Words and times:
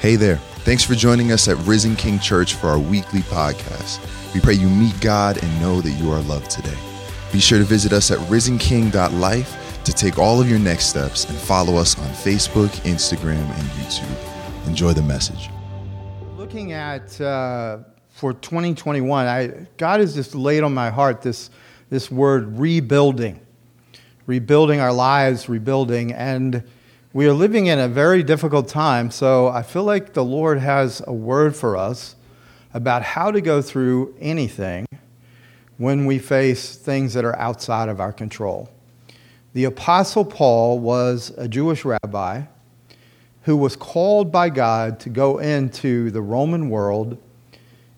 Hey 0.00 0.16
there. 0.16 0.36
Thanks 0.64 0.82
for 0.82 0.94
joining 0.94 1.30
us 1.30 1.46
at 1.46 1.58
Risen 1.66 1.94
King 1.94 2.18
Church 2.18 2.54
for 2.54 2.68
our 2.68 2.78
weekly 2.78 3.20
podcast. 3.20 4.00
We 4.32 4.40
pray 4.40 4.54
you 4.54 4.66
meet 4.66 4.98
God 5.02 5.36
and 5.42 5.60
know 5.60 5.82
that 5.82 5.90
you 5.90 6.10
are 6.10 6.22
loved 6.22 6.50
today. 6.50 6.74
Be 7.34 7.38
sure 7.38 7.58
to 7.58 7.64
visit 7.64 7.92
us 7.92 8.10
at 8.10 8.16
risenking.life 8.20 9.84
to 9.84 9.92
take 9.92 10.16
all 10.18 10.40
of 10.40 10.48
your 10.48 10.58
next 10.58 10.86
steps 10.86 11.28
and 11.28 11.36
follow 11.36 11.76
us 11.76 11.98
on 11.98 12.06
Facebook, 12.12 12.70
Instagram, 12.86 13.44
and 13.44 13.68
YouTube. 13.72 14.66
Enjoy 14.66 14.94
the 14.94 15.02
message. 15.02 15.50
Looking 16.38 16.72
at 16.72 17.20
uh, 17.20 17.80
for 18.08 18.32
2021, 18.32 19.26
I, 19.26 19.66
God 19.76 20.00
has 20.00 20.14
just 20.14 20.34
laid 20.34 20.62
on 20.62 20.72
my 20.72 20.88
heart 20.88 21.20
this, 21.20 21.50
this 21.90 22.10
word 22.10 22.58
rebuilding, 22.58 23.38
rebuilding 24.24 24.80
our 24.80 24.94
lives, 24.94 25.46
rebuilding. 25.46 26.14
And 26.14 26.64
we 27.12 27.26
are 27.26 27.32
living 27.32 27.66
in 27.66 27.80
a 27.80 27.88
very 27.88 28.22
difficult 28.22 28.68
time, 28.68 29.10
so 29.10 29.48
I 29.48 29.62
feel 29.62 29.82
like 29.82 30.12
the 30.12 30.24
Lord 30.24 30.60
has 30.60 31.02
a 31.08 31.12
word 31.12 31.56
for 31.56 31.76
us 31.76 32.14
about 32.72 33.02
how 33.02 33.32
to 33.32 33.40
go 33.40 33.60
through 33.60 34.14
anything 34.20 34.86
when 35.76 36.06
we 36.06 36.20
face 36.20 36.76
things 36.76 37.14
that 37.14 37.24
are 37.24 37.36
outside 37.36 37.88
of 37.88 37.98
our 38.00 38.12
control. 38.12 38.70
The 39.54 39.64
Apostle 39.64 40.24
Paul 40.24 40.78
was 40.78 41.32
a 41.36 41.48
Jewish 41.48 41.84
rabbi 41.84 42.42
who 43.42 43.56
was 43.56 43.74
called 43.74 44.30
by 44.30 44.48
God 44.48 45.00
to 45.00 45.08
go 45.08 45.38
into 45.38 46.12
the 46.12 46.22
Roman 46.22 46.70
world, 46.70 47.18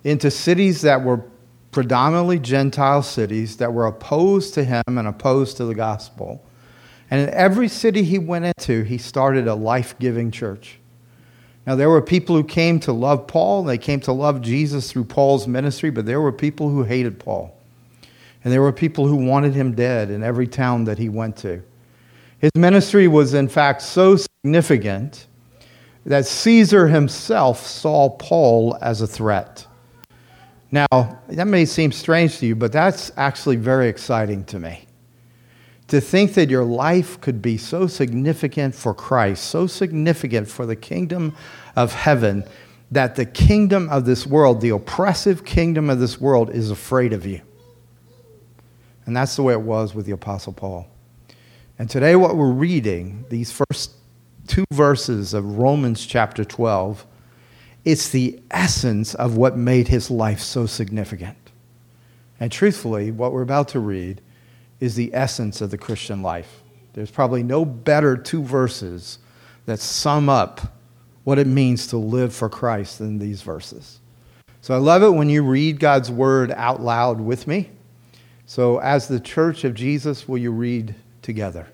into 0.05 0.31
cities 0.31 0.81
that 0.83 1.05
were 1.05 1.23
predominantly 1.71 2.39
Gentile 2.39 3.03
cities 3.03 3.59
that 3.59 3.75
were 3.75 3.87
opposed 3.87 4.55
to 4.55 4.65
him 4.65 4.83
and 4.87 5.07
opposed 5.07 5.59
to 5.59 5.67
the 5.67 5.75
gospel. 5.75 6.43
And 7.13 7.21
in 7.21 7.35
every 7.35 7.69
city 7.69 8.05
he 8.05 8.19
went 8.19 8.47
into, 8.47 8.85
he 8.85 8.97
started 8.97 9.47
a 9.47 9.55
life 9.55 9.99
giving 9.99 10.31
church. 10.31 10.79
Now, 11.67 11.77
there 11.77 11.91
were 11.91 12.01
people 12.01 12.35
who 12.35 12.43
came 12.43 12.81
to 12.81 12.93
love 12.95 13.27
Paul, 13.27 13.65
they 13.65 13.77
came 13.77 14.01
to 14.01 14.13
love 14.13 14.41
Jesus 14.41 14.91
through 14.91 15.05
Paul's 15.05 15.47
ministry, 15.47 15.91
but 15.91 16.07
there 16.07 16.23
were 16.23 16.33
people 16.33 16.71
who 16.71 16.85
hated 16.85 17.19
Paul. 17.19 17.55
And 18.43 18.51
there 18.51 18.63
were 18.63 18.73
people 18.73 19.07
who 19.07 19.17
wanted 19.17 19.53
him 19.53 19.75
dead 19.75 20.11
in 20.11 20.23
every 20.23 20.47
town 20.47 20.85
that 20.85 20.97
he 20.97 21.11
went 21.11 21.37
to. 21.39 21.63
His 22.39 22.51
ministry 22.57 23.09
was, 23.09 23.35
in 23.35 23.47
fact, 23.47 23.83
so 23.83 24.17
significant 24.17 25.27
that 26.07 26.25
Caesar 26.25 26.89
himself 26.89 27.61
saw 27.67 28.09
Paul 28.09 28.79
as 28.81 29.03
a 29.03 29.07
threat. 29.07 29.67
Now, 30.71 30.87
that 31.29 31.47
may 31.47 31.67
seem 31.67 31.93
strange 31.93 32.39
to 32.39 32.47
you, 32.47 32.57
but 32.57 32.73
that's 32.73 33.13
actually 33.19 33.57
very 33.57 33.89
exciting 33.89 34.45
to 34.45 34.59
me 34.59 34.87
to 35.93 36.01
think 36.01 36.33
that 36.33 36.49
your 36.49 36.65
life 36.65 37.21
could 37.21 37.43
be 37.43 37.59
so 37.59 37.87
significant 37.87 38.75
for 38.75 38.95
Christ, 38.95 39.45
so 39.45 39.67
significant 39.67 40.49
for 40.49 40.65
the 40.65 40.75
kingdom 40.75 41.37
of 41.77 41.93
heaven, 41.93 42.45
that 42.91 43.15
the 43.15 43.27
kingdom 43.27 43.91
of 43.91 44.07
this 44.07 44.27
world, 44.27 44.63
the 44.63 44.71
oppressive 44.71 45.45
kingdom 45.45 45.91
of 45.91 46.01
this 46.01 46.19
world, 46.19 46.49
is 46.49 46.71
afraid 46.71 47.13
of 47.13 47.27
you. 47.27 47.43
And 49.05 49.15
that's 49.15 49.37
the 49.37 49.43
way 49.43 49.53
it 49.53 49.61
was 49.61 49.95
with 49.95 50.07
the 50.07 50.13
Apostle 50.13 50.55
Paul. 50.55 50.89
And 51.79 51.91
today, 51.91 52.17
what 52.17 52.39
we're 52.39 52.53
reading, 52.53 53.27
these 53.29 53.53
first 53.53 53.91
two 54.47 54.65
verses 54.73 55.35
of 55.35 55.59
Romans 55.59 56.07
chapter 56.07 56.43
12, 56.43 57.07
it's 57.85 58.09
the 58.09 58.41
essence 58.51 59.15
of 59.17 59.37
what 59.37 59.59
made 59.59 59.89
his 59.89 60.11
life 60.11 60.41
so 60.41 60.65
significant. 60.65 61.37
And 62.41 62.51
truthfully, 62.51 63.11
what 63.11 63.35
we're 63.35 63.43
about 63.43 63.69
to 63.69 63.79
read 63.79 64.23
is 64.83 64.97
the 64.97 65.15
essence 65.15 65.61
of 65.61 65.71
the 65.71 65.79
Christian 65.79 66.23
life. 66.23 66.65
There's 66.95 67.13
probably 67.13 67.45
no 67.45 67.65
better 67.65 68.17
two 68.17 68.43
verses 68.43 69.21
that 69.65 69.79
sum 69.79 70.29
up 70.29 70.61
what 71.23 71.39
it 71.39 71.47
means 71.47 71.87
to 71.87 71.97
live 71.97 72.35
for 72.35 72.49
Christ 72.49 72.99
than 72.99 73.21
these 73.21 73.43
verses. 73.43 74.01
So 74.61 74.75
I 74.75 74.79
love 74.79 75.05
it 75.05 75.11
when 75.11 75.31
you 75.31 75.45
read 75.45 75.79
God's 75.79 76.11
word 76.11 76.51
out 76.51 76.83
loud 76.83 77.21
with 77.21 77.47
me. 77.47 77.71
So, 78.45 78.79
as 78.81 79.07
the 79.07 79.21
church 79.21 79.63
of 79.63 79.75
Jesus, 79.75 80.27
will 80.27 80.39
you 80.39 80.51
read 80.51 80.97
together? 81.23 81.69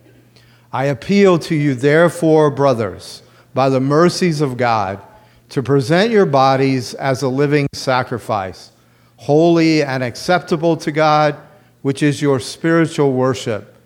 I 0.70 0.84
appeal 0.84 1.38
to 1.38 1.54
you, 1.54 1.74
therefore, 1.74 2.50
brothers, 2.50 3.22
by 3.54 3.70
the 3.70 3.80
mercies 3.80 4.42
of 4.42 4.58
God, 4.58 5.00
to 5.48 5.62
present 5.62 6.10
your 6.10 6.26
bodies 6.26 6.92
as 6.92 7.22
a 7.22 7.28
living 7.28 7.68
sacrifice, 7.72 8.70
holy 9.16 9.82
and 9.82 10.02
acceptable 10.02 10.76
to 10.76 10.92
God 10.92 11.38
which 11.82 12.02
is 12.02 12.22
your 12.22 12.40
spiritual 12.40 13.12
worship. 13.12 13.76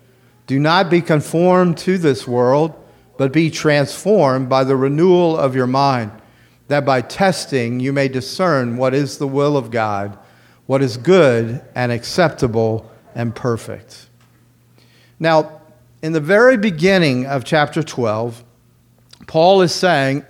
Do 0.47 0.59
not 0.59 0.89
be 0.89 1.01
conformed 1.01 1.77
to 1.79 1.97
this 1.97 2.27
world, 2.27 2.73
but 3.17 3.31
be 3.31 3.49
transformed 3.49 4.49
by 4.49 4.63
the 4.63 4.75
renewal 4.75 5.37
of 5.37 5.55
your 5.55 5.67
mind, 5.67 6.11
that 6.67 6.85
by 6.85 7.01
testing 7.01 7.79
you 7.79 7.93
may 7.93 8.07
discern 8.07 8.77
what 8.77 8.93
is 8.93 9.17
the 9.17 9.27
will 9.27 9.55
of 9.55 9.71
God, 9.71 10.17
what 10.65 10.81
is 10.81 10.97
good 10.97 11.61
and 11.75 11.91
acceptable 11.91 12.89
and 13.15 13.35
perfect. 13.35 14.07
Now, 15.19 15.61
in 16.01 16.11
the 16.11 16.19
very 16.19 16.57
beginning 16.57 17.25
of 17.25 17.45
chapter 17.45 17.83
12, 17.83 18.43
Paul 19.27 19.61
is 19.61 19.73
saying, 19.73 20.25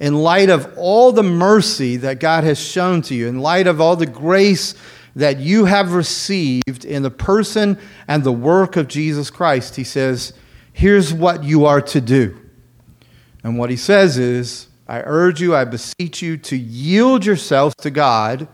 in 0.00 0.14
light 0.14 0.48
of 0.48 0.72
all 0.76 1.12
the 1.12 1.22
mercy 1.22 1.96
that 1.98 2.20
God 2.20 2.44
has 2.44 2.58
shown 2.58 3.02
to 3.02 3.14
you, 3.14 3.26
in 3.26 3.40
light 3.40 3.66
of 3.66 3.80
all 3.80 3.96
the 3.96 4.06
grace 4.06 4.74
that 5.18 5.40
you 5.40 5.64
have 5.64 5.94
received 5.94 6.84
in 6.84 7.02
the 7.02 7.10
person 7.10 7.76
and 8.06 8.22
the 8.22 8.30
work 8.30 8.76
of 8.76 8.86
Jesus 8.86 9.30
Christ, 9.30 9.74
he 9.74 9.82
says, 9.82 10.32
here's 10.72 11.12
what 11.12 11.42
you 11.42 11.64
are 11.64 11.80
to 11.80 12.00
do. 12.00 12.38
And 13.42 13.58
what 13.58 13.68
he 13.68 13.76
says 13.76 14.16
is, 14.16 14.68
I 14.86 15.00
urge 15.00 15.40
you, 15.40 15.56
I 15.56 15.64
beseech 15.64 16.22
you 16.22 16.36
to 16.36 16.56
yield 16.56 17.26
yourselves 17.26 17.74
to 17.80 17.90
God 17.90 18.46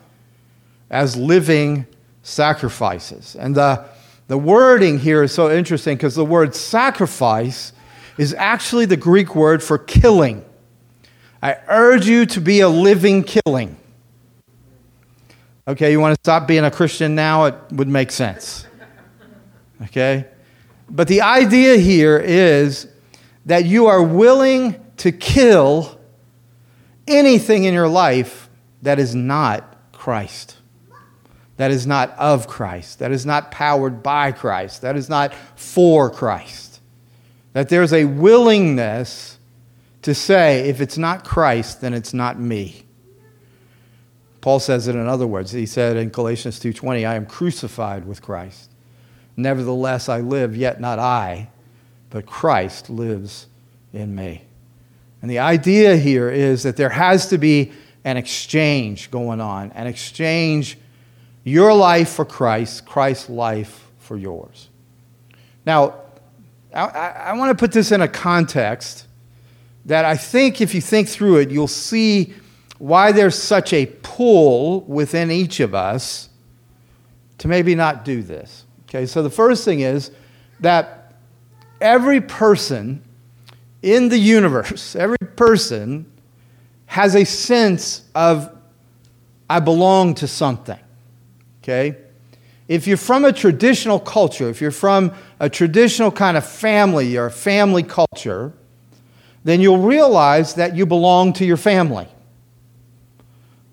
as 0.89 1.17
living 1.17 1.85
sacrifices. 2.23 3.37
And 3.37 3.55
the, 3.55 3.85
the 4.29 4.39
wording 4.39 4.99
here 4.99 5.23
is 5.23 5.35
so 5.35 5.55
interesting 5.55 5.99
because 5.99 6.15
the 6.15 6.25
word 6.25 6.55
sacrifice 6.55 7.75
is 8.17 8.33
actually 8.33 8.87
the 8.87 8.97
Greek 8.97 9.35
word 9.35 9.63
for 9.63 9.77
killing. 9.77 10.43
I 11.43 11.59
urge 11.69 12.07
you 12.07 12.25
to 12.25 12.41
be 12.41 12.61
a 12.61 12.71
living 12.71 13.23
killing. 13.23 13.77
Okay, 15.67 15.93
you 15.93 16.01
want 16.01 16.15
to 16.15 16.21
stop 16.23 16.47
being 16.47 16.65
a 16.65 16.71
Christian 16.71 17.15
now? 17.15 17.47
It 17.47 17.55
would 17.73 17.89
make 17.89 18.11
sense. 18.11 18.67
Okay? 19.83 20.27
But 20.91 21.09
the 21.09 21.23
idea 21.23 21.77
here 21.77 22.19
is 22.19 22.87
that 23.47 23.65
you 23.65 23.87
are 23.87 24.03
willing 24.03 24.81
to 24.99 25.11
kill 25.11 25.99
anything 27.09 27.65
in 27.65 27.75
your 27.75 27.89
life 27.89 28.49
that 28.83 28.99
is 28.99 29.15
not 29.15 29.77
Christ, 29.93 30.59
that 31.57 31.71
is 31.71 31.87
not 31.87 32.11
of 32.19 32.47
Christ, 32.47 32.99
that 32.99 33.11
is 33.11 33.25
not 33.25 33.51
powered 33.51 34.03
by 34.03 34.33
Christ, 34.33 34.83
that 34.83 34.97
is 34.97 35.09
not 35.09 35.35
for 35.57 36.11
Christ. 36.11 36.81
That 37.55 37.71
there's 37.71 37.93
a 37.93 38.05
willingness 38.05 39.39
to 40.03 40.15
say, 40.15 40.69
if 40.69 40.83
it's 40.83 40.99
not 40.99 41.25
Christ, 41.25 41.81
then 41.81 41.95
it's 41.95 42.13
not 42.13 42.39
me. 42.39 42.84
Paul 44.44 44.60
says 44.60 44.88
it 44.88 44.94
in 44.94 45.09
other 45.09 45.27
words. 45.27 45.53
He 45.53 45.65
said 45.65 45.97
in 45.97 46.10
Galatians 46.10 46.60
2:20, 46.60 47.06
I 47.06 47.15
am 47.15 47.25
crucified 47.25 48.05
with 48.05 48.21
Christ. 48.21 48.69
Nevertheless 49.38 50.10
I 50.10 50.21
live, 50.21 50.55
yet 50.55 50.82
not 50.82 50.99
I, 50.99 51.49
but 52.10 52.27
Christ 52.27 52.91
lives 52.91 53.47
in 53.94 54.15
me. 54.15 54.43
And 55.22 55.31
the 55.31 55.38
idea 55.38 55.97
here 55.97 56.28
is 56.28 56.62
that 56.65 56.77
there 56.77 56.91
has 56.91 57.27
to 57.28 57.38
be 57.38 57.72
an 58.04 58.19
exchange 58.19 59.10
going 59.10 59.41
on, 59.41 59.72
an 59.72 59.87
exchange 59.87 60.77
your 61.43 61.72
life 61.72 62.10
for 62.10 62.27
Christ, 62.27 62.84
Christ's 62.84 63.31
life 63.31 63.87
for 63.99 64.19
yours. 64.19 64.69
Now, 65.65 65.94
I, 66.75 66.84
I 66.84 67.33
want 67.33 67.49
to 67.49 67.54
put 67.54 67.72
this 67.72 67.93
in 67.93 68.03
a 68.03 68.09
context 68.09 69.06
that 69.87 70.04
I 70.04 70.19
think 70.19 70.60
if 70.60 70.75
you 70.75 70.83
think 70.83 71.09
through 71.09 71.38
it, 71.38 71.50
you'll 71.50 71.66
see 71.66 72.34
why 72.78 73.12
there's 73.12 73.41
such 73.41 73.72
a 73.72 73.86
pull 74.03 74.82
within 74.82 75.30
each 75.30 75.60
of 75.60 75.74
us 75.74 76.28
to 77.38 77.48
maybe 77.48 77.74
not 77.74 78.04
do 78.04 78.22
this. 78.22 78.65
Okay, 78.88 79.06
so 79.06 79.22
the 79.22 79.30
first 79.30 79.65
thing 79.65 79.80
is 79.80 80.10
that 80.60 81.15
every 81.80 82.21
person 82.21 83.03
in 83.82 84.09
the 84.09 84.18
universe, 84.18 84.97
every 84.97 85.18
person 85.36 86.10
has 86.86 87.15
a 87.15 87.24
sense 87.24 88.03
of, 88.15 88.50
I 89.48 89.60
belong 89.60 90.15
to 90.16 90.28
something. 90.28 90.78
Okay? 91.62 91.97
If 92.66 92.86
you're 92.86 92.97
from 92.97 93.24
a 93.24 93.32
traditional 93.32 94.00
culture, 94.00 94.48
if 94.48 94.60
you're 94.60 94.71
from 94.71 95.12
a 95.38 95.50
traditional 95.50 96.10
kind 96.10 96.36
of 96.36 96.47
family 96.47 97.16
or 97.18 97.28
family 97.30 97.82
culture, 97.82 98.53
then 99.44 99.60
you'll 99.60 99.78
realize 99.78 100.54
that 100.54 100.74
you 100.74 100.86
belong 100.86 101.34
to 101.34 101.44
your 101.44 101.59
family. 101.59 102.09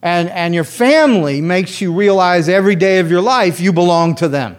And, 0.01 0.29
and 0.29 0.55
your 0.55 0.63
family 0.63 1.41
makes 1.41 1.79
you 1.79 1.93
realize 1.93 2.49
every 2.49 2.75
day 2.75 2.99
of 2.99 3.11
your 3.11 3.21
life 3.21 3.59
you 3.59 3.71
belong 3.71 4.15
to 4.15 4.27
them. 4.27 4.57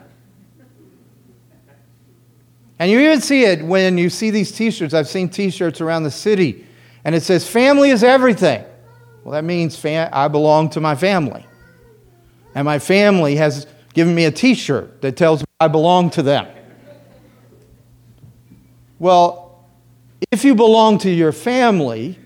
And 2.78 2.90
you 2.90 3.00
even 3.00 3.20
see 3.20 3.44
it 3.44 3.64
when 3.64 3.96
you 3.96 4.10
see 4.10 4.30
these 4.30 4.50
t 4.50 4.70
shirts. 4.70 4.92
I've 4.92 5.08
seen 5.08 5.28
t 5.28 5.50
shirts 5.50 5.80
around 5.80 6.02
the 6.02 6.10
city, 6.10 6.66
and 7.04 7.14
it 7.14 7.22
says, 7.22 7.48
Family 7.48 7.90
is 7.90 8.02
everything. 8.02 8.64
Well, 9.22 9.32
that 9.32 9.44
means 9.44 9.76
fam- 9.76 10.10
I 10.12 10.28
belong 10.28 10.70
to 10.70 10.80
my 10.80 10.96
family. 10.96 11.46
And 12.54 12.64
my 12.64 12.78
family 12.78 13.36
has 13.36 13.66
given 13.94 14.14
me 14.14 14.24
a 14.24 14.32
t 14.32 14.54
shirt 14.54 15.00
that 15.02 15.16
tells 15.16 15.42
me 15.42 15.46
I 15.60 15.68
belong 15.68 16.10
to 16.10 16.22
them. 16.22 16.46
Well, 18.98 19.64
if 20.30 20.44
you 20.44 20.54
belong 20.54 20.98
to 20.98 21.10
your 21.10 21.32
family, 21.32 22.18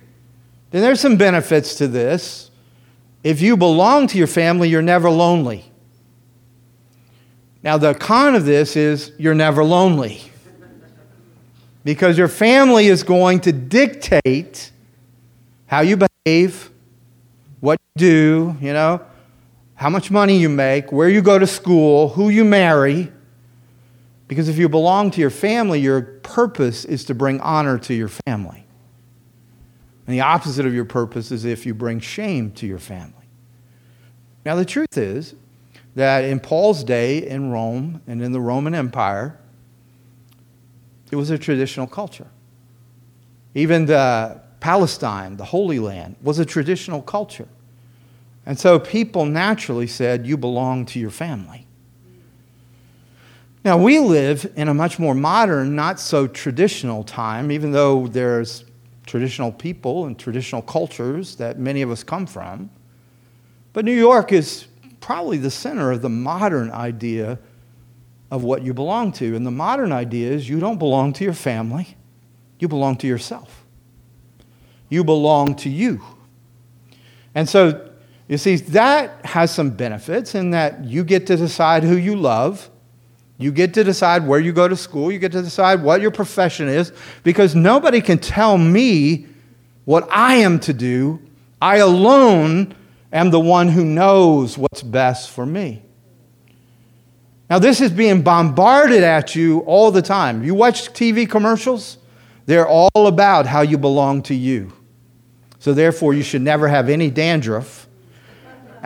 then 0.70 0.82
there's 0.82 1.00
some 1.00 1.16
benefits 1.16 1.74
to 1.76 1.88
this. 1.88 2.45
If 3.26 3.42
you 3.42 3.56
belong 3.56 4.06
to 4.06 4.18
your 4.18 4.28
family, 4.28 4.68
you're 4.68 4.82
never 4.82 5.10
lonely. 5.10 5.64
Now, 7.60 7.76
the 7.76 7.92
con 7.92 8.36
of 8.36 8.44
this 8.44 8.76
is 8.76 9.10
you're 9.18 9.34
never 9.34 9.64
lonely 9.64 10.22
because 11.82 12.16
your 12.16 12.28
family 12.28 12.86
is 12.86 13.02
going 13.02 13.40
to 13.40 13.50
dictate 13.50 14.70
how 15.66 15.80
you 15.80 15.96
behave, 15.96 16.70
what 17.58 17.80
you 17.96 17.98
do, 17.98 18.56
you 18.60 18.72
know, 18.72 19.04
how 19.74 19.90
much 19.90 20.08
money 20.08 20.38
you 20.38 20.48
make, 20.48 20.92
where 20.92 21.08
you 21.08 21.20
go 21.20 21.36
to 21.36 21.48
school, 21.48 22.10
who 22.10 22.28
you 22.28 22.44
marry. 22.44 23.10
Because 24.28 24.48
if 24.48 24.56
you 24.56 24.68
belong 24.68 25.10
to 25.10 25.20
your 25.20 25.30
family, 25.30 25.80
your 25.80 26.00
purpose 26.00 26.84
is 26.84 27.02
to 27.06 27.14
bring 27.16 27.40
honor 27.40 27.76
to 27.76 27.92
your 27.92 28.08
family. 28.24 28.64
And 30.06 30.14
the 30.14 30.20
opposite 30.20 30.64
of 30.64 30.72
your 30.72 30.84
purpose 30.84 31.32
is 31.32 31.44
if 31.44 31.66
you 31.66 31.74
bring 31.74 31.98
shame 31.98 32.52
to 32.52 32.68
your 32.68 32.78
family. 32.78 33.15
Now, 34.46 34.54
the 34.54 34.64
truth 34.64 34.96
is 34.96 35.34
that 35.96 36.22
in 36.22 36.38
Paul's 36.38 36.84
day 36.84 37.26
in 37.26 37.50
Rome 37.50 38.00
and 38.06 38.22
in 38.22 38.30
the 38.30 38.40
Roman 38.40 38.76
Empire, 38.76 39.40
it 41.10 41.16
was 41.16 41.30
a 41.30 41.36
traditional 41.36 41.88
culture. 41.88 42.28
Even 43.56 43.86
the 43.86 44.40
Palestine, 44.60 45.36
the 45.36 45.46
Holy 45.46 45.80
Land, 45.80 46.14
was 46.22 46.38
a 46.38 46.44
traditional 46.44 47.02
culture. 47.02 47.48
And 48.46 48.56
so 48.56 48.78
people 48.78 49.26
naturally 49.26 49.88
said, 49.88 50.28
You 50.28 50.36
belong 50.36 50.86
to 50.86 51.00
your 51.00 51.10
family. 51.10 51.66
Now, 53.64 53.76
we 53.76 53.98
live 53.98 54.52
in 54.54 54.68
a 54.68 54.74
much 54.74 55.00
more 55.00 55.16
modern, 55.16 55.74
not 55.74 55.98
so 55.98 56.28
traditional 56.28 57.02
time, 57.02 57.50
even 57.50 57.72
though 57.72 58.06
there's 58.06 58.64
traditional 59.06 59.50
people 59.50 60.04
and 60.04 60.16
traditional 60.16 60.62
cultures 60.62 61.34
that 61.34 61.58
many 61.58 61.82
of 61.82 61.90
us 61.90 62.04
come 62.04 62.26
from. 62.26 62.70
But 63.76 63.84
New 63.84 63.92
York 63.92 64.32
is 64.32 64.68
probably 65.00 65.36
the 65.36 65.50
center 65.50 65.92
of 65.92 66.00
the 66.00 66.08
modern 66.08 66.70
idea 66.70 67.38
of 68.30 68.42
what 68.42 68.62
you 68.62 68.72
belong 68.72 69.12
to. 69.12 69.36
And 69.36 69.44
the 69.44 69.50
modern 69.50 69.92
idea 69.92 70.32
is 70.32 70.48
you 70.48 70.60
don't 70.60 70.78
belong 70.78 71.12
to 71.12 71.24
your 71.24 71.34
family, 71.34 71.94
you 72.58 72.68
belong 72.68 72.96
to 72.96 73.06
yourself. 73.06 73.66
You 74.88 75.04
belong 75.04 75.56
to 75.56 75.68
you. 75.68 76.00
And 77.34 77.46
so, 77.46 77.90
you 78.28 78.38
see, 78.38 78.56
that 78.56 79.26
has 79.26 79.50
some 79.54 79.68
benefits 79.68 80.34
in 80.34 80.52
that 80.52 80.82
you 80.84 81.04
get 81.04 81.26
to 81.26 81.36
decide 81.36 81.82
who 81.82 81.98
you 81.98 82.16
love. 82.16 82.70
You 83.36 83.52
get 83.52 83.74
to 83.74 83.84
decide 83.84 84.26
where 84.26 84.40
you 84.40 84.54
go 84.54 84.68
to 84.68 84.76
school. 84.76 85.12
You 85.12 85.18
get 85.18 85.32
to 85.32 85.42
decide 85.42 85.82
what 85.82 86.00
your 86.00 86.12
profession 86.12 86.66
is 86.66 86.94
because 87.22 87.54
nobody 87.54 88.00
can 88.00 88.20
tell 88.20 88.56
me 88.56 89.26
what 89.84 90.08
I 90.10 90.36
am 90.36 90.60
to 90.60 90.72
do. 90.72 91.20
I 91.60 91.76
alone 91.76 92.74
am 93.16 93.30
the 93.30 93.40
one 93.40 93.68
who 93.68 93.84
knows 93.84 94.58
what's 94.58 94.82
best 94.82 95.30
for 95.30 95.44
me. 95.44 95.82
Now, 97.48 97.58
this 97.58 97.80
is 97.80 97.90
being 97.90 98.22
bombarded 98.22 99.02
at 99.02 99.34
you 99.34 99.60
all 99.60 99.90
the 99.90 100.02
time. 100.02 100.44
You 100.44 100.54
watch 100.54 100.92
TV 100.92 101.28
commercials, 101.28 101.98
they're 102.46 102.68
all 102.68 103.06
about 103.06 103.46
how 103.46 103.62
you 103.62 103.78
belong 103.78 104.22
to 104.24 104.34
you. 104.34 104.72
So, 105.58 105.72
therefore, 105.72 106.14
you 106.14 106.22
should 106.22 106.42
never 106.42 106.68
have 106.68 106.88
any 106.88 107.10
dandruff 107.10 107.85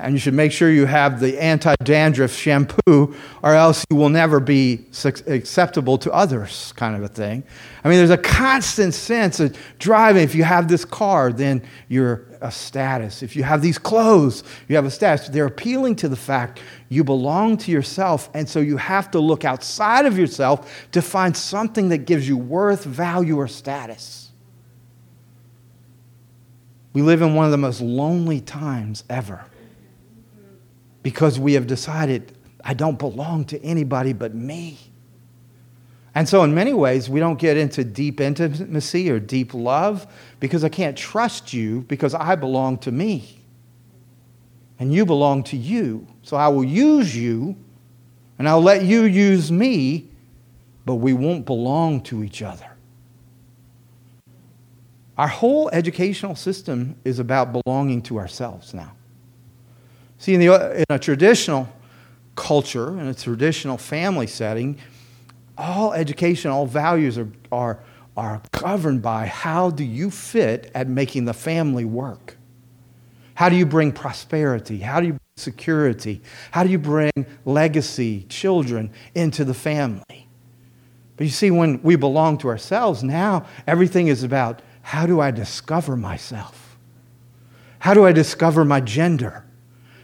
and 0.03 0.15
you 0.15 0.19
should 0.19 0.35
make 0.35 0.51
sure 0.51 0.71
you 0.71 0.87
have 0.87 1.21
the 1.21 1.41
anti 1.41 1.75
dandruff 1.85 2.33
shampoo, 2.33 3.15
or 3.43 3.55
else 3.55 3.85
you 3.91 3.97
will 3.97 4.09
never 4.09 4.41
be 4.41 4.87
acceptable 5.27 5.99
to 5.99 6.13
others, 6.13 6.73
kind 6.77 6.97
of 6.97 7.03
a 7.03 7.09
thing. 7.09 7.43
I 7.85 7.89
mean, 7.89 7.99
there's 7.99 8.11
a 8.11 8.19
constant 8.19 8.95
sense 8.95 9.41
of 9.41 9.57
driving. 9.79 10.25
If 10.25 10.35
you 10.35 10.45
have 10.45 10.69
this 10.69 10.85
car, 10.85 11.33
then 11.33 11.63
you're 11.89 12.27
a 12.41 12.51
status. 12.51 13.23
If 13.23 13.37
you 13.37 13.43
have 13.43 13.63
these 13.63 13.79
clothes, 13.79 14.43
you 14.69 14.77
have 14.77 14.87
a 14.87 14.91
status. 14.91 15.29
They're 15.29 15.47
appealing 15.47 15.97
to 15.97 16.09
the 16.09 16.17
fact 16.17 16.61
you 16.89 17.05
belong 17.05 17.59
to 17.59 17.71
yourself, 17.71 18.31
and 18.35 18.49
so 18.49 18.61
you 18.61 18.79
have 18.79 19.11
to 19.13 19.21
look 19.21 19.45
outside 19.45 20.07
of 20.07 20.19
yourself 20.19 20.89
to 20.93 21.03
find 21.03 21.37
something 21.37 21.91
that 21.91 22.07
gives 22.07 22.27
you 22.27 22.37
worth, 22.37 22.85
value, 22.85 23.37
or 23.37 23.49
status. 23.49 24.31
We 26.93 27.03
live 27.03 27.23
in 27.23 27.35
one 27.35 27.45
of 27.45 27.53
the 27.53 27.59
most 27.59 27.81
lonely 27.81 28.41
times 28.41 29.05
ever 29.09 29.45
because 31.03 31.39
we 31.39 31.55
have 31.55 31.67
decided, 31.67 32.37
I 32.65 32.75
don't 32.75 32.99
belong 32.99 33.45
to 33.47 33.63
anybody 33.63 34.13
but 34.13 34.35
me. 34.35 34.79
And 36.15 36.29
so, 36.29 36.43
in 36.43 36.55
many 36.55 36.73
ways, 36.73 37.09
we 37.09 37.21
don't 37.21 37.39
get 37.39 37.57
into 37.57 37.85
deep 37.85 38.21
intimacy 38.21 39.11
or 39.11 39.21
deep 39.21 39.55
love 39.55 40.07
because 40.41 40.65
I 40.65 40.69
can't 40.69 40.97
trust 40.97 41.53
you 41.53 41.83
because 41.83 42.15
I 42.15 42.35
belong 42.35 42.79
to 42.79 42.91
me. 42.91 43.41
And 44.81 44.93
you 44.93 45.07
belong 45.07 45.45
to 45.45 45.57
you. 45.57 46.07
So 46.23 46.37
I 46.37 46.49
will 46.49 46.65
use 46.65 47.17
you 47.17 47.57
and 48.39 48.49
I'll 48.49 48.63
let 48.63 48.83
you 48.83 49.03
use 49.03 49.53
me, 49.53 50.09
but 50.87 50.97
we 50.97 51.13
won't 51.13 51.45
belong 51.45 52.01
to 52.05 52.25
each 52.25 52.43
other. 52.43 52.67
Our 55.19 55.29
whole 55.29 55.69
educational 55.71 56.35
system 56.35 56.97
is 57.05 57.19
about 57.19 57.53
belonging 57.53 58.01
to 58.03 58.19
ourselves 58.19 58.73
now. 58.73 58.93
See, 60.21 60.35
in, 60.35 60.41
the, 60.41 60.81
in 60.81 60.85
a 60.91 60.99
traditional 60.99 61.67
culture, 62.37 62.91
in 63.01 63.07
a 63.07 63.15
traditional 63.15 63.79
family 63.79 64.27
setting, 64.27 64.79
all 65.57 65.95
education, 65.95 66.51
all 66.51 66.67
values 66.67 67.17
are, 67.17 67.29
are, 67.51 67.83
are 68.19 68.43
governed 68.53 69.01
by 69.01 69.29
how 69.29 69.71
do 69.71 69.83
you 69.83 70.11
fit 70.11 70.71
at 70.75 70.89
making 70.89 71.25
the 71.25 71.33
family 71.33 71.87
work? 71.87 72.37
How 73.33 73.49
do 73.49 73.57
you 73.57 73.65
bring 73.65 73.93
prosperity? 73.93 74.81
How 74.81 75.01
do 75.01 75.07
you 75.07 75.13
bring 75.13 75.21
security? 75.39 76.21
How 76.51 76.65
do 76.65 76.69
you 76.69 76.79
bring 76.79 77.13
legacy, 77.47 78.27
children 78.29 78.93
into 79.15 79.43
the 79.43 79.55
family? 79.55 80.29
But 81.17 81.25
you 81.25 81.31
see, 81.31 81.51
when 81.51 81.83
we 81.83 81.97
belong 81.97 82.37
to 82.39 82.49
ourselves, 82.49 83.03
now 83.03 83.47
everything 83.67 84.09
is 84.09 84.23
about 84.23 84.61
how 84.83 85.07
do 85.07 85.19
I 85.19 85.31
discover 85.31 85.97
myself? 85.97 86.77
How 87.79 87.95
do 87.95 88.05
I 88.05 88.13
discover 88.13 88.67
my 88.67 88.83
gender? 88.83 89.47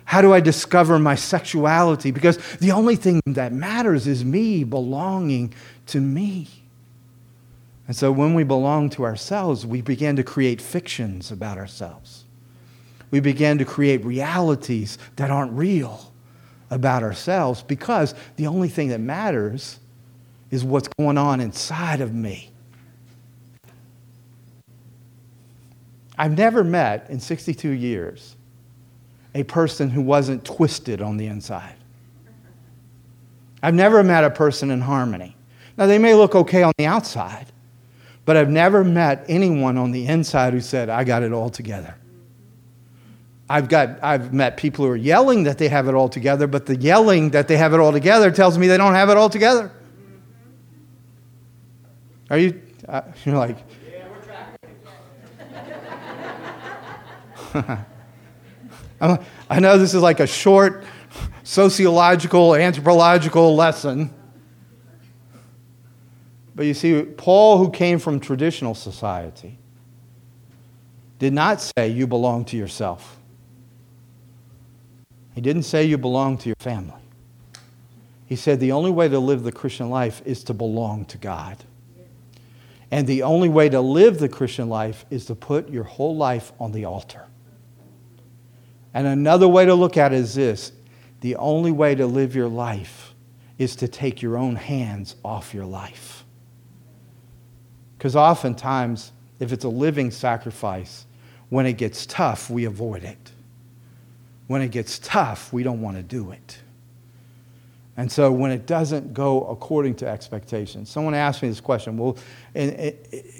How 0.06 0.22
do 0.22 0.32
I 0.32 0.38
discover 0.38 1.00
my 1.00 1.16
sexuality? 1.16 2.12
Because 2.12 2.38
the 2.58 2.70
only 2.70 2.94
thing 2.94 3.20
that 3.26 3.52
matters 3.52 4.06
is 4.06 4.24
me 4.24 4.62
belonging 4.62 5.52
to 5.86 6.00
me. 6.00 6.48
And 7.88 7.96
so 7.96 8.12
when 8.12 8.32
we 8.32 8.44
belong 8.44 8.88
to 8.90 9.04
ourselves, 9.04 9.66
we 9.66 9.80
begin 9.80 10.14
to 10.16 10.22
create 10.22 10.62
fictions 10.62 11.32
about 11.32 11.58
ourselves. 11.58 12.24
We 13.10 13.18
begin 13.18 13.58
to 13.58 13.64
create 13.64 14.04
realities 14.04 14.96
that 15.16 15.30
aren't 15.30 15.52
real 15.52 16.12
about 16.70 17.02
ourselves 17.02 17.62
because 17.62 18.14
the 18.36 18.46
only 18.46 18.68
thing 18.68 18.88
that 18.88 19.00
matters 19.00 19.80
is 20.52 20.62
what's 20.62 20.88
going 20.98 21.18
on 21.18 21.40
inside 21.40 22.00
of 22.00 22.14
me. 22.14 22.52
I've 26.16 26.38
never 26.38 26.62
met 26.62 27.10
in 27.10 27.18
62 27.18 27.70
years 27.70 28.36
a 29.36 29.44
person 29.44 29.90
who 29.90 30.00
wasn't 30.00 30.44
twisted 30.46 31.02
on 31.02 31.18
the 31.18 31.26
inside. 31.26 31.74
I've 33.62 33.74
never 33.74 34.02
met 34.02 34.24
a 34.24 34.30
person 34.30 34.70
in 34.70 34.80
harmony. 34.80 35.36
Now, 35.76 35.84
they 35.84 35.98
may 35.98 36.14
look 36.14 36.34
okay 36.34 36.62
on 36.62 36.72
the 36.78 36.86
outside, 36.86 37.46
but 38.24 38.34
I've 38.34 38.48
never 38.48 38.82
met 38.82 39.26
anyone 39.28 39.76
on 39.76 39.92
the 39.92 40.06
inside 40.06 40.54
who 40.54 40.60
said, 40.62 40.88
I 40.88 41.04
got 41.04 41.22
it 41.22 41.32
all 41.32 41.50
together. 41.50 41.96
I've, 43.48 43.68
got, 43.68 44.02
I've 44.02 44.32
met 44.32 44.56
people 44.56 44.86
who 44.86 44.90
are 44.92 44.96
yelling 44.96 45.44
that 45.44 45.58
they 45.58 45.68
have 45.68 45.86
it 45.86 45.94
all 45.94 46.08
together, 46.08 46.46
but 46.46 46.64
the 46.64 46.76
yelling 46.76 47.30
that 47.30 47.46
they 47.46 47.58
have 47.58 47.74
it 47.74 47.80
all 47.80 47.92
together 47.92 48.30
tells 48.30 48.56
me 48.56 48.66
they 48.68 48.78
don't 48.78 48.94
have 48.94 49.10
it 49.10 49.18
all 49.18 49.28
together. 49.28 49.70
Are 52.30 52.38
you, 52.38 52.58
uh, 52.88 53.02
you're 53.24 53.36
like, 53.36 53.58
yeah, 57.54 57.84
I 59.00 59.60
know 59.60 59.78
this 59.78 59.94
is 59.94 60.02
like 60.02 60.20
a 60.20 60.26
short 60.26 60.84
sociological, 61.42 62.54
anthropological 62.54 63.54
lesson. 63.54 64.12
But 66.54 66.66
you 66.66 66.74
see, 66.74 67.02
Paul, 67.02 67.58
who 67.58 67.70
came 67.70 67.98
from 67.98 68.18
traditional 68.18 68.74
society, 68.74 69.58
did 71.18 71.32
not 71.32 71.60
say 71.60 71.88
you 71.88 72.06
belong 72.06 72.44
to 72.46 72.56
yourself. 72.56 73.18
He 75.34 75.40
didn't 75.42 75.64
say 75.64 75.84
you 75.84 75.98
belong 75.98 76.38
to 76.38 76.48
your 76.48 76.56
family. 76.58 76.94
He 78.24 78.36
said 78.36 78.58
the 78.58 78.72
only 78.72 78.90
way 78.90 79.08
to 79.08 79.18
live 79.18 79.42
the 79.42 79.52
Christian 79.52 79.90
life 79.90 80.22
is 80.24 80.42
to 80.44 80.54
belong 80.54 81.04
to 81.06 81.18
God. 81.18 81.62
And 82.90 83.06
the 83.06 83.22
only 83.22 83.48
way 83.48 83.68
to 83.68 83.80
live 83.80 84.18
the 84.18 84.28
Christian 84.28 84.68
life 84.68 85.04
is 85.10 85.26
to 85.26 85.34
put 85.34 85.68
your 85.68 85.84
whole 85.84 86.16
life 86.16 86.52
on 86.58 86.72
the 86.72 86.86
altar. 86.86 87.26
And 88.96 89.06
another 89.06 89.46
way 89.46 89.66
to 89.66 89.74
look 89.74 89.98
at 89.98 90.14
it 90.14 90.20
is 90.20 90.34
this 90.34 90.72
the 91.20 91.36
only 91.36 91.70
way 91.70 91.94
to 91.94 92.06
live 92.06 92.34
your 92.34 92.48
life 92.48 93.12
is 93.58 93.76
to 93.76 93.88
take 93.88 94.22
your 94.22 94.38
own 94.38 94.56
hands 94.56 95.16
off 95.22 95.52
your 95.52 95.66
life. 95.66 96.24
Because 97.98 98.16
oftentimes, 98.16 99.12
if 99.38 99.52
it's 99.52 99.64
a 99.64 99.68
living 99.68 100.10
sacrifice, 100.10 101.04
when 101.50 101.66
it 101.66 101.74
gets 101.74 102.06
tough, 102.06 102.48
we 102.48 102.64
avoid 102.64 103.04
it. 103.04 103.32
When 104.46 104.62
it 104.62 104.70
gets 104.70 104.98
tough, 104.98 105.52
we 105.52 105.62
don't 105.62 105.82
want 105.82 105.98
to 105.98 106.02
do 106.02 106.30
it. 106.30 106.58
And 107.98 108.10
so 108.10 108.32
when 108.32 108.50
it 108.50 108.64
doesn't 108.64 109.12
go 109.12 109.44
according 109.44 109.96
to 109.96 110.08
expectations, 110.08 110.88
someone 110.88 111.12
asked 111.12 111.42
me 111.42 111.50
this 111.50 111.60
question 111.60 111.98
well, 111.98 112.16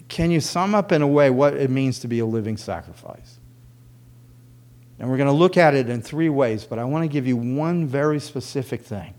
can 0.08 0.30
you 0.30 0.40
sum 0.40 0.74
up 0.74 0.92
in 0.92 1.00
a 1.00 1.08
way 1.08 1.30
what 1.30 1.54
it 1.54 1.70
means 1.70 1.98
to 2.00 2.08
be 2.08 2.18
a 2.18 2.26
living 2.26 2.58
sacrifice? 2.58 3.38
And 4.98 5.10
we're 5.10 5.18
going 5.18 5.28
to 5.28 5.32
look 5.32 5.56
at 5.56 5.74
it 5.74 5.90
in 5.90 6.00
three 6.00 6.28
ways, 6.28 6.64
but 6.64 6.78
I 6.78 6.84
want 6.84 7.04
to 7.04 7.08
give 7.08 7.26
you 7.26 7.36
one 7.36 7.86
very 7.86 8.18
specific 8.18 8.82
thing. 8.82 9.14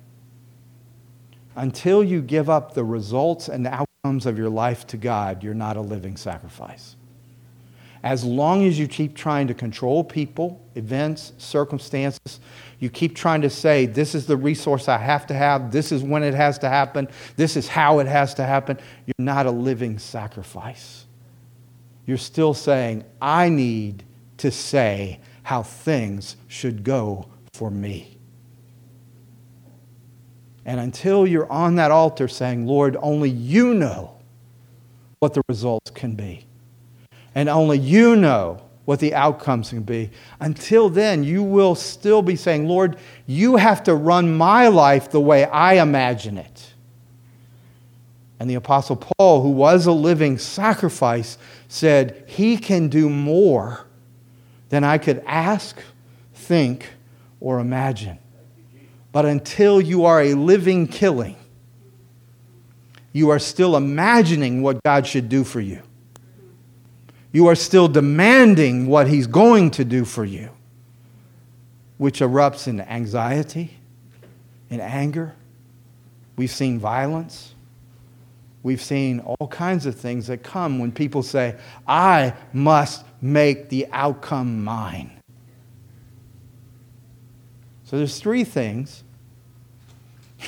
Until 1.56 2.04
you 2.04 2.22
give 2.22 2.50
up 2.50 2.74
the 2.74 2.84
results 2.84 3.48
and 3.48 3.68
outcomes 3.68 4.26
of 4.26 4.38
your 4.38 4.50
life 4.50 4.86
to 4.88 4.98
God, 4.98 5.44
you're 5.44 5.54
not 5.54 5.78
a 5.78 5.82
living 5.82 6.18
sacrifice. 6.18 6.96
As 8.04 8.24
long 8.24 8.66
as 8.66 8.78
you 8.78 8.88
keep 8.88 9.16
trying 9.16 9.48
to 9.48 9.54
control 9.54 10.04
people, 10.04 10.62
events, 10.76 11.34
circumstances, 11.38 12.40
you 12.80 12.90
keep 12.90 13.16
trying 13.16 13.42
to 13.42 13.50
say, 13.50 13.86
this 13.88 14.14
is 14.14 14.28
the 14.28 14.38
resource 14.38 14.88
I 14.88 14.98
have 14.98 15.26
to 15.28 15.34
have, 15.34 15.72
this 15.72 15.92
is 15.92 16.04
when 16.04 16.24
it 16.24 16.36
has 16.36 16.60
to 16.60 16.70
happen, 16.70 17.08
this 17.36 17.58
is 17.58 17.68
how 17.68 18.00
it 18.00 18.08
has 18.08 18.36
to 18.36 18.46
happen, 18.46 18.78
you're 19.06 19.26
not 19.26 19.46
a 19.48 19.52
living 19.52 19.98
sacrifice. 19.98 21.06
You're 22.06 22.18
still 22.18 22.54
saying, 22.54 23.04
I 23.20 23.50
need 23.50 24.04
to 24.38 24.52
say 24.52 25.20
how 25.48 25.64
things 25.64 26.36
should 26.50 26.84
go 26.84 27.26
for 27.54 27.72
me. 27.72 28.18
And 30.66 30.78
until 30.78 31.26
you're 31.26 31.50
on 31.50 31.76
that 31.76 31.90
altar 31.90 32.28
saying, 32.28 32.68
Lord, 32.68 32.98
only 33.00 33.30
you 33.30 33.74
know 33.74 34.18
what 35.20 35.34
the 35.34 35.42
results 35.48 35.90
can 35.92 36.16
be, 36.16 36.46
and 37.34 37.48
only 37.48 37.80
you 37.80 38.18
know 38.18 38.62
what 38.84 39.00
the 39.00 39.14
outcomes 39.14 39.70
can 39.70 39.84
be. 39.84 40.10
Until 40.42 40.90
then, 40.90 41.24
you 41.24 41.44
will 41.44 41.76
still 41.76 42.22
be 42.22 42.36
saying, 42.36 42.68
Lord, 42.68 42.98
you 43.26 43.56
have 43.56 43.84
to 43.84 43.96
run 43.96 44.36
my 44.36 44.68
life 44.68 45.12
the 45.12 45.22
way 45.22 45.46
I 45.46 45.82
imagine 45.82 46.38
it. 46.38 46.74
And 48.38 48.50
the 48.50 48.56
Apostle 48.56 48.98
Paul, 48.98 49.44
who 49.44 49.52
was 49.52 49.86
a 49.86 49.94
living 49.94 50.40
sacrifice, 50.40 51.38
said, 51.70 52.26
He 52.28 52.58
can 52.58 52.90
do 52.90 53.10
more 53.10 53.87
than 54.70 54.84
I 54.84 54.98
could 54.98 55.24
ask, 55.26 55.78
think, 56.34 56.90
or 57.40 57.60
imagine. 57.60 58.20
But 59.12 59.26
until 59.26 59.82
you 59.82 60.06
are 60.06 60.22
a 60.22 60.34
living 60.34 60.88
killing, 60.88 61.36
you 63.14 63.30
are 63.30 63.40
still 63.40 63.76
imagining 63.76 64.62
what 64.62 64.84
God 64.84 65.08
should 65.08 65.30
do 65.30 65.44
for 65.44 65.60
you 65.62 65.82
you 67.32 67.46
are 67.46 67.56
still 67.56 67.88
demanding 67.88 68.88
what 68.88 69.08
he's 69.08 69.28
going 69.28 69.72
to 69.72 69.86
do 69.86 70.06
for 70.06 70.26
you, 70.26 70.50
which 71.98 72.20
erupts 72.20 72.68
in 72.68 72.82
anxiety, 72.82 73.78
in 74.70 74.80
anger. 74.80 75.36
We've 76.36 76.50
seen 76.50 76.80
violence. 76.80 77.54
We've 78.68 78.82
seen 78.82 79.22
all 79.22 79.48
kinds 79.48 79.86
of 79.86 79.96
things 79.96 80.28
that 80.28 80.44
come 80.44 80.78
when 80.78 80.92
people 80.92 81.24
say, 81.24 81.56
I 81.88 82.34
must 82.52 83.06
make 83.22 83.70
the 83.70 83.88
outcome 83.94 84.62
mine. 84.62 85.22
So 87.86 87.98
there's 87.98 88.20
three 88.20 88.44
things. 88.44 89.06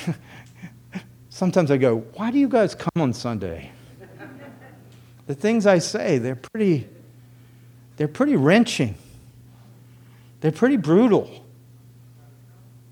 Sometimes 1.30 1.70
I 1.70 1.78
go, 1.78 2.00
Why 2.12 2.30
do 2.30 2.38
you 2.38 2.46
guys 2.46 2.74
come 2.74 2.90
on 3.00 3.14
Sunday? 3.14 3.72
the 5.26 5.34
things 5.34 5.66
I 5.66 5.78
say, 5.78 6.18
they're 6.18 6.36
pretty, 6.36 6.86
they're 7.96 8.06
pretty 8.06 8.36
wrenching. 8.36 8.96
They're 10.42 10.52
pretty 10.52 10.76
brutal. 10.76 11.42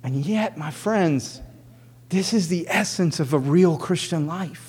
And 0.03 0.25
yet, 0.25 0.57
my 0.57 0.71
friends, 0.71 1.43
this 2.09 2.33
is 2.33 2.49
the 2.49 2.65
essence 2.71 3.21
of 3.21 3.35
a 3.35 3.39
real 3.39 3.77
Christian 3.77 4.27
life. 4.27 4.68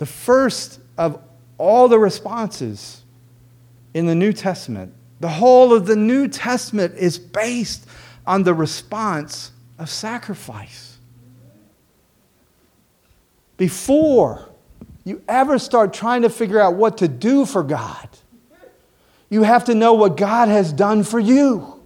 The 0.00 0.06
first 0.06 0.80
of 0.96 1.20
all 1.58 1.86
the 1.86 1.98
responses 1.98 3.02
in 3.92 4.06
the 4.06 4.14
New 4.14 4.32
Testament, 4.32 4.94
the 5.20 5.28
whole 5.28 5.74
of 5.74 5.84
the 5.84 5.94
New 5.94 6.26
Testament 6.26 6.94
is 6.96 7.18
based 7.18 7.86
on 8.26 8.44
the 8.44 8.54
response 8.54 9.52
of 9.78 9.90
sacrifice. 9.90 10.96
Before 13.58 14.48
you 15.04 15.20
ever 15.28 15.58
start 15.58 15.92
trying 15.92 16.22
to 16.22 16.30
figure 16.30 16.58
out 16.58 16.76
what 16.76 16.96
to 16.96 17.06
do 17.06 17.44
for 17.44 17.62
God, 17.62 18.08
you 19.28 19.42
have 19.42 19.66
to 19.66 19.74
know 19.74 19.92
what 19.92 20.16
God 20.16 20.48
has 20.48 20.72
done 20.72 21.04
for 21.04 21.20
you. 21.20 21.78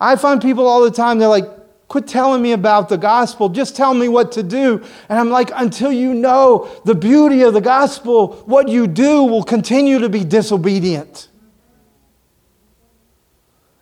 I 0.00 0.16
find 0.16 0.40
people 0.40 0.66
all 0.66 0.82
the 0.82 0.90
time, 0.90 1.18
they're 1.18 1.28
like, 1.28 1.53
quit 1.88 2.06
telling 2.06 2.42
me 2.42 2.52
about 2.52 2.88
the 2.88 2.96
gospel, 2.96 3.48
just 3.48 3.76
tell 3.76 3.94
me 3.94 4.08
what 4.08 4.32
to 4.32 4.42
do. 4.42 4.82
And 5.08 5.18
I'm 5.18 5.30
like, 5.30 5.50
until 5.54 5.92
you 5.92 6.14
know 6.14 6.70
the 6.84 6.94
beauty 6.94 7.42
of 7.42 7.54
the 7.54 7.60
gospel, 7.60 8.42
what 8.46 8.68
you 8.68 8.86
do 8.86 9.24
will 9.24 9.44
continue 9.44 9.98
to 10.00 10.08
be 10.08 10.24
disobedient. 10.24 11.28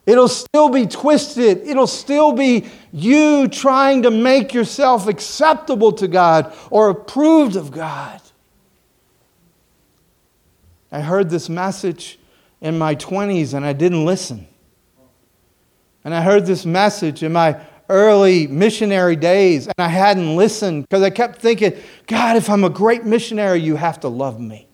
It'll 0.04 0.28
still 0.28 0.68
be 0.68 0.86
twisted. 0.86 1.58
It'll 1.58 1.86
still 1.86 2.32
be 2.32 2.66
you 2.92 3.46
trying 3.46 4.02
to 4.02 4.10
make 4.10 4.52
yourself 4.52 5.06
acceptable 5.06 5.92
to 5.92 6.08
God 6.08 6.52
or 6.70 6.90
approved 6.90 7.54
of 7.54 7.70
God. 7.70 8.20
I 10.90 11.00
heard 11.00 11.30
this 11.30 11.48
message 11.48 12.18
in 12.60 12.78
my 12.78 12.96
20s 12.96 13.54
and 13.54 13.64
I 13.64 13.72
didn't 13.72 14.04
listen. 14.04 14.48
And 16.04 16.12
I 16.14 16.20
heard 16.20 16.46
this 16.46 16.66
message 16.66 17.22
in 17.22 17.32
my 17.32 17.60
early 17.92 18.46
missionary 18.46 19.14
days 19.14 19.66
and 19.66 19.74
I 19.78 19.88
hadn't 19.88 20.34
listened 20.34 20.86
because 20.88 21.02
I 21.02 21.10
kept 21.10 21.40
thinking, 21.40 21.74
God, 22.06 22.36
if 22.36 22.48
I'm 22.48 22.64
a 22.64 22.70
great 22.70 23.04
missionary, 23.04 23.60
you 23.60 23.76
have 23.76 24.00
to 24.00 24.08
love 24.08 24.40
me. 24.40 24.66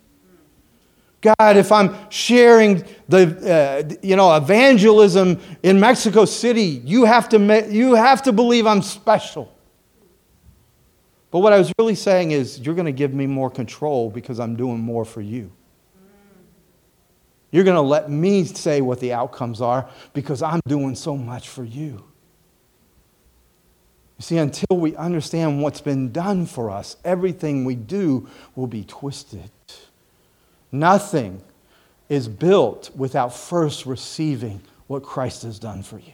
God, 1.20 1.56
if 1.56 1.72
I'm 1.72 1.96
sharing 2.10 2.84
the, 3.08 3.90
uh, 3.92 3.94
you 4.02 4.14
know, 4.14 4.36
evangelism 4.36 5.40
in 5.64 5.80
Mexico 5.80 6.24
City, 6.24 6.80
you 6.84 7.04
have, 7.04 7.28
to, 7.30 7.66
you 7.68 7.94
have 7.94 8.22
to 8.22 8.32
believe 8.32 8.66
I'm 8.66 8.82
special. 8.82 9.52
But 11.30 11.40
what 11.40 11.52
I 11.52 11.58
was 11.58 11.72
really 11.78 11.96
saying 11.96 12.30
is, 12.30 12.60
you're 12.60 12.76
going 12.76 12.86
to 12.86 12.92
give 12.92 13.12
me 13.12 13.26
more 13.26 13.50
control 13.50 14.10
because 14.10 14.38
I'm 14.38 14.54
doing 14.54 14.78
more 14.78 15.04
for 15.04 15.20
you. 15.20 15.52
You're 17.50 17.64
going 17.64 17.76
to 17.76 17.80
let 17.82 18.10
me 18.10 18.44
say 18.44 18.80
what 18.80 19.00
the 19.00 19.12
outcomes 19.12 19.60
are 19.60 19.88
because 20.12 20.42
I'm 20.42 20.60
doing 20.68 20.94
so 20.94 21.16
much 21.16 21.48
for 21.48 21.64
you. 21.64 22.07
You 24.18 24.22
see, 24.22 24.38
until 24.38 24.76
we 24.76 24.96
understand 24.96 25.62
what's 25.62 25.80
been 25.80 26.10
done 26.10 26.46
for 26.46 26.70
us, 26.70 26.96
everything 27.04 27.64
we 27.64 27.76
do 27.76 28.28
will 28.56 28.66
be 28.66 28.84
twisted. 28.84 29.50
Nothing 30.72 31.40
is 32.08 32.26
built 32.28 32.90
without 32.96 33.32
first 33.32 33.86
receiving 33.86 34.60
what 34.88 35.02
Christ 35.02 35.44
has 35.44 35.58
done 35.58 35.82
for 35.82 35.98
you. 35.98 36.12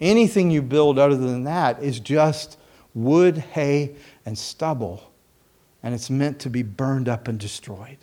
Anything 0.00 0.50
you 0.50 0.62
build 0.62 0.98
other 0.98 1.16
than 1.16 1.44
that 1.44 1.82
is 1.82 2.00
just 2.00 2.58
wood, 2.94 3.38
hay, 3.38 3.94
and 4.26 4.36
stubble, 4.36 5.12
and 5.82 5.94
it's 5.94 6.10
meant 6.10 6.38
to 6.40 6.50
be 6.50 6.62
burned 6.62 7.08
up 7.08 7.28
and 7.28 7.38
destroyed. 7.38 7.98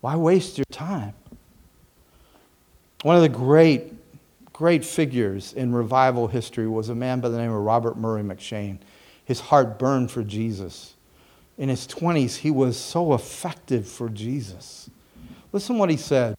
Why 0.00 0.16
waste 0.16 0.58
your 0.58 0.66
time? 0.70 1.14
One 3.02 3.16
of 3.16 3.22
the 3.22 3.28
great, 3.28 3.92
great 4.56 4.84
figures 4.84 5.52
in 5.52 5.74
revival 5.74 6.28
history 6.28 6.66
was 6.66 6.88
a 6.88 6.94
man 6.94 7.20
by 7.20 7.28
the 7.28 7.36
name 7.36 7.52
of 7.52 7.62
Robert 7.62 7.96
Murray 7.96 8.22
M'Cheyne. 8.22 8.78
His 9.24 9.40
heart 9.40 9.78
burned 9.78 10.10
for 10.10 10.22
Jesus 10.22 10.94
in 11.58 11.68
his 11.68 11.86
20s, 11.86 12.36
he 12.36 12.50
was 12.50 12.76
so 12.76 13.14
effective 13.14 13.88
for 13.88 14.08
Jesus. 14.08 14.90
Listen 15.52 15.78
what 15.78 15.90
he 15.90 15.96
said. 15.96 16.36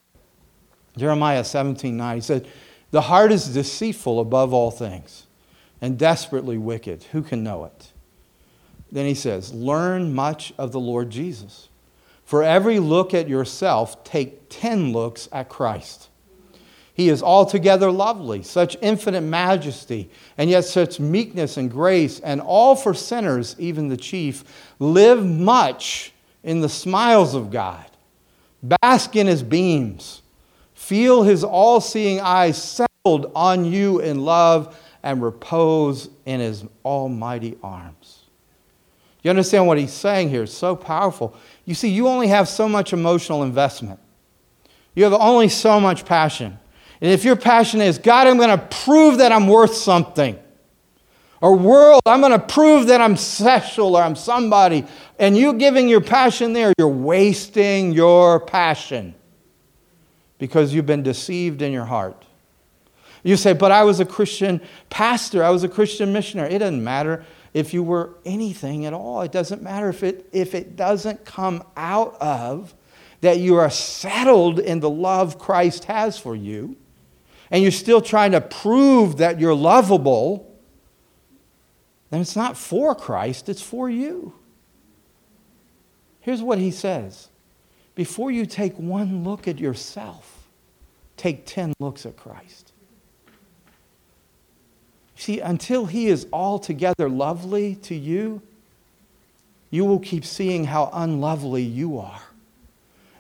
Jeremiah 0.96 1.44
17 1.44 1.96
9. 1.96 2.16
He 2.16 2.22
said, 2.22 2.48
The 2.92 3.02
heart 3.02 3.32
is 3.32 3.54
deceitful 3.54 4.20
above 4.20 4.54
all 4.54 4.72
things 4.72 5.26
and 5.82 5.98
desperately 5.98 6.58
wicked. 6.58 7.04
Who 7.12 7.22
can 7.24 7.44
know 7.44 7.66
it? 7.66 7.92
Then 8.92 9.06
he 9.06 9.16
says, 9.16 9.54
Learn 9.54 10.14
much 10.14 10.54
of 10.58 10.72
the 10.72 10.80
Lord 10.80 11.10
Jesus. 11.10 11.70
For 12.24 12.44
every 12.44 12.80
look 12.80 13.14
at 13.14 13.30
yourself, 13.30 14.04
take 14.04 14.50
10 14.50 14.92
looks 14.92 15.30
at 15.32 15.50
Christ. 15.50 16.10
He 16.98 17.10
is 17.10 17.22
altogether 17.22 17.92
lovely, 17.92 18.42
such 18.42 18.76
infinite 18.82 19.22
majesty, 19.22 20.10
and 20.36 20.50
yet 20.50 20.66
such 20.66 21.00
meekness 21.00 21.56
and 21.56 21.70
grace, 21.70 22.20
and 22.20 22.42
all 22.42 22.76
for 22.76 22.96
sinners, 22.96 23.56
even 23.60 23.88
the 23.88 23.96
chief, 23.96 24.44
live 24.80 25.24
much 25.24 26.12
in 26.44 26.62
the 26.62 26.70
smiles 26.70 27.36
of 27.36 27.52
God, 27.52 27.86
Bask 28.64 29.16
in 29.16 29.28
his 29.28 29.44
beams. 29.44 30.24
Feel 30.74 31.22
his 31.22 31.44
all 31.44 31.80
seeing 31.80 32.20
eyes 32.20 32.62
settled 32.62 33.32
on 33.36 33.66
you 33.66 34.00
in 34.00 34.26
love 34.26 34.76
and 35.04 35.22
repose 35.22 36.10
in 36.26 36.40
his 36.40 36.66
almighty 36.84 37.56
arms. 37.62 38.24
You 39.22 39.30
understand 39.30 39.68
what 39.68 39.78
he's 39.78 39.94
saying 39.94 40.30
here? 40.30 40.44
It's 40.44 40.54
so 40.54 40.76
powerful. 40.76 41.36
You 41.66 41.76
see, 41.76 41.90
you 41.90 42.08
only 42.08 42.28
have 42.30 42.50
so 42.50 42.68
much 42.68 42.92
emotional 42.92 43.44
investment, 43.44 44.00
you 44.96 45.04
have 45.04 45.14
only 45.14 45.50
so 45.50 45.80
much 45.80 46.04
passion. 46.04 46.58
And 47.02 47.12
if 47.12 47.24
your 47.24 47.36
passion 47.36 47.82
is, 47.82 47.98
God, 47.98 48.28
I'm 48.28 48.38
going 48.38 48.58
to 48.58 48.66
prove 48.84 49.20
that 49.20 49.32
I'm 49.32 49.48
worth 49.48 49.76
something, 49.76 50.38
or 51.40 51.56
world, 51.56 52.02
I'm 52.06 52.20
going 52.20 52.32
to 52.32 52.40
prove 52.40 52.88
that 52.88 53.00
I'm 53.00 53.16
special 53.16 53.96
or 53.96 54.02
I'm 54.02 54.16
somebody, 54.16 54.86
and 55.20 55.38
you 55.38 55.54
giving 55.54 55.88
your 55.88 56.02
passion 56.02 56.54
there, 56.54 56.74
you're 56.80 56.88
wasting 56.88 57.92
your 57.92 58.40
passion 58.40 59.14
because 60.40 60.74
you've 60.74 60.88
been 60.88 61.04
deceived 61.04 61.62
in 61.62 61.72
your 61.72 61.86
heart. 61.86 62.26
You 63.24 63.38
say, 63.38 63.54
but 63.54 63.72
I 63.72 63.84
was 63.84 64.00
a 64.00 64.06
Christian 64.06 64.62
pastor, 64.90 65.44
I 65.44 65.50
was 65.50 65.64
a 65.64 65.70
Christian 65.70 66.14
missionary. 66.14 66.54
It 66.54 66.60
doesn't 66.60 66.84
matter 66.84 67.26
if 67.54 67.74
you 67.74 67.84
were 67.84 68.16
anything 68.26 68.86
at 68.86 68.94
all. 68.94 69.22
It 69.22 69.32
doesn't 69.32 69.62
matter 69.62 69.90
if 69.90 70.04
it, 70.04 70.28
if 70.32 70.56
it 70.56 70.76
doesn't 70.76 71.26
come 71.26 71.64
out 71.76 72.16
of 72.22 72.74
that 73.22 73.40
you 73.40 73.56
are 73.56 73.70
settled 73.70 74.60
in 74.60 74.80
the 74.80 74.90
love 74.90 75.40
Christ 75.40 75.86
has 75.86 76.18
for 76.18 76.36
you, 76.36 76.78
and 77.52 77.62
you're 77.62 77.72
still 77.72 78.02
trying 78.02 78.32
to 78.32 78.42
prove 78.42 79.18
that 79.18 79.40
you're 79.40 79.56
lovable, 79.56 80.56
then 82.10 82.22
it's 82.22 82.36
not 82.36 82.58
for 82.58 82.96
Christ, 82.96 83.50
it's 83.50 83.62
for 83.62 83.90
you. 83.90 84.34
Here's 86.22 86.42
what 86.42 86.60
he 86.60 86.72
says 86.72 87.30
before 87.96 88.32
you 88.32 88.46
take 88.46 88.78
one 88.78 89.24
look 89.24 89.48
at 89.48 89.60
yourself, 89.60 90.48
take 91.16 91.46
10 91.46 91.74
looks 91.80 92.06
at 92.06 92.16
Christ. 92.18 92.74
See, 95.16 95.40
until 95.40 95.88
he 95.88 96.08
is 96.08 96.28
altogether 96.32 97.10
lovely 97.10 97.76
to 97.76 97.96
you, 97.96 98.42
you 99.72 99.84
will 99.84 100.00
keep 100.00 100.24
seeing 100.24 100.66
how 100.66 100.92
unlovely 100.94 101.64
you 101.64 101.98
are. 101.98 102.22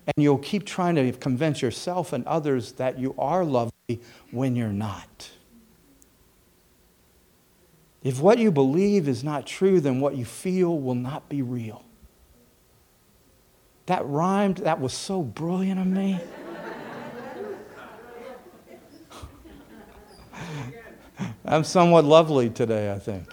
And 0.05 0.23
you'll 0.23 0.37
keep 0.37 0.65
trying 0.65 0.95
to 0.95 1.11
convince 1.13 1.61
yourself 1.61 2.13
and 2.13 2.23
others 2.25 2.73
that 2.73 2.99
you 2.99 3.15
are 3.17 3.43
lovely 3.43 3.71
when 4.31 4.55
you're 4.55 4.67
not. 4.67 5.29
If 8.03 8.19
what 8.19 8.37
you 8.37 8.51
believe 8.51 9.07
is 9.07 9.23
not 9.23 9.47
true, 9.47 9.79
then 9.79 10.01
what 10.01 10.17
you 10.17 10.25
feel 10.25 10.77
will 10.77 10.95
not 10.95 11.29
be 11.29 11.41
real. 11.41 11.85
That 13.85 14.05
rhymed, 14.05 14.57
that 14.57 14.81
was 14.81 14.93
so 14.93 15.21
brilliant 15.21 15.79
of 15.79 15.87
me. 15.87 16.19
I'm 21.45 21.63
somewhat 21.63 22.03
lovely 22.03 22.49
today, 22.49 22.91
I 22.91 22.99
think. 22.99 23.25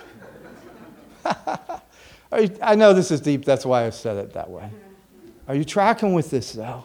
I 2.62 2.76
know 2.76 2.92
this 2.92 3.10
is 3.10 3.20
deep, 3.20 3.44
that's 3.44 3.66
why 3.66 3.86
I 3.86 3.90
said 3.90 4.16
it 4.18 4.32
that 4.34 4.48
way. 4.48 4.70
Are 5.48 5.54
you 5.54 5.64
tracking 5.64 6.14
with 6.14 6.30
this, 6.30 6.52
though? 6.52 6.84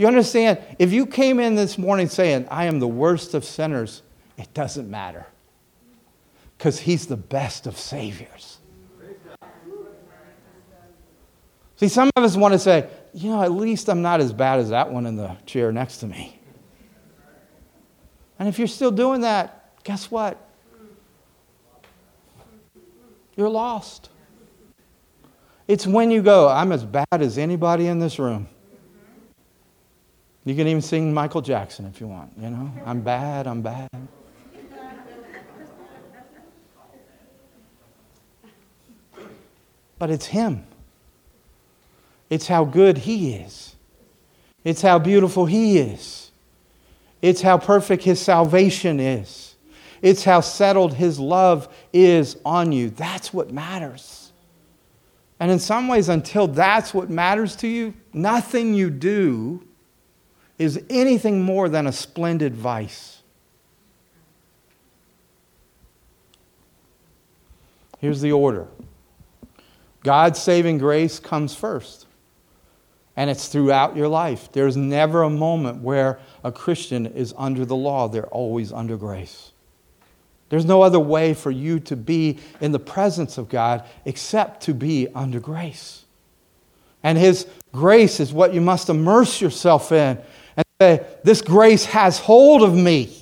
You 0.00 0.06
understand? 0.06 0.60
If 0.78 0.94
you 0.94 1.04
came 1.04 1.38
in 1.38 1.56
this 1.56 1.76
morning 1.76 2.08
saying, 2.08 2.48
I 2.50 2.64
am 2.64 2.78
the 2.78 2.88
worst 2.88 3.34
of 3.34 3.44
sinners, 3.44 4.00
it 4.38 4.54
doesn't 4.54 4.90
matter. 4.90 5.26
Because 6.56 6.80
he's 6.80 7.06
the 7.06 7.18
best 7.18 7.66
of 7.66 7.76
saviors. 7.76 8.56
See, 11.76 11.88
some 11.88 12.10
of 12.16 12.24
us 12.24 12.34
want 12.34 12.52
to 12.52 12.58
say, 12.58 12.88
you 13.12 13.28
know, 13.28 13.42
at 13.42 13.52
least 13.52 13.90
I'm 13.90 14.00
not 14.00 14.20
as 14.20 14.32
bad 14.32 14.58
as 14.58 14.70
that 14.70 14.90
one 14.90 15.04
in 15.04 15.16
the 15.16 15.36
chair 15.44 15.70
next 15.70 15.98
to 15.98 16.06
me. 16.06 16.40
And 18.38 18.48
if 18.48 18.58
you're 18.58 18.68
still 18.68 18.90
doing 18.90 19.20
that, 19.20 19.84
guess 19.84 20.10
what? 20.10 20.38
You're 23.36 23.50
lost. 23.50 24.08
It's 25.68 25.86
when 25.86 26.10
you 26.10 26.22
go, 26.22 26.48
I'm 26.48 26.72
as 26.72 26.86
bad 26.86 27.04
as 27.12 27.36
anybody 27.36 27.86
in 27.86 27.98
this 27.98 28.18
room. 28.18 28.48
You 30.50 30.56
can 30.56 30.66
even 30.66 30.82
sing 30.82 31.14
Michael 31.14 31.42
Jackson 31.42 31.86
if 31.86 32.00
you 32.00 32.08
want, 32.08 32.32
you 32.36 32.50
know? 32.50 32.72
I'm 32.84 33.02
bad, 33.02 33.46
I'm 33.46 33.62
bad. 33.62 33.88
But 39.96 40.10
it's 40.10 40.26
Him. 40.26 40.64
It's 42.30 42.48
how 42.48 42.64
good 42.64 42.98
He 42.98 43.34
is. 43.34 43.76
It's 44.64 44.82
how 44.82 44.98
beautiful 44.98 45.46
He 45.46 45.78
is. 45.78 46.32
It's 47.22 47.42
how 47.42 47.56
perfect 47.56 48.02
His 48.02 48.18
salvation 48.18 48.98
is. 48.98 49.54
It's 50.02 50.24
how 50.24 50.40
settled 50.40 50.94
His 50.94 51.20
love 51.20 51.72
is 51.92 52.36
on 52.44 52.72
you. 52.72 52.90
That's 52.90 53.32
what 53.32 53.52
matters. 53.52 54.32
And 55.38 55.52
in 55.52 55.60
some 55.60 55.86
ways, 55.86 56.08
until 56.08 56.48
that's 56.48 56.92
what 56.92 57.08
matters 57.08 57.54
to 57.54 57.68
you, 57.68 57.94
nothing 58.12 58.74
you 58.74 58.90
do 58.90 59.64
is 60.60 60.78
anything 60.90 61.42
more 61.42 61.70
than 61.70 61.86
a 61.86 61.92
splendid 61.92 62.54
vice. 62.54 63.22
Here's 67.98 68.20
the 68.20 68.32
order 68.32 68.68
God's 70.04 70.38
saving 70.38 70.76
grace 70.76 71.18
comes 71.18 71.54
first 71.54 72.06
and 73.16 73.30
it's 73.30 73.48
throughout 73.48 73.96
your 73.96 74.08
life. 74.08 74.52
There's 74.52 74.76
never 74.76 75.22
a 75.22 75.30
moment 75.30 75.82
where 75.82 76.20
a 76.44 76.52
Christian 76.52 77.06
is 77.06 77.34
under 77.38 77.64
the 77.64 77.76
law, 77.76 78.08
they're 78.08 78.26
always 78.26 78.70
under 78.70 78.98
grace. 78.98 79.52
There's 80.50 80.66
no 80.66 80.82
other 80.82 81.00
way 81.00 81.32
for 81.32 81.50
you 81.50 81.80
to 81.80 81.96
be 81.96 82.38
in 82.60 82.72
the 82.72 82.78
presence 82.78 83.38
of 83.38 83.48
God 83.48 83.84
except 84.04 84.64
to 84.64 84.74
be 84.74 85.08
under 85.14 85.40
grace. 85.40 86.04
And 87.02 87.16
His 87.16 87.46
grace 87.72 88.20
is 88.20 88.30
what 88.30 88.52
you 88.52 88.60
must 88.60 88.90
immerse 88.90 89.40
yourself 89.40 89.90
in 89.90 90.18
and 90.56 90.64
say, 90.80 91.06
This 91.24 91.42
grace 91.42 91.84
has 91.86 92.18
hold 92.18 92.62
of 92.62 92.74
me. 92.74 93.16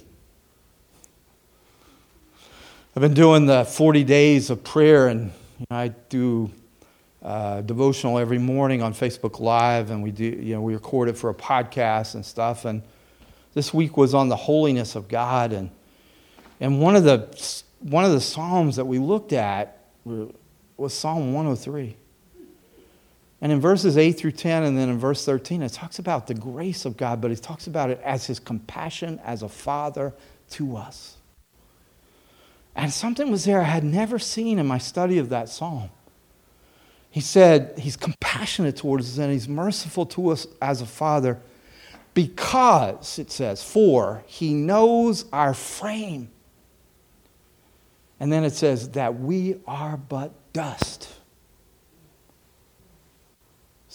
I've 2.97 3.03
been 3.03 3.15
doing 3.15 3.47
the 3.47 3.65
40 3.65 4.03
days 4.05 4.51
of 4.51 4.65
prayer, 4.65 5.07
and 5.07 5.31
you 5.59 5.67
know, 5.71 5.77
I 5.77 5.89
do 6.09 6.51
uh, 7.23 7.61
devotional 7.61 8.19
every 8.19 8.39
morning 8.39 8.83
on 8.83 8.93
Facebook 8.93 9.41
Live, 9.41 9.91
and 9.91 10.03
we 10.03 10.11
do, 10.11 10.25
you 10.25 10.55
know, 10.55 10.63
we 10.63 10.75
record 10.75 11.09
it 11.09 11.17
for 11.17 11.31
a 11.31 11.35
podcast 11.35 12.15
and 12.15 12.25
stuff. 12.25 12.65
And 12.65 12.83
this 13.55 13.73
week 13.73 13.97
was 13.97 14.15
on 14.15 14.29
the 14.29 14.37
holiness 14.37 14.97
of 14.97 15.09
God, 15.09 15.53
and 15.53 15.71
and 16.61 16.81
one 16.81 16.97
of 16.97 17.05
the 17.05 17.63
one 17.81 18.05
of 18.05 18.13
the 18.13 18.21
psalms 18.21 18.77
that 18.77 18.85
we 18.85 18.99
looked 18.99 19.33
at 19.33 19.85
was 20.77 20.95
Psalm 20.95 21.33
103. 21.33 21.97
And 23.41 23.53
in 23.53 23.61
verses 23.61 23.97
8 23.97 24.13
through 24.13 24.33
10, 24.33 24.65
and 24.65 24.77
then 24.77 24.89
in 24.89 24.99
verse 24.99 25.25
13, 25.25 25.63
it 25.63 25.73
talks 25.73 25.99
about 25.99 26.27
the 26.27 26.35
grace 26.35 26.85
of 26.85 26.97
God, 26.97 27.21
but 27.21 27.31
it 27.31 27.43
talks 27.43 27.67
about 27.69 27.91
it 27.91 28.01
as 28.03 28.27
his 28.27 28.41
compassion 28.41 29.21
as 29.25 29.43
a 29.43 29.49
father 29.49 30.13
to 30.51 30.77
us. 30.77 31.17
And 32.75 32.93
something 32.93 33.31
was 33.31 33.45
there 33.45 33.61
I 33.61 33.65
had 33.65 33.85
never 33.85 34.19
seen 34.19 34.59
in 34.59 34.67
my 34.67 34.79
study 34.79 35.19
of 35.19 35.29
that 35.29 35.49
psalm. 35.49 35.91
He 37.11 37.21
said 37.21 37.79
he's 37.79 37.97
compassionate 37.97 38.77
towards 38.77 39.13
us 39.13 39.19
and 39.19 39.33
he's 39.33 39.49
merciful 39.49 40.07
to 40.07 40.29
us 40.31 40.47
as 40.61 40.83
a 40.83 40.87
father 40.87 41.41
because, 42.15 43.19
it 43.19 43.31
says, 43.31 43.63
for 43.63 44.25
he 44.27 44.53
knows 44.53 45.25
our 45.33 45.55
frame. 45.55 46.31
And 48.21 48.33
then 48.33 48.45
it 48.45 48.53
says 48.53 48.91
that 48.91 49.21
we 49.21 49.61
are 49.67 49.97
but 49.97 50.33
dust. 50.53 50.98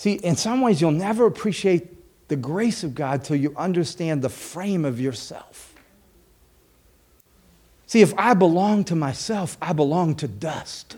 See, 0.03 0.15
in 0.15 0.35
some 0.35 0.59
ways, 0.59 0.81
you'll 0.81 0.91
never 0.91 1.25
appreciate 1.25 2.27
the 2.27 2.35
grace 2.35 2.83
of 2.83 2.93
God 2.93 3.23
till 3.23 3.37
you 3.37 3.53
understand 3.55 4.21
the 4.21 4.27
frame 4.27 4.83
of 4.83 4.99
yourself. 4.99 5.73
See, 7.87 8.01
if 8.01 8.13
I 8.17 8.33
belong 8.33 8.83
to 8.83 8.95
myself, 8.95 9.57
I 9.61 9.71
belong 9.71 10.15
to 10.15 10.27
dust. 10.27 10.97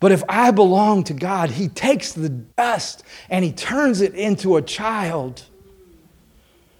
But 0.00 0.12
if 0.12 0.22
I 0.28 0.50
belong 0.50 1.04
to 1.04 1.14
God, 1.14 1.48
He 1.48 1.68
takes 1.68 2.12
the 2.12 2.28
dust 2.28 3.04
and 3.30 3.42
He 3.42 3.52
turns 3.52 4.02
it 4.02 4.14
into 4.14 4.56
a 4.56 4.60
child. 4.60 5.44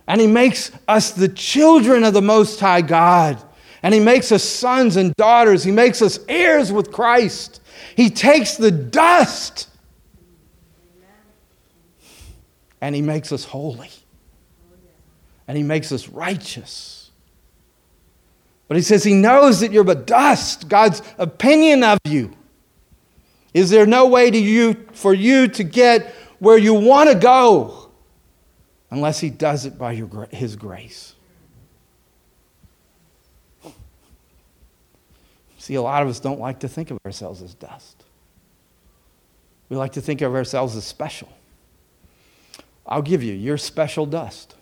And 0.06 0.20
He 0.20 0.26
makes 0.26 0.72
us 0.86 1.12
the 1.12 1.30
children 1.30 2.04
of 2.04 2.12
the 2.12 2.20
Most 2.20 2.60
High 2.60 2.82
God. 2.82 3.42
And 3.82 3.94
He 3.94 4.00
makes 4.00 4.30
us 4.30 4.44
sons 4.44 4.96
and 4.96 5.14
daughters. 5.16 5.64
He 5.64 5.72
makes 5.72 6.02
us 6.02 6.18
heirs 6.28 6.70
with 6.70 6.92
Christ. 6.92 7.62
He 7.96 8.10
takes 8.10 8.58
the 8.58 8.70
dust 8.70 9.68
and 12.86 12.94
He 12.94 13.02
makes 13.02 13.32
us 13.32 13.44
holy. 13.44 13.90
And 15.48 15.56
He 15.56 15.64
makes 15.64 15.90
us 15.90 16.08
righteous. 16.08 17.10
But 18.68 18.76
He 18.76 18.82
says 18.84 19.02
He 19.02 19.12
knows 19.12 19.58
that 19.58 19.72
you're 19.72 19.82
but 19.82 20.06
dust, 20.06 20.68
God's 20.68 21.02
opinion 21.18 21.82
of 21.82 21.98
you 22.04 22.32
is 23.52 23.70
there 23.70 23.86
no 23.86 24.06
way 24.06 24.30
to 24.30 24.38
you, 24.38 24.86
for 24.92 25.12
you 25.12 25.48
to 25.48 25.64
get 25.64 26.14
where 26.38 26.56
you 26.56 26.74
want 26.74 27.10
to 27.10 27.16
go 27.16 27.90
unless 28.92 29.18
He 29.18 29.30
does 29.30 29.66
it 29.66 29.76
by 29.76 29.90
your, 29.90 30.28
His 30.30 30.54
grace. 30.54 31.16
See, 35.58 35.74
a 35.74 35.82
lot 35.82 36.04
of 36.04 36.08
us 36.08 36.20
don't 36.20 36.38
like 36.38 36.60
to 36.60 36.68
think 36.68 36.92
of 36.92 36.98
ourselves 37.04 37.42
as 37.42 37.52
dust. 37.52 38.04
We 39.70 39.76
like 39.76 39.94
to 39.94 40.00
think 40.00 40.20
of 40.20 40.36
ourselves 40.36 40.76
as 40.76 40.84
special. 40.84 41.28
I'll 42.88 43.02
give 43.02 43.22
you, 43.22 43.34
you're 43.34 43.58
special 43.58 44.06
dust. 44.06 44.54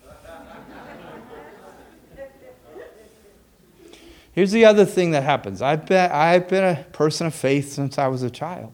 Here's 4.31 4.51
the 4.51 4.65
other 4.65 4.83
thing 4.83 5.11
that 5.11 5.23
happens 5.23 5.61
I've 5.61 5.85
been, 5.85 6.11
I've 6.11 6.49
been 6.49 6.63
a 6.63 6.83
person 6.91 7.27
of 7.27 7.33
faith 7.33 7.71
since 7.71 7.97
I 7.97 8.07
was 8.07 8.21
a 8.21 8.29
child. 8.29 8.73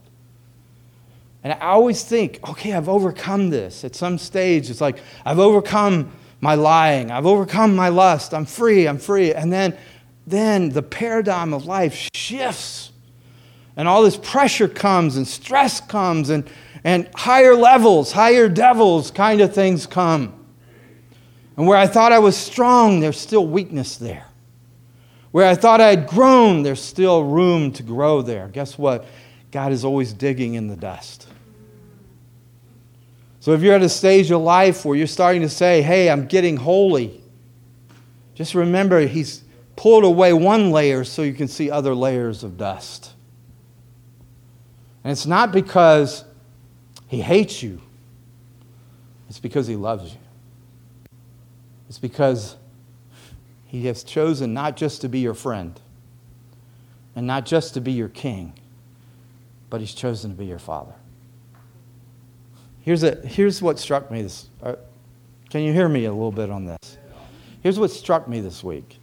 And 1.43 1.53
I 1.53 1.67
always 1.67 2.03
think, 2.03 2.39
okay, 2.49 2.73
I've 2.73 2.89
overcome 2.89 3.49
this. 3.51 3.83
At 3.83 3.95
some 3.95 4.17
stage, 4.17 4.69
it's 4.69 4.81
like, 4.81 4.99
I've 5.25 5.39
overcome 5.39 6.11
my 6.39 6.55
lying, 6.55 7.11
I've 7.11 7.27
overcome 7.27 7.75
my 7.75 7.89
lust, 7.89 8.33
I'm 8.33 8.45
free, 8.45 8.87
I'm 8.87 8.97
free. 8.97 9.33
And 9.33 9.53
then, 9.53 9.77
then 10.25 10.69
the 10.69 10.81
paradigm 10.81 11.53
of 11.53 11.65
life 11.65 12.09
shifts. 12.13 12.91
And 13.75 13.87
all 13.87 14.03
this 14.03 14.17
pressure 14.17 14.67
comes, 14.67 15.17
and 15.17 15.27
stress 15.27 15.79
comes, 15.79 16.29
and, 16.29 16.47
and 16.83 17.09
higher 17.15 17.55
levels, 17.55 18.11
higher 18.11 18.49
devils 18.49 19.11
kind 19.11 19.41
of 19.41 19.53
things 19.53 19.85
come. 19.85 20.33
And 21.57 21.67
where 21.67 21.77
I 21.77 21.87
thought 21.87 22.11
I 22.11 22.19
was 22.19 22.35
strong, 22.35 22.99
there's 22.99 23.19
still 23.19 23.45
weakness 23.45 23.97
there. 23.97 24.25
Where 25.31 25.47
I 25.47 25.55
thought 25.55 25.79
I 25.79 25.87
had 25.87 26.07
grown, 26.07 26.63
there's 26.63 26.81
still 26.81 27.23
room 27.23 27.71
to 27.73 27.83
grow 27.83 28.21
there. 28.21 28.47
Guess 28.47 28.77
what? 28.77 29.05
God 29.51 29.71
is 29.71 29.85
always 29.85 30.13
digging 30.13 30.55
in 30.55 30.67
the 30.67 30.75
dust. 30.75 31.27
So 33.39 33.53
if 33.53 33.61
you're 33.61 33.75
at 33.75 33.81
a 33.81 33.89
stage 33.89 34.29
of 34.31 34.41
life 34.41 34.85
where 34.85 34.95
you're 34.95 35.07
starting 35.07 35.41
to 35.41 35.49
say, 35.49 35.81
hey, 35.81 36.09
I'm 36.09 36.27
getting 36.27 36.57
holy, 36.57 37.23
just 38.35 38.55
remember 38.55 39.01
He's 39.01 39.43
pulled 39.75 40.03
away 40.03 40.33
one 40.33 40.71
layer 40.71 41.03
so 41.03 41.21
you 41.21 41.33
can 41.33 41.47
see 41.47 41.71
other 41.71 41.95
layers 41.95 42.43
of 42.43 42.57
dust. 42.57 43.13
And 45.03 45.11
it's 45.11 45.25
not 45.25 45.51
because 45.51 46.23
He 47.11 47.21
hates 47.21 47.61
you, 47.61 47.81
it's 49.27 49.37
because 49.37 49.67
He 49.67 49.75
loves 49.75 50.13
you. 50.13 50.19
It's 51.89 51.99
because 51.99 52.55
he 53.65 53.85
has 53.87 54.03
chosen 54.03 54.53
not 54.53 54.77
just 54.77 55.01
to 55.01 55.09
be 55.09 55.19
your 55.19 55.33
friend 55.33 55.77
and 57.13 57.27
not 57.27 57.45
just 57.45 57.73
to 57.73 57.81
be 57.81 57.91
your 57.91 58.07
king, 58.07 58.53
but 59.69 59.81
He's 59.81 59.93
chosen 59.93 60.31
to 60.31 60.37
be 60.37 60.45
your 60.45 60.57
father. 60.57 60.93
Here's, 62.79 63.03
a, 63.03 63.15
here's 63.15 63.61
what 63.61 63.77
struck 63.77 64.09
me 64.09 64.21
this. 64.21 64.47
Uh, 64.63 64.75
can 65.49 65.63
you 65.63 65.73
hear 65.73 65.89
me 65.89 66.05
a 66.05 66.13
little 66.13 66.31
bit 66.31 66.49
on 66.49 66.65
this? 66.65 66.97
Here's 67.61 67.77
what 67.77 67.91
struck 67.91 68.27
me 68.27 68.39
this 68.39 68.63
week. 68.63 68.99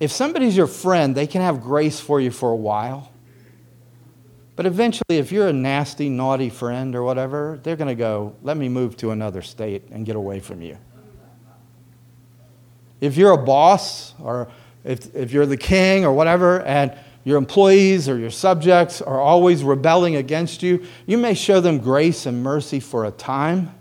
If 0.00 0.12
somebody's 0.12 0.54
your 0.54 0.66
friend, 0.66 1.14
they 1.14 1.26
can 1.26 1.40
have 1.40 1.62
grace 1.62 1.98
for 1.98 2.20
you 2.20 2.30
for 2.30 2.50
a 2.50 2.56
while. 2.56 3.11
But 4.54 4.66
eventually, 4.66 5.18
if 5.18 5.32
you're 5.32 5.48
a 5.48 5.52
nasty, 5.52 6.08
naughty 6.08 6.50
friend 6.50 6.94
or 6.94 7.02
whatever, 7.02 7.58
they're 7.62 7.76
going 7.76 7.88
to 7.88 7.94
go, 7.94 8.36
let 8.42 8.56
me 8.56 8.68
move 8.68 8.96
to 8.98 9.10
another 9.10 9.40
state 9.42 9.88
and 9.90 10.04
get 10.04 10.14
away 10.14 10.40
from 10.40 10.60
you. 10.60 10.76
If 13.00 13.16
you're 13.16 13.32
a 13.32 13.42
boss 13.42 14.14
or 14.20 14.48
if, 14.84 15.14
if 15.14 15.32
you're 15.32 15.46
the 15.46 15.56
king 15.56 16.04
or 16.04 16.12
whatever, 16.12 16.60
and 16.62 16.96
your 17.24 17.38
employees 17.38 18.08
or 18.08 18.18
your 18.18 18.30
subjects 18.30 19.00
are 19.00 19.20
always 19.20 19.64
rebelling 19.64 20.16
against 20.16 20.62
you, 20.62 20.84
you 21.06 21.18
may 21.18 21.34
show 21.34 21.60
them 21.60 21.78
grace 21.78 22.26
and 22.26 22.42
mercy 22.42 22.78
for 22.78 23.04
a 23.04 23.10
time. 23.10 23.74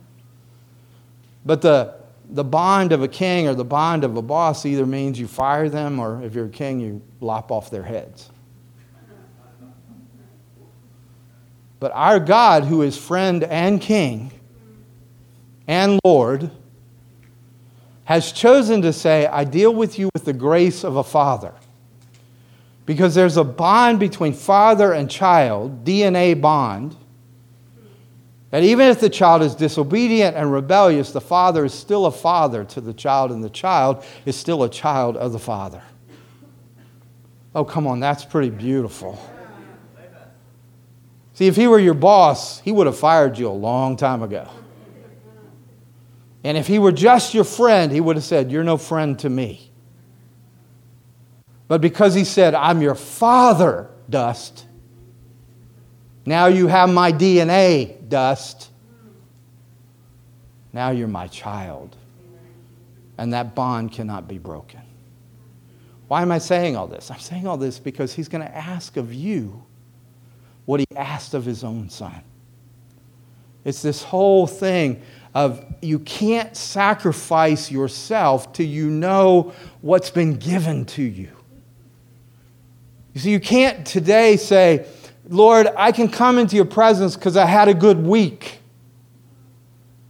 But 1.45 1.61
the, 1.61 1.95
the 2.29 2.43
bond 2.43 2.91
of 2.91 3.03
a 3.03 3.07
king 3.07 3.47
or 3.47 3.53
the 3.53 3.65
bond 3.65 4.03
of 4.03 4.15
a 4.15 4.21
boss 4.21 4.65
either 4.65 4.85
means 4.85 5.19
you 5.19 5.27
fire 5.27 5.69
them 5.69 5.99
or 5.99 6.23
if 6.23 6.33
you're 6.33 6.45
a 6.45 6.49
king, 6.49 6.79
you 6.79 7.01
lop 7.19 7.51
off 7.51 7.69
their 7.69 7.83
heads. 7.83 8.30
But 11.81 11.91
our 11.95 12.19
God, 12.19 12.65
who 12.65 12.83
is 12.83 12.95
friend 12.95 13.43
and 13.43 13.81
king 13.81 14.31
and 15.67 15.99
Lord, 16.05 16.51
has 18.03 18.31
chosen 18.31 18.83
to 18.83 18.93
say, 18.93 19.25
I 19.25 19.45
deal 19.45 19.73
with 19.73 19.97
you 19.97 20.11
with 20.13 20.23
the 20.23 20.31
grace 20.31 20.83
of 20.83 20.95
a 20.95 21.03
father. 21.03 21.53
Because 22.85 23.15
there's 23.15 23.35
a 23.35 23.43
bond 23.43 23.99
between 23.99 24.33
father 24.33 24.93
and 24.93 25.09
child, 25.09 25.83
DNA 25.83 26.39
bond, 26.39 26.95
that 28.51 28.61
even 28.61 28.87
if 28.87 28.99
the 28.99 29.09
child 29.09 29.41
is 29.41 29.55
disobedient 29.55 30.37
and 30.37 30.51
rebellious, 30.51 31.11
the 31.11 31.21
father 31.21 31.65
is 31.65 31.73
still 31.73 32.05
a 32.05 32.11
father 32.11 32.63
to 32.63 32.79
the 32.79 32.93
child, 32.93 33.31
and 33.31 33.43
the 33.43 33.49
child 33.49 34.05
is 34.27 34.35
still 34.35 34.61
a 34.61 34.69
child 34.69 35.17
of 35.17 35.31
the 35.31 35.39
father. 35.39 35.81
Oh, 37.55 37.65
come 37.65 37.87
on, 37.87 37.99
that's 37.99 38.23
pretty 38.23 38.51
beautiful. 38.51 39.19
See, 41.33 41.47
if 41.47 41.55
he 41.55 41.67
were 41.67 41.79
your 41.79 41.93
boss, 41.93 42.59
he 42.59 42.71
would 42.71 42.87
have 42.87 42.97
fired 42.97 43.37
you 43.37 43.47
a 43.47 43.51
long 43.51 43.95
time 43.95 44.21
ago. 44.21 44.49
And 46.43 46.57
if 46.57 46.67
he 46.67 46.79
were 46.79 46.91
just 46.91 47.33
your 47.33 47.43
friend, 47.43 47.91
he 47.91 48.01
would 48.01 48.15
have 48.15 48.25
said, 48.25 48.51
You're 48.51 48.63
no 48.63 48.77
friend 48.77 49.17
to 49.19 49.29
me. 49.29 49.71
But 51.67 51.81
because 51.81 52.13
he 52.13 52.25
said, 52.25 52.53
I'm 52.53 52.81
your 52.81 52.95
father, 52.95 53.89
dust, 54.09 54.65
now 56.25 56.47
you 56.47 56.67
have 56.67 56.89
my 56.89 57.11
DNA, 57.11 58.09
dust. 58.09 58.69
Now 60.73 60.91
you're 60.91 61.07
my 61.07 61.27
child. 61.27 61.95
And 63.17 63.33
that 63.33 63.55
bond 63.55 63.91
cannot 63.91 64.27
be 64.27 64.37
broken. 64.37 64.81
Why 66.07 66.21
am 66.21 66.31
I 66.31 66.39
saying 66.39 66.75
all 66.75 66.87
this? 66.87 67.09
I'm 67.09 67.19
saying 67.19 67.47
all 67.47 67.57
this 67.57 67.79
because 67.79 68.13
he's 68.13 68.27
going 68.27 68.43
to 68.45 68.57
ask 68.57 68.97
of 68.97 69.13
you 69.13 69.63
what 70.71 70.79
he 70.79 70.87
asked 70.95 71.33
of 71.33 71.43
his 71.43 71.65
own 71.65 71.89
son. 71.89 72.23
It's 73.65 73.81
this 73.81 74.01
whole 74.01 74.47
thing 74.47 75.01
of 75.35 75.65
you 75.81 75.99
can't 75.99 76.55
sacrifice 76.55 77.69
yourself 77.69 78.53
till 78.53 78.67
you 78.67 78.89
know 78.89 79.51
what's 79.81 80.11
been 80.11 80.37
given 80.37 80.85
to 80.85 81.03
you. 81.03 81.27
You 83.13 83.19
see, 83.19 83.31
you 83.31 83.41
can't 83.41 83.85
today 83.85 84.37
say, 84.37 84.85
Lord, 85.27 85.67
I 85.75 85.91
can 85.91 86.07
come 86.07 86.37
into 86.37 86.55
your 86.55 86.63
presence 86.63 87.17
because 87.17 87.35
I 87.35 87.47
had 87.47 87.67
a 87.67 87.73
good 87.73 87.97
week. 88.05 88.59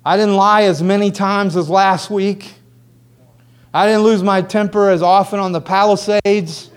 I 0.05 0.15
didn't 0.15 0.35
lie 0.35 0.65
as 0.65 0.83
many 0.83 1.09
times 1.09 1.57
as 1.57 1.71
last 1.71 2.11
week. 2.11 2.53
I 3.73 3.87
didn't 3.87 4.03
lose 4.03 4.21
my 4.21 4.43
temper 4.43 4.91
as 4.91 5.01
often 5.01 5.39
on 5.39 5.53
the 5.53 5.61
Palisades. 5.61 6.70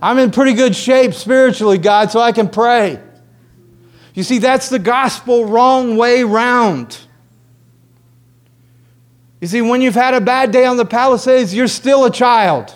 I'm 0.00 0.18
in 0.18 0.30
pretty 0.30 0.52
good 0.52 0.76
shape 0.76 1.12
spiritually, 1.14 1.78
God, 1.78 2.10
so 2.10 2.20
I 2.20 2.32
can 2.32 2.48
pray. 2.48 3.00
You 4.14 4.22
see, 4.22 4.38
that's 4.38 4.68
the 4.68 4.78
gospel 4.78 5.44
wrong 5.44 5.96
way 5.96 6.24
round. 6.24 6.98
You 9.40 9.46
see, 9.46 9.60
when 9.60 9.80
you've 9.80 9.94
had 9.94 10.14
a 10.14 10.20
bad 10.20 10.50
day 10.50 10.64
on 10.64 10.76
the 10.76 10.84
Palisades, 10.84 11.54
you're 11.54 11.68
still 11.68 12.04
a 12.04 12.10
child. 12.10 12.74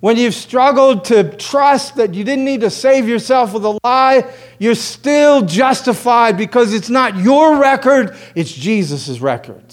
When 0.00 0.16
you've 0.16 0.34
struggled 0.34 1.04
to 1.06 1.36
trust 1.36 1.94
that 1.94 2.12
you 2.14 2.24
didn't 2.24 2.44
need 2.44 2.62
to 2.62 2.70
save 2.70 3.06
yourself 3.06 3.52
with 3.54 3.64
a 3.64 3.78
lie, 3.84 4.32
you're 4.58 4.74
still 4.74 5.42
justified 5.42 6.36
because 6.36 6.74
it's 6.74 6.90
not 6.90 7.16
your 7.16 7.60
record, 7.60 8.16
it's 8.34 8.52
Jesus' 8.52 9.20
record. 9.20 9.64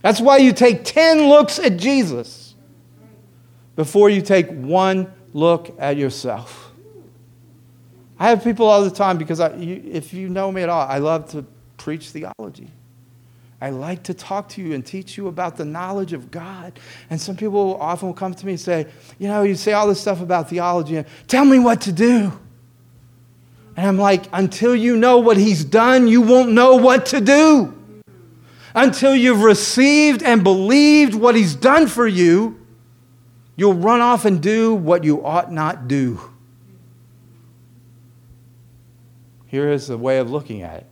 That's 0.00 0.20
why 0.20 0.38
you 0.38 0.54
take 0.54 0.84
10 0.84 1.28
looks 1.28 1.58
at 1.58 1.76
Jesus 1.76 2.45
before 3.76 4.10
you 4.10 4.22
take 4.22 4.48
one 4.50 5.12
look 5.32 5.76
at 5.78 5.96
yourself. 5.96 6.72
I 8.18 8.30
have 8.30 8.42
people 8.42 8.66
all 8.66 8.82
the 8.82 8.90
time 8.90 9.18
because 9.18 9.40
I, 9.40 9.54
you, 9.54 9.82
if 9.84 10.14
you 10.14 10.28
know 10.28 10.50
me 10.50 10.62
at 10.62 10.70
all, 10.70 10.88
I 10.88 10.98
love 10.98 11.30
to 11.32 11.44
preach 11.76 12.08
theology. 12.08 12.70
I 13.60 13.70
like 13.70 14.02
to 14.04 14.14
talk 14.14 14.48
to 14.50 14.62
you 14.62 14.74
and 14.74 14.84
teach 14.84 15.16
you 15.16 15.28
about 15.28 15.56
the 15.56 15.64
knowledge 15.64 16.12
of 16.12 16.30
God. 16.30 16.78
And 17.08 17.20
some 17.20 17.36
people 17.36 17.78
often 17.80 18.08
will 18.08 18.14
come 18.14 18.34
to 18.34 18.46
me 18.46 18.52
and 18.52 18.60
say, 18.60 18.86
You 19.18 19.28
know, 19.28 19.42
you 19.42 19.54
say 19.54 19.72
all 19.72 19.86
this 19.86 20.00
stuff 20.00 20.20
about 20.20 20.50
theology, 20.50 20.96
and 20.96 21.06
tell 21.26 21.44
me 21.44 21.58
what 21.58 21.82
to 21.82 21.92
do. 21.92 22.32
And 23.76 23.86
I'm 23.86 23.98
like, 23.98 24.24
Until 24.32 24.74
you 24.74 24.96
know 24.96 25.18
what 25.18 25.36
He's 25.36 25.64
done, 25.64 26.06
you 26.06 26.22
won't 26.22 26.52
know 26.52 26.76
what 26.76 27.06
to 27.06 27.20
do. 27.20 27.72
Until 28.74 29.14
you've 29.14 29.42
received 29.42 30.22
and 30.22 30.42
believed 30.42 31.14
what 31.14 31.34
He's 31.34 31.54
done 31.54 31.86
for 31.86 32.06
you, 32.06 32.65
you'll 33.56 33.74
run 33.74 34.00
off 34.00 34.24
and 34.24 34.40
do 34.40 34.74
what 34.74 35.02
you 35.04 35.24
ought 35.24 35.50
not 35.50 35.88
do. 35.88 36.20
Here 39.46 39.70
is 39.70 39.90
a 39.90 39.98
way 39.98 40.18
of 40.18 40.30
looking 40.30 40.62
at 40.62 40.78
it 40.78 40.86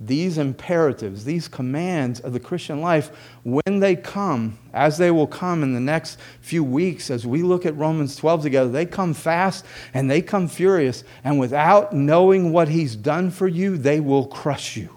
these 0.00 0.38
imperatives, 0.38 1.26
these 1.26 1.46
commands 1.46 2.20
of 2.20 2.32
the 2.32 2.40
Christian 2.40 2.80
life, 2.80 3.10
when 3.44 3.80
they 3.80 3.94
come, 3.94 4.58
as 4.72 4.96
they 4.96 5.10
will 5.10 5.26
come 5.26 5.62
in 5.62 5.74
the 5.74 5.80
next 5.80 6.18
few 6.40 6.64
weeks, 6.64 7.10
as 7.10 7.26
we 7.26 7.42
look 7.42 7.66
at 7.66 7.76
Romans 7.76 8.16
12 8.16 8.42
together, 8.42 8.70
they 8.70 8.86
come 8.86 9.12
fast 9.12 9.66
and 9.92 10.10
they 10.10 10.22
come 10.22 10.48
furious. 10.48 11.04
And 11.22 11.38
without 11.38 11.92
knowing 11.92 12.50
what 12.50 12.68
He's 12.68 12.96
done 12.96 13.30
for 13.30 13.46
you, 13.46 13.76
they 13.76 14.00
will 14.00 14.26
crush 14.26 14.74
you. 14.74 14.88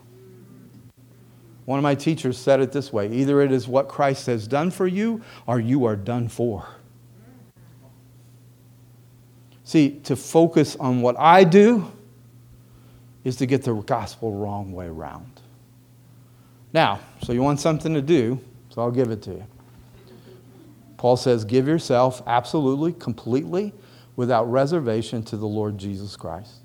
One 1.66 1.80
of 1.80 1.84
my 1.84 1.96
teachers 1.96 2.38
said 2.38 2.62
it 2.62 2.72
this 2.72 2.94
way 2.94 3.12
either 3.12 3.42
it 3.42 3.52
is 3.52 3.68
what 3.68 3.90
Christ 3.90 4.28
has 4.28 4.48
done 4.48 4.72
for 4.72 4.88
you, 4.88 5.22
or 5.46 5.60
you 5.60 5.84
are 5.84 5.98
done 5.98 6.30
for. 6.30 6.66
See, 9.74 9.90
to 10.02 10.16
focus 10.16 10.76
on 10.76 11.02
what 11.02 11.16
I 11.18 11.44
do 11.44 11.92
is 13.24 13.38
to 13.38 13.48
get 13.48 13.64
the 13.64 13.74
gospel 13.74 14.32
wrong 14.32 14.72
way 14.72 14.86
around. 14.86 15.42
Now, 16.74 17.00
so 17.24 17.34
you 17.34 17.42
want 17.42 17.60
something 17.60 17.92
to 17.96 18.02
do, 18.04 18.40
so 18.70 18.84
I'll 18.84 18.92
give 18.92 19.10
it 19.10 19.24
to 19.24 19.32
you. 19.32 19.48
Paul 20.98 21.18
says, 21.18 21.44
Give 21.44 21.68
yourself 21.68 22.22
absolutely, 22.28 22.94
completely, 22.94 23.74
without 24.16 24.44
reservation 24.44 25.24
to 25.24 25.38
the 25.38 25.48
Lord 25.48 25.80
Jesus 25.80 26.16
Christ. 26.16 26.58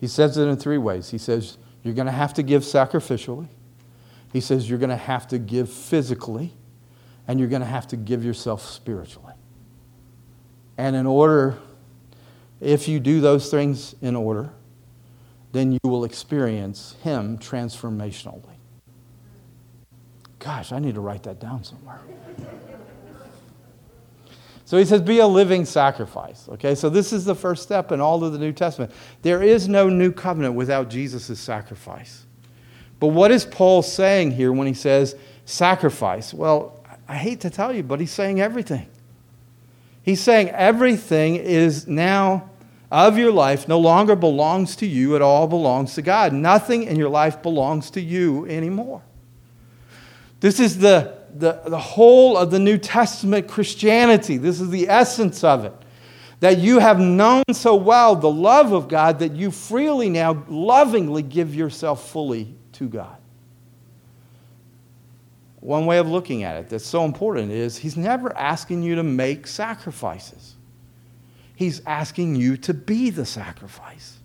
He 0.00 0.06
says 0.06 0.38
it 0.38 0.46
in 0.46 0.56
three 0.56 0.78
ways. 0.78 1.10
He 1.10 1.18
says, 1.18 1.58
You're 1.82 1.94
going 1.94 2.06
to 2.06 2.12
have 2.12 2.34
to 2.34 2.44
give 2.44 2.62
sacrificially, 2.62 3.48
he 4.32 4.40
says, 4.40 4.70
You're 4.70 4.78
going 4.78 4.90
to 4.90 4.96
have 4.96 5.26
to 5.26 5.40
give 5.40 5.68
physically, 5.68 6.52
and 7.26 7.40
you're 7.40 7.48
going 7.48 7.62
to 7.62 7.66
have 7.66 7.88
to 7.88 7.96
give 7.96 8.24
yourself 8.24 8.64
spiritually. 8.64 9.34
And 10.78 10.94
in 10.94 11.04
order, 11.04 11.58
if 12.64 12.88
you 12.88 13.00
do 13.00 13.20
those 13.20 13.50
things 13.50 13.94
in 14.00 14.16
order, 14.16 14.50
then 15.52 15.72
you 15.72 15.80
will 15.84 16.04
experience 16.04 16.96
Him 17.02 17.38
transformationally. 17.38 18.56
Gosh, 20.38 20.72
I 20.72 20.78
need 20.78 20.94
to 20.96 21.00
write 21.00 21.22
that 21.22 21.40
down 21.40 21.64
somewhere. 21.64 22.00
So 24.66 24.78
he 24.78 24.84
says, 24.84 25.02
be 25.02 25.18
a 25.18 25.26
living 25.26 25.64
sacrifice. 25.64 26.48
Okay, 26.48 26.74
so 26.74 26.88
this 26.88 27.12
is 27.12 27.24
the 27.24 27.34
first 27.34 27.62
step 27.62 27.92
in 27.92 28.00
all 28.00 28.24
of 28.24 28.32
the 28.32 28.38
New 28.38 28.52
Testament. 28.52 28.92
There 29.22 29.42
is 29.42 29.68
no 29.68 29.88
new 29.88 30.10
covenant 30.10 30.54
without 30.54 30.88
Jesus' 30.88 31.38
sacrifice. 31.38 32.24
But 32.98 33.08
what 33.08 33.30
is 33.30 33.44
Paul 33.44 33.82
saying 33.82 34.32
here 34.32 34.52
when 34.52 34.66
he 34.66 34.74
says 34.74 35.16
sacrifice? 35.44 36.32
Well, 36.32 36.82
I 37.06 37.16
hate 37.16 37.40
to 37.42 37.50
tell 37.50 37.74
you, 37.74 37.82
but 37.82 38.00
he's 38.00 38.12
saying 38.12 38.40
everything. 38.40 38.86
He's 40.02 40.20
saying 40.20 40.48
everything 40.50 41.36
is 41.36 41.86
now 41.86 42.50
of 42.90 43.18
your 43.18 43.32
life 43.32 43.66
no 43.66 43.78
longer 43.78 44.14
belongs 44.14 44.76
to 44.76 44.86
you, 44.86 45.16
it 45.16 45.22
all 45.22 45.46
belongs 45.46 45.94
to 45.94 46.02
God. 46.02 46.32
Nothing 46.32 46.84
in 46.84 46.96
your 46.96 47.08
life 47.08 47.42
belongs 47.42 47.90
to 47.90 48.00
you 48.00 48.46
anymore. 48.46 49.02
This 50.40 50.60
is 50.60 50.78
the, 50.78 51.18
the, 51.34 51.62
the 51.66 51.78
whole 51.78 52.36
of 52.36 52.50
the 52.50 52.58
New 52.58 52.78
Testament 52.78 53.48
Christianity. 53.48 54.36
This 54.36 54.60
is 54.60 54.70
the 54.70 54.88
essence 54.88 55.42
of 55.42 55.64
it. 55.64 55.72
That 56.40 56.58
you 56.58 56.78
have 56.78 57.00
known 57.00 57.44
so 57.52 57.74
well 57.74 58.14
the 58.16 58.30
love 58.30 58.72
of 58.72 58.88
God 58.88 59.20
that 59.20 59.32
you 59.32 59.50
freely 59.50 60.10
now 60.10 60.44
lovingly 60.48 61.22
give 61.22 61.54
yourself 61.54 62.10
fully 62.10 62.54
to 62.72 62.88
God. 62.88 63.16
One 65.60 65.86
way 65.86 65.96
of 65.96 66.06
looking 66.06 66.42
at 66.42 66.56
it 66.56 66.68
that's 66.68 66.84
so 66.84 67.06
important 67.06 67.50
is 67.50 67.78
He's 67.78 67.96
never 67.96 68.36
asking 68.36 68.82
you 68.82 68.96
to 68.96 69.02
make 69.02 69.46
sacrifices. 69.46 70.56
He's 71.54 71.80
asking 71.86 72.36
you 72.36 72.56
to 72.58 72.74
be 72.74 73.10
the 73.10 73.24
sacrifice. 73.24 74.18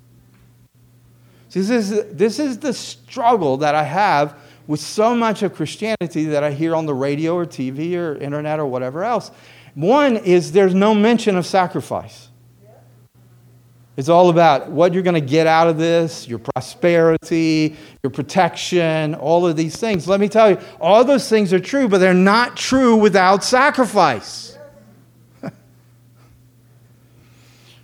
See, 1.49 1.61
this 1.61 1.91
is, 1.91 2.15
this 2.15 2.39
is 2.39 2.59
the 2.59 2.73
struggle 2.73 3.57
that 3.57 3.75
I 3.75 3.83
have 3.83 4.37
with 4.67 4.79
so 4.79 5.15
much 5.15 5.41
of 5.41 5.55
Christianity 5.55 6.25
that 6.25 6.43
I 6.43 6.51
hear 6.51 6.75
on 6.75 6.85
the 6.85 6.93
radio 6.93 7.35
or 7.35 7.45
TV 7.45 7.95
or 7.95 8.15
internet 8.17 8.59
or 8.59 8.67
whatever 8.67 9.03
else. 9.03 9.31
One 9.73 10.17
is 10.17 10.51
there's 10.51 10.75
no 10.75 10.93
mention 10.93 11.35
of 11.35 11.45
sacrifice. 11.45 12.29
It's 13.97 14.07
all 14.07 14.29
about 14.29 14.71
what 14.71 14.93
you're 14.93 15.03
going 15.03 15.15
to 15.15 15.21
get 15.21 15.45
out 15.45 15.67
of 15.67 15.77
this, 15.77 16.25
your 16.25 16.39
prosperity, 16.39 17.75
your 18.01 18.11
protection, 18.11 19.13
all 19.15 19.45
of 19.45 19.57
these 19.57 19.75
things. 19.75 20.07
Let 20.07 20.21
me 20.21 20.29
tell 20.29 20.51
you, 20.51 20.59
all 20.79 21.03
those 21.03 21.27
things 21.27 21.51
are 21.51 21.59
true, 21.59 21.89
but 21.89 21.97
they're 21.97 22.13
not 22.13 22.55
true 22.55 22.95
without 22.95 23.43
sacrifice. 23.43 24.48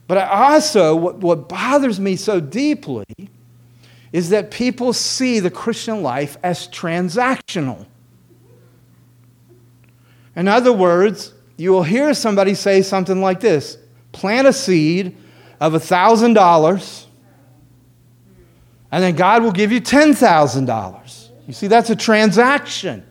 But 0.07 0.19
I 0.19 0.53
also, 0.53 0.95
what, 0.95 1.17
what 1.17 1.49
bothers 1.49 1.99
me 1.99 2.15
so 2.15 2.39
deeply 2.39 3.05
is 4.13 4.29
that 4.29 4.51
people 4.51 4.93
see 4.93 5.39
the 5.39 5.49
Christian 5.49 6.03
life 6.03 6.37
as 6.43 6.67
transactional. 6.67 7.85
In 10.35 10.47
other 10.47 10.71
words, 10.71 11.33
you 11.57 11.71
will 11.71 11.83
hear 11.83 12.13
somebody 12.13 12.53
say 12.53 12.81
something 12.81 13.21
like 13.21 13.39
this 13.39 13.77
plant 14.11 14.47
a 14.47 14.53
seed 14.53 15.17
of 15.59 15.73
$1,000, 15.73 17.05
and 18.91 19.03
then 19.03 19.15
God 19.15 19.43
will 19.43 19.51
give 19.51 19.71
you 19.71 19.81
$10,000. 19.81 21.29
You 21.47 21.53
see, 21.53 21.67
that's 21.67 21.89
a 21.89 21.95
transaction. 21.95 23.05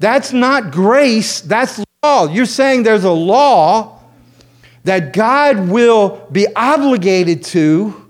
That's 0.00 0.32
not 0.32 0.72
grace, 0.72 1.40
that's 1.40 1.84
law. 2.02 2.26
You're 2.26 2.46
saying 2.46 2.82
there's 2.82 3.04
a 3.04 3.12
law 3.12 3.99
that 4.84 5.12
God 5.12 5.68
will 5.68 6.26
be 6.32 6.46
obligated 6.54 7.44
to 7.44 8.08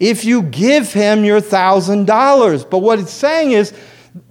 if 0.00 0.24
you 0.24 0.42
give 0.42 0.92
him 0.92 1.24
your 1.24 1.40
thousand 1.40 2.06
dollars. 2.06 2.64
But 2.64 2.78
what 2.78 2.98
it's 2.98 3.12
saying 3.12 3.52
is, 3.52 3.72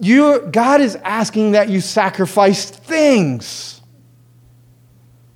God 0.02 0.82
is 0.82 0.96
asking 0.98 1.52
that 1.52 1.70
you 1.70 1.82
sacrifice 1.82 2.70
things. 2.70 3.82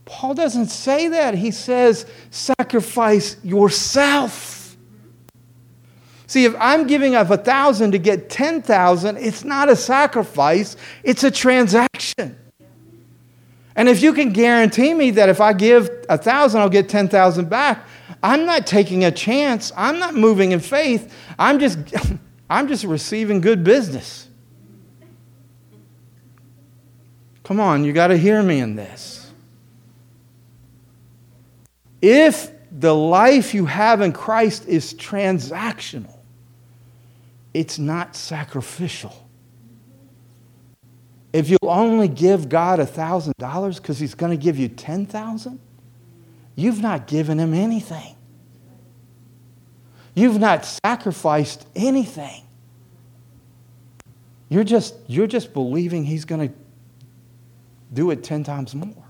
Paul 0.05 0.33
doesn't 0.33 0.67
say 0.67 1.07
that. 1.07 1.35
He 1.35 1.51
says, 1.51 2.05
sacrifice 2.31 3.37
yourself. 3.43 4.75
See, 6.27 6.45
if 6.45 6.55
I'm 6.59 6.85
giving 6.87 7.15
up 7.15 7.29
a 7.29 7.37
thousand 7.37 7.91
to 7.91 7.97
get 7.97 8.29
10,000, 8.29 9.17
it's 9.17 9.43
not 9.43 9.67
a 9.67 9.75
sacrifice, 9.75 10.77
it's 11.03 11.23
a 11.23 11.31
transaction. 11.31 12.37
And 13.75 13.87
if 13.87 14.01
you 14.01 14.13
can 14.13 14.31
guarantee 14.33 14.93
me 14.93 15.11
that 15.11 15.29
if 15.29 15.39
I 15.39 15.53
give 15.53 15.89
a 16.09 16.17
thousand, 16.17 16.61
I'll 16.61 16.69
get 16.69 16.89
10,000 16.89 17.49
back, 17.49 17.87
I'm 18.23 18.45
not 18.45 18.67
taking 18.67 19.03
a 19.03 19.11
chance. 19.11 19.71
I'm 19.75 19.99
not 19.99 20.13
moving 20.13 20.51
in 20.51 20.59
faith. 20.59 21.13
I'm 21.39 21.59
just, 21.59 21.79
I'm 22.49 22.67
just 22.67 22.83
receiving 22.83 23.41
good 23.41 23.63
business. 23.63 24.27
Come 27.43 27.59
on, 27.59 27.83
you 27.83 27.91
got 27.91 28.07
to 28.07 28.17
hear 28.17 28.41
me 28.43 28.59
in 28.59 28.75
this. 28.75 29.31
If 32.01 32.51
the 32.71 32.95
life 32.95 33.53
you 33.53 33.65
have 33.65 34.01
in 34.01 34.13
Christ 34.13 34.67
is 34.67 34.93
transactional, 34.93 36.15
it's 37.53 37.77
not 37.77 38.15
sacrificial. 38.15 39.27
If 41.33 41.49
you'll 41.49 41.59
only 41.69 42.07
give 42.07 42.49
God 42.49 42.79
a 42.79 42.85
$1,000 42.85 43.75
because 43.77 43.99
He's 43.99 44.15
going 44.15 44.31
to 44.31 44.41
give 44.41 44.57
you 44.57 44.67
10000 44.67 45.59
you've 46.55 46.81
not 46.81 47.07
given 47.07 47.39
Him 47.39 47.53
anything. 47.53 48.15
You've 50.13 50.39
not 50.39 50.65
sacrificed 50.65 51.65
anything. 51.75 52.43
You're 54.49 54.65
just, 54.65 54.95
you're 55.07 55.27
just 55.27 55.53
believing 55.53 56.03
He's 56.03 56.25
going 56.25 56.49
to 56.49 56.53
do 57.93 58.11
it 58.11 58.23
10 58.23 58.43
times 58.43 58.75
more. 58.75 59.05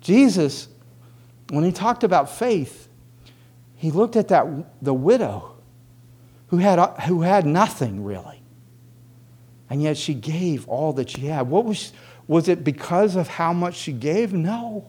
Jesus, 0.00 0.66
when 1.50 1.62
He 1.62 1.70
talked 1.70 2.02
about 2.02 2.28
faith, 2.28 2.88
He 3.76 3.92
looked 3.92 4.16
at 4.16 4.28
that, 4.28 4.46
the 4.82 4.92
widow 4.92 5.54
who 6.48 6.56
had, 6.56 6.80
who 7.02 7.22
had 7.22 7.46
nothing 7.46 8.02
really 8.02 8.41
and 9.72 9.82
yet 9.82 9.96
she 9.96 10.12
gave 10.12 10.68
all 10.68 10.92
that 10.92 11.08
she 11.08 11.22
had. 11.28 11.48
What 11.48 11.64
was, 11.64 11.94
was 12.28 12.46
it 12.46 12.62
because 12.62 13.16
of 13.16 13.26
how 13.26 13.54
much 13.54 13.74
she 13.74 13.90
gave? 13.90 14.34
No. 14.34 14.86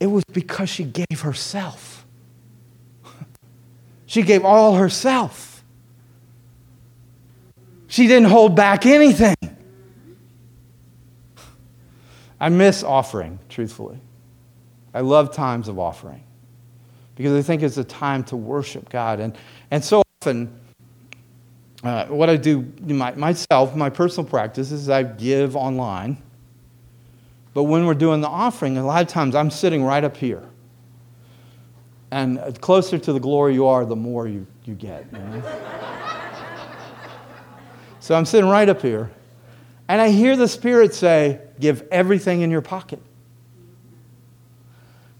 It 0.00 0.08
was 0.08 0.24
because 0.24 0.68
she 0.68 0.82
gave 0.82 1.20
herself. 1.20 2.04
she 4.06 4.22
gave 4.22 4.44
all 4.44 4.74
herself. 4.74 5.62
She 7.86 8.08
didn't 8.08 8.28
hold 8.28 8.56
back 8.56 8.86
anything. 8.86 9.36
I 12.40 12.48
miss 12.48 12.82
offering, 12.82 13.38
truthfully. 13.48 14.00
I 14.92 15.02
love 15.02 15.32
times 15.32 15.68
of 15.68 15.78
offering 15.78 16.24
because 17.14 17.38
I 17.38 17.42
think 17.42 17.62
it's 17.62 17.76
a 17.76 17.84
time 17.84 18.24
to 18.24 18.36
worship 18.36 18.88
God. 18.88 19.20
And, 19.20 19.38
and 19.70 19.84
so 19.84 20.02
often, 20.20 20.58
uh, 21.84 22.06
what 22.06 22.30
I 22.30 22.36
do 22.36 22.72
my, 22.80 23.12
myself, 23.12 23.76
my 23.76 23.90
personal 23.90 24.28
practice 24.28 24.72
is 24.72 24.88
I 24.88 25.02
give 25.02 25.54
online. 25.54 26.22
But 27.52 27.64
when 27.64 27.86
we're 27.86 27.94
doing 27.94 28.20
the 28.20 28.28
offering, 28.28 28.78
a 28.78 28.84
lot 28.84 29.02
of 29.02 29.08
times 29.08 29.34
I'm 29.34 29.50
sitting 29.50 29.84
right 29.84 30.02
up 30.02 30.16
here. 30.16 30.42
And 32.10 32.60
closer 32.60 32.98
to 32.98 33.12
the 33.12 33.20
glory 33.20 33.54
you 33.54 33.66
are, 33.66 33.84
the 33.84 33.96
more 33.96 34.26
you 34.26 34.46
you 34.64 34.74
get. 34.74 35.06
You 35.12 35.18
know? 35.18 35.42
so 38.00 38.14
I'm 38.14 38.24
sitting 38.24 38.48
right 38.48 38.68
up 38.68 38.80
here, 38.80 39.10
and 39.88 40.00
I 40.00 40.10
hear 40.10 40.36
the 40.36 40.48
Spirit 40.48 40.94
say, 40.94 41.40
Give 41.60 41.86
everything 41.90 42.40
in 42.40 42.50
your 42.50 42.62
pocket. 42.62 43.00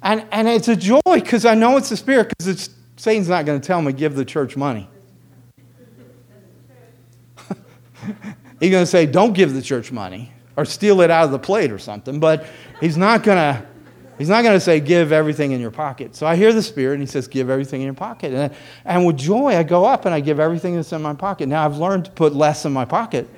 And, 0.02 0.26
and 0.32 0.48
it's 0.48 0.68
a 0.68 0.76
joy 0.76 1.00
because 1.06 1.44
I 1.44 1.54
know 1.54 1.76
it's 1.76 1.88
the 1.88 1.96
Spirit 1.96 2.32
because 2.36 2.70
Satan's 2.96 3.28
not 3.28 3.44
going 3.46 3.60
to 3.60 3.66
tell 3.66 3.82
me, 3.82 3.92
Give 3.92 4.14
the 4.14 4.24
church 4.24 4.56
money. 4.56 4.88
He's 8.60 8.70
going 8.70 8.82
to 8.82 8.86
say, 8.86 9.06
Don't 9.06 9.32
give 9.32 9.54
the 9.54 9.62
church 9.62 9.92
money 9.92 10.32
or 10.56 10.64
steal 10.64 11.00
it 11.00 11.10
out 11.10 11.24
of 11.24 11.32
the 11.32 11.38
plate 11.38 11.70
or 11.72 11.78
something, 11.78 12.20
but 12.20 12.46
he's 12.80 12.96
not 12.96 13.22
going 13.22 13.38
to. 13.38 13.66
He's 14.16 14.28
not 14.28 14.42
going 14.42 14.54
to 14.54 14.60
say, 14.60 14.78
give 14.78 15.10
everything 15.10 15.50
in 15.50 15.60
your 15.60 15.72
pocket. 15.72 16.14
So 16.14 16.24
I 16.24 16.36
hear 16.36 16.52
the 16.52 16.62
Spirit, 16.62 16.94
and 16.94 17.02
He 17.02 17.06
says, 17.06 17.26
give 17.26 17.50
everything 17.50 17.80
in 17.80 17.86
your 17.86 17.94
pocket. 17.94 18.32
And, 18.32 18.54
and 18.84 19.04
with 19.04 19.16
joy, 19.16 19.56
I 19.56 19.64
go 19.64 19.84
up 19.84 20.04
and 20.04 20.14
I 20.14 20.20
give 20.20 20.38
everything 20.38 20.76
that's 20.76 20.92
in 20.92 21.02
my 21.02 21.14
pocket. 21.14 21.48
Now 21.48 21.64
I've 21.64 21.78
learned 21.78 22.04
to 22.04 22.12
put 22.12 22.32
less 22.32 22.64
in 22.64 22.72
my 22.72 22.84
pocket. 22.84 23.28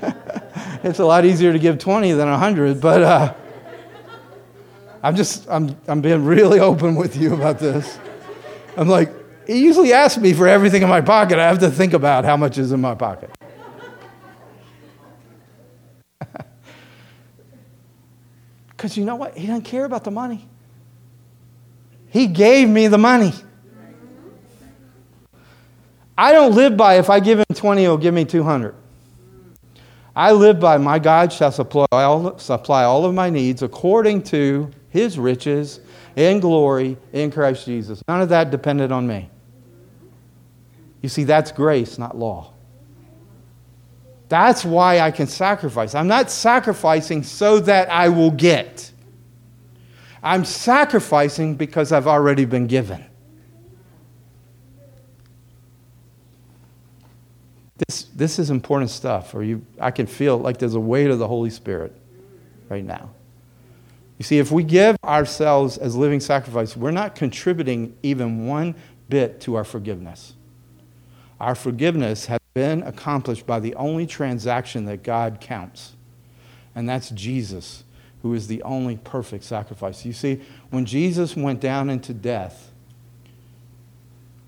it's 0.82 0.98
a 0.98 1.04
lot 1.04 1.26
easier 1.26 1.52
to 1.52 1.58
give 1.58 1.78
20 1.78 2.12
than 2.12 2.30
100, 2.30 2.80
but 2.80 3.02
uh, 3.02 3.34
I'm 5.02 5.14
just, 5.14 5.46
I'm, 5.50 5.76
I'm 5.88 6.00
being 6.00 6.24
really 6.24 6.60
open 6.60 6.94
with 6.94 7.16
you 7.16 7.34
about 7.34 7.58
this. 7.58 7.98
I'm 8.78 8.88
like, 8.88 9.12
he 9.50 9.64
usually 9.64 9.92
asks 9.92 10.20
me 10.20 10.32
for 10.32 10.46
everything 10.46 10.82
in 10.82 10.88
my 10.88 11.00
pocket. 11.00 11.38
I 11.38 11.48
have 11.48 11.58
to 11.58 11.70
think 11.70 11.92
about 11.92 12.24
how 12.24 12.36
much 12.36 12.56
is 12.56 12.72
in 12.72 12.80
my 12.80 12.94
pocket. 12.94 13.30
Because 18.70 18.96
you 18.96 19.04
know 19.04 19.16
what? 19.16 19.36
He 19.36 19.46
doesn't 19.46 19.64
care 19.64 19.84
about 19.84 20.04
the 20.04 20.10
money. 20.10 20.48
He 22.08 22.26
gave 22.26 22.66
me 22.66 22.86
the 22.86 22.96
money. 22.96 23.34
I 26.16 26.32
don't 26.32 26.54
live 26.54 26.78
by 26.78 26.94
if 26.94 27.10
I 27.10 27.20
give 27.20 27.38
him 27.38 27.44
20, 27.52 27.82
he'll 27.82 27.98
give 27.98 28.14
me 28.14 28.24
200. 28.24 28.74
I 30.16 30.32
live 30.32 30.58
by 30.58 30.78
my 30.78 30.98
God 30.98 31.32
shall 31.32 31.52
supply 31.52 31.86
all, 31.90 32.38
supply 32.38 32.84
all 32.84 33.04
of 33.04 33.14
my 33.14 33.28
needs 33.28 33.62
according 33.62 34.22
to 34.24 34.70
his 34.88 35.18
riches 35.18 35.80
in 36.16 36.40
glory 36.40 36.96
in 37.12 37.30
Christ 37.30 37.66
Jesus. 37.66 38.02
None 38.08 38.22
of 38.22 38.30
that 38.30 38.50
depended 38.50 38.92
on 38.92 39.06
me. 39.06 39.29
You 41.02 41.08
see, 41.08 41.24
that's 41.24 41.52
grace, 41.52 41.98
not 41.98 42.16
law. 42.16 42.52
That's 44.28 44.64
why 44.64 45.00
I 45.00 45.10
can 45.10 45.26
sacrifice. 45.26 45.94
I'm 45.94 46.06
not 46.06 46.30
sacrificing 46.30 47.22
so 47.22 47.58
that 47.60 47.90
I 47.90 48.08
will 48.08 48.30
get. 48.30 48.92
I'm 50.22 50.44
sacrificing 50.44 51.56
because 51.56 51.90
I've 51.90 52.06
already 52.06 52.44
been 52.44 52.66
given. 52.66 53.04
This, 57.88 58.04
this 58.14 58.38
is 58.38 58.50
important 58.50 58.90
stuff, 58.90 59.34
or 59.34 59.42
you, 59.42 59.64
I 59.80 59.90
can 59.90 60.06
feel 60.06 60.38
like 60.38 60.58
there's 60.58 60.74
a 60.74 60.80
weight 60.80 61.10
of 61.10 61.18
the 61.18 61.26
Holy 61.26 61.50
Spirit 61.50 61.92
right 62.68 62.84
now. 62.84 63.10
You 64.18 64.24
see, 64.24 64.38
if 64.38 64.52
we 64.52 64.62
give 64.62 64.96
ourselves 65.02 65.78
as 65.78 65.96
living 65.96 66.20
sacrifice, 66.20 66.76
we're 66.76 66.90
not 66.90 67.14
contributing 67.14 67.96
even 68.02 68.46
one 68.46 68.74
bit 69.08 69.40
to 69.40 69.54
our 69.54 69.64
forgiveness. 69.64 70.34
Our 71.40 71.54
forgiveness 71.54 72.26
has 72.26 72.40
been 72.52 72.82
accomplished 72.82 73.46
by 73.46 73.60
the 73.60 73.74
only 73.76 74.06
transaction 74.06 74.84
that 74.84 75.02
God 75.02 75.40
counts, 75.40 75.92
and 76.74 76.88
that's 76.88 77.10
Jesus, 77.10 77.84
who 78.22 78.34
is 78.34 78.46
the 78.46 78.62
only 78.62 78.96
perfect 78.98 79.44
sacrifice. 79.44 80.04
You 80.04 80.12
see, 80.12 80.42
when 80.68 80.84
Jesus 80.84 81.34
went 81.34 81.60
down 81.60 81.88
into 81.88 82.12
death, 82.12 82.70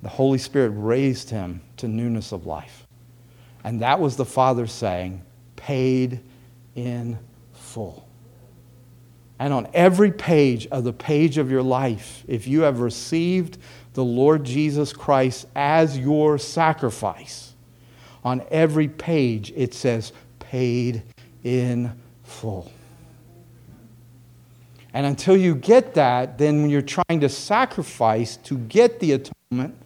the 0.02 0.10
Holy 0.10 0.38
Spirit 0.38 0.70
raised 0.70 1.30
him 1.30 1.62
to 1.78 1.88
newness 1.88 2.32
of 2.32 2.44
life. 2.44 2.86
And 3.64 3.80
that 3.80 4.00
was 4.00 4.16
the 4.16 4.24
Father 4.24 4.66
saying, 4.66 5.22
paid 5.56 6.20
in 6.74 7.18
full. 7.52 8.06
And 9.38 9.52
on 9.52 9.68
every 9.72 10.12
page 10.12 10.66
of 10.68 10.84
the 10.84 10.92
page 10.92 11.38
of 11.38 11.50
your 11.50 11.62
life, 11.62 12.24
if 12.28 12.46
you 12.46 12.62
have 12.62 12.80
received 12.80 13.58
the 13.94 14.04
Lord 14.04 14.44
Jesus 14.44 14.92
Christ 14.92 15.46
as 15.54 15.98
your 15.98 16.38
sacrifice, 16.38 17.54
on 18.24 18.42
every 18.50 18.88
page 18.88 19.52
it 19.56 19.74
says, 19.74 20.12
paid 20.38 21.02
in 21.44 21.92
full. 22.22 22.70
And 24.94 25.06
until 25.06 25.36
you 25.36 25.54
get 25.54 25.94
that, 25.94 26.38
then 26.38 26.62
when 26.62 26.70
you're 26.70 26.82
trying 26.82 27.20
to 27.20 27.28
sacrifice 27.28 28.36
to 28.38 28.58
get 28.58 29.00
the 29.00 29.12
atonement 29.12 29.76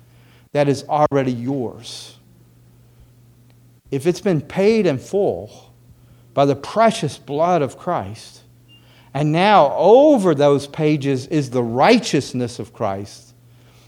that 0.53 0.69
is 0.69 0.85
already 0.85 1.33
yours, 1.33 2.17
if 3.91 4.07
it's 4.07 4.21
been 4.21 4.41
paid 4.41 4.87
in 4.87 4.99
full 4.99 5.73
by 6.35 6.45
the 6.45 6.57
precious 6.57 7.19
blood 7.19 7.63
of 7.63 7.79
Christ, 7.79 8.43
and 9.15 9.33
now 9.33 9.73
over 9.77 10.35
those 10.35 10.67
pages 10.67 11.27
is 11.29 11.51
the 11.51 11.63
righteousness 11.63 12.59
of 12.59 12.73
Christ, 12.73 13.26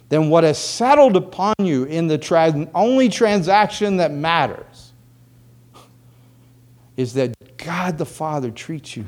then 0.09 0.31
what 0.31 0.45
has 0.45 0.59
settled 0.59 1.17
upon 1.17 1.55
you 1.61 1.85
in 1.85 2.07
the 2.07 2.19
tra- 2.19 2.69
only 2.75 3.09
transaction 3.09 3.99
that 3.99 4.13
matters 4.13 4.93
is 6.97 7.15
that 7.15 7.57
God 7.59 7.99
the 7.99 8.07
Father 8.07 8.51
treats 8.51 8.97
you 8.97 9.07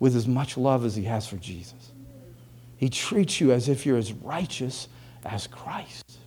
with 0.00 0.16
as 0.16 0.26
much 0.26 0.56
love 0.56 0.84
as 0.84 0.96
He 0.96 1.04
has 1.04 1.26
for 1.26 1.36
Jesus. 1.36 1.92
He 2.76 2.88
treats 2.88 3.40
you 3.40 3.52
as 3.52 3.68
if 3.68 3.86
you're 3.86 3.98
as 3.98 4.12
righteous 4.12 4.88
as 5.24 5.46
Christ. 5.46 6.18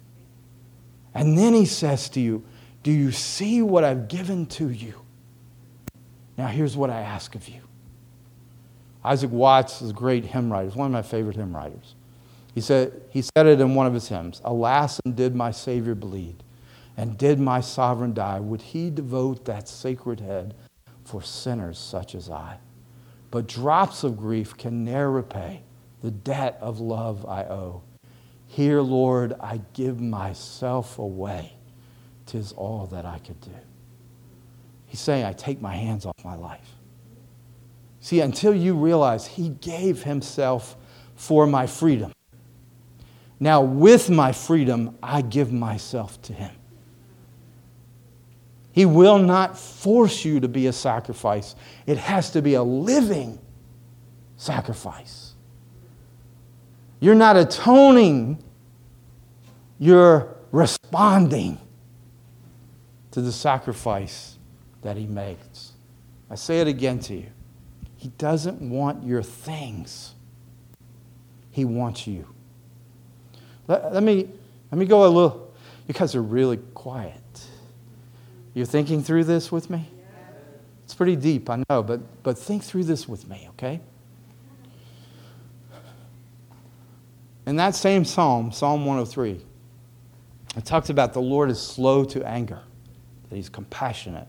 And 1.14 1.38
then 1.38 1.54
He 1.54 1.66
says 1.66 2.08
to 2.10 2.22
you, 2.22 2.44
Do 2.84 2.92
you 2.92 3.12
see 3.12 3.62
what 3.62 3.84
I've 3.84 4.08
given 4.08 4.46
to 4.48 4.70
you? 4.70 5.02
Now, 6.38 6.48
here's 6.48 6.78
what 6.78 6.90
I 6.90 7.02
ask 7.02 7.36
of 7.36 7.50
you. 7.50 7.62
Isaac 9.04 9.32
Watts 9.32 9.82
is 9.82 9.90
a 9.90 9.94
great 9.94 10.26
hymn 10.26 10.52
writer, 10.52 10.70
He's 10.70 10.76
one 10.76 10.86
of 10.86 10.94
my 10.94 11.02
favorite 11.02 11.36
hymn 11.36 11.56
writers. 11.56 11.96
He 12.56 12.62
said, 12.62 13.02
he 13.10 13.22
said 13.22 13.46
it 13.48 13.60
in 13.60 13.76
one 13.76 13.86
of 13.86 13.94
his 13.94 14.08
hymns 14.08 14.42
Alas, 14.46 15.00
and 15.06 15.16
did 15.16 15.36
my 15.36 15.52
Savior 15.52 15.94
bleed, 15.94 16.42
and 16.96 17.18
did 17.18 17.38
my 17.38 17.60
sovereign 17.60 18.14
die, 18.14 18.40
would 18.40 18.62
he 18.62 18.90
devote 18.90 19.44
that 19.46 19.68
sacred 19.68 20.22
head 20.22 20.56
for 21.04 21.22
sinners 21.22 21.78
such 21.78 22.16
as 22.16 22.30
I? 22.30 22.58
But 23.30 23.48
drops 23.48 24.06
of 24.06 24.18
grief 24.18 24.56
can 24.56 24.86
ne'er 24.86 25.12
repay 25.12 25.64
the 26.02 26.12
debt 26.12 26.58
of 26.62 26.80
love 26.80 27.26
I 27.26 27.44
owe. 27.44 27.84
Here, 28.48 28.80
Lord, 28.80 29.34
I 29.42 29.60
give 29.74 30.00
myself 30.00 30.98
away. 30.98 31.58
Tis 32.26 32.54
all 32.54 32.86
that 32.88 33.06
I 33.06 33.20
could 33.20 33.42
do. 33.42 33.52
He's 34.86 35.02
saying, 35.02 35.26
I 35.26 35.34
take 35.34 35.62
my 35.62 35.76
hands 35.76 36.06
off 36.06 36.24
my 36.24 36.36
life. 36.36 36.76
See, 38.00 38.22
until 38.22 38.56
you 38.56 38.76
realize 38.76 39.28
He 39.28 39.50
gave 39.50 40.04
Himself 40.04 40.78
for 41.16 41.46
my 41.46 41.68
freedom. 41.68 42.14
Now, 43.40 43.62
with 43.62 44.10
my 44.10 44.32
freedom, 44.32 44.98
I 45.04 45.22
give 45.22 45.52
myself 45.52 46.22
to 46.24 46.34
Him. 46.34 46.52
He 48.72 48.86
will 48.86 49.20
not 49.20 49.58
force 49.58 50.26
you 50.26 50.42
to 50.42 50.48
be 50.48 50.68
a 50.68 50.74
sacrifice, 50.74 51.56
it 51.86 51.98
has 51.98 52.32
to 52.32 52.42
be 52.42 52.56
a 52.56 52.64
living 52.64 53.40
sacrifice. 54.38 55.34
You're 57.00 57.16
not 57.16 57.38
atoning, 57.38 58.44
you're 59.80 60.36
responding 60.52 61.58
to 63.12 63.22
the 63.22 63.32
sacrifice 63.32 64.38
that 64.82 64.98
He 64.98 65.08
makes. 65.08 65.74
I 66.30 66.36
say 66.36 66.60
it 66.60 66.68
again 66.68 67.00
to 67.00 67.16
you. 67.16 67.30
He 67.96 68.10
doesn't 68.18 68.62
want 68.62 69.06
your 69.06 69.24
things, 69.24 70.16
He 71.52 71.64
wants 71.64 72.08
you. 72.08 72.35
Let, 73.68 73.94
let, 73.94 74.04
me, 74.04 74.30
let 74.72 74.78
me 74.78 74.86
go 74.86 75.06
a 75.06 75.08
little, 75.08 75.54
you 75.88 75.94
guys 75.94 76.16
are 76.16 76.22
really 76.22 76.58
quiet. 76.74 77.22
You're 78.54 78.66
thinking 78.66 79.04
through 79.04 79.26
this 79.26 79.52
with 79.52 79.70
me? 79.70 79.90
It's 80.86 80.94
pretty 80.94 81.16
deep, 81.16 81.50
I 81.50 81.64
know, 81.70 81.82
but, 81.82 82.24
but 82.24 82.38
think 82.38 82.64
through 82.64 82.84
this 82.84 83.08
with 83.08 83.28
me, 83.28 83.48
okay? 83.52 83.82
In 87.48 87.56
that 87.58 87.76
same 87.76 88.06
psalm, 88.06 88.52
Psalm 88.52 88.86
103, 88.86 89.42
it 90.58 90.66
talks 90.66 90.90
about 90.90 91.14
the 91.14 91.22
Lord 91.22 91.50
is 91.50 91.60
slow 91.60 92.04
to 92.06 92.26
anger, 92.26 92.62
that 93.30 93.36
he's 93.36 93.50
compassionate. 93.50 94.28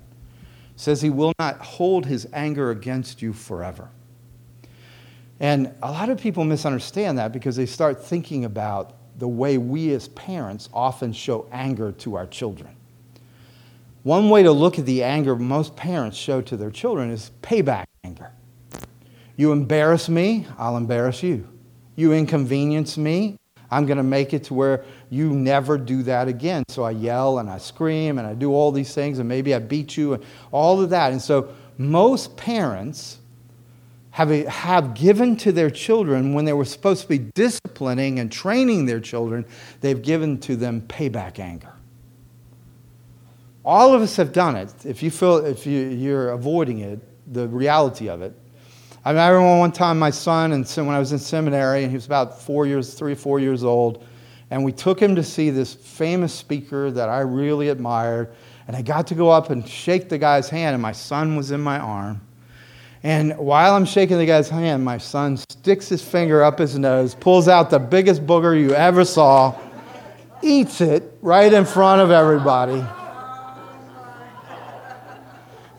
It 0.74 0.80
says 0.80 1.00
he 1.00 1.10
will 1.10 1.32
not 1.38 1.58
hold 1.58 2.06
his 2.06 2.26
anger 2.32 2.70
against 2.70 3.22
you 3.22 3.32
forever. 3.32 3.88
And 5.40 5.74
a 5.82 5.90
lot 5.90 6.08
of 6.08 6.18
people 6.18 6.44
misunderstand 6.44 7.18
that 7.18 7.32
because 7.32 7.56
they 7.56 7.66
start 7.66 8.02
thinking 8.02 8.44
about 8.44 8.94
the 9.18 9.28
way 9.28 9.58
we 9.58 9.92
as 9.92 10.08
parents 10.08 10.68
often 10.72 11.12
show 11.12 11.46
anger 11.50 11.92
to 11.92 12.16
our 12.16 12.26
children. 12.26 12.74
One 14.02 14.30
way 14.30 14.42
to 14.42 14.52
look 14.52 14.78
at 14.78 14.86
the 14.86 15.02
anger 15.02 15.34
most 15.34 15.74
parents 15.74 16.16
show 16.16 16.40
to 16.42 16.56
their 16.56 16.70
children 16.70 17.10
is 17.10 17.30
payback 17.42 17.86
anger. 18.04 18.30
You 19.36 19.52
embarrass 19.52 20.08
me, 20.08 20.46
I'll 20.58 20.76
embarrass 20.76 21.22
you. 21.22 21.48
You 21.96 22.12
inconvenience 22.12 22.96
me. 22.96 23.36
I'm 23.70 23.84
going 23.84 23.96
to 23.96 24.04
make 24.04 24.32
it 24.32 24.44
to 24.44 24.54
where 24.54 24.84
you 25.10 25.30
never 25.30 25.76
do 25.76 26.02
that 26.04 26.28
again. 26.28 26.62
So 26.68 26.84
I 26.84 26.92
yell 26.92 27.38
and 27.38 27.50
I 27.50 27.58
scream 27.58 28.18
and 28.18 28.26
I 28.26 28.34
do 28.34 28.52
all 28.52 28.70
these 28.70 28.94
things 28.94 29.18
and 29.18 29.28
maybe 29.28 29.54
I 29.54 29.58
beat 29.58 29.96
you 29.96 30.14
and 30.14 30.24
all 30.52 30.80
of 30.80 30.90
that. 30.90 31.10
And 31.10 31.20
so 31.20 31.52
most 31.76 32.36
parents 32.36 33.18
have, 34.16 34.30
have 34.30 34.94
given 34.94 35.36
to 35.36 35.52
their 35.52 35.68
children 35.68 36.32
when 36.32 36.46
they 36.46 36.54
were 36.54 36.64
supposed 36.64 37.02
to 37.02 37.08
be 37.08 37.18
disciplining 37.34 38.18
and 38.18 38.32
training 38.32 38.86
their 38.86 38.98
children, 38.98 39.44
they've 39.82 40.00
given 40.00 40.38
to 40.40 40.56
them 40.56 40.80
payback 40.80 41.38
anger. 41.38 41.74
All 43.62 43.92
of 43.92 44.00
us 44.00 44.16
have 44.16 44.32
done 44.32 44.56
it. 44.56 44.72
If 44.86 45.02
you 45.02 45.10
feel 45.10 45.44
if 45.44 45.66
you, 45.66 45.88
you're 45.88 46.30
avoiding 46.30 46.78
it, 46.78 46.98
the 47.30 47.46
reality 47.46 48.08
of 48.08 48.22
it. 48.22 48.32
I 49.04 49.10
remember 49.10 49.58
one 49.58 49.70
time 49.70 49.98
my 49.98 50.08
son, 50.08 50.52
and 50.52 50.66
so 50.66 50.82
when 50.82 50.94
I 50.94 50.98
was 50.98 51.12
in 51.12 51.18
seminary, 51.18 51.82
and 51.82 51.90
he 51.90 51.96
was 51.96 52.06
about 52.06 52.40
four 52.40 52.66
years, 52.66 52.94
three 52.94 53.12
or 53.12 53.16
four 53.16 53.38
years 53.38 53.64
old, 53.64 54.02
and 54.50 54.64
we 54.64 54.72
took 54.72 54.98
him 54.98 55.14
to 55.16 55.22
see 55.22 55.50
this 55.50 55.74
famous 55.74 56.32
speaker 56.32 56.90
that 56.90 57.10
I 57.10 57.20
really 57.20 57.68
admired. 57.68 58.34
And 58.66 58.74
I 58.74 58.80
got 58.80 59.08
to 59.08 59.14
go 59.14 59.28
up 59.28 59.50
and 59.50 59.68
shake 59.68 60.08
the 60.08 60.16
guy's 60.16 60.48
hand, 60.48 60.72
and 60.72 60.80
my 60.80 60.92
son 60.92 61.36
was 61.36 61.50
in 61.50 61.60
my 61.60 61.78
arm. 61.78 62.25
And 63.02 63.36
while 63.38 63.74
I'm 63.74 63.84
shaking 63.84 64.18
the 64.18 64.26
guy's 64.26 64.48
hand, 64.48 64.84
my 64.84 64.98
son 64.98 65.36
sticks 65.36 65.88
his 65.88 66.02
finger 66.02 66.42
up 66.42 66.58
his 66.58 66.78
nose, 66.78 67.14
pulls 67.14 67.46
out 67.46 67.70
the 67.70 67.78
biggest 67.78 68.26
booger 68.26 68.58
you 68.58 68.74
ever 68.74 69.04
saw, 69.04 69.54
eats 70.42 70.80
it 70.80 71.12
right 71.22 71.52
in 71.52 71.64
front 71.64 72.00
of 72.00 72.10
everybody. 72.10 72.84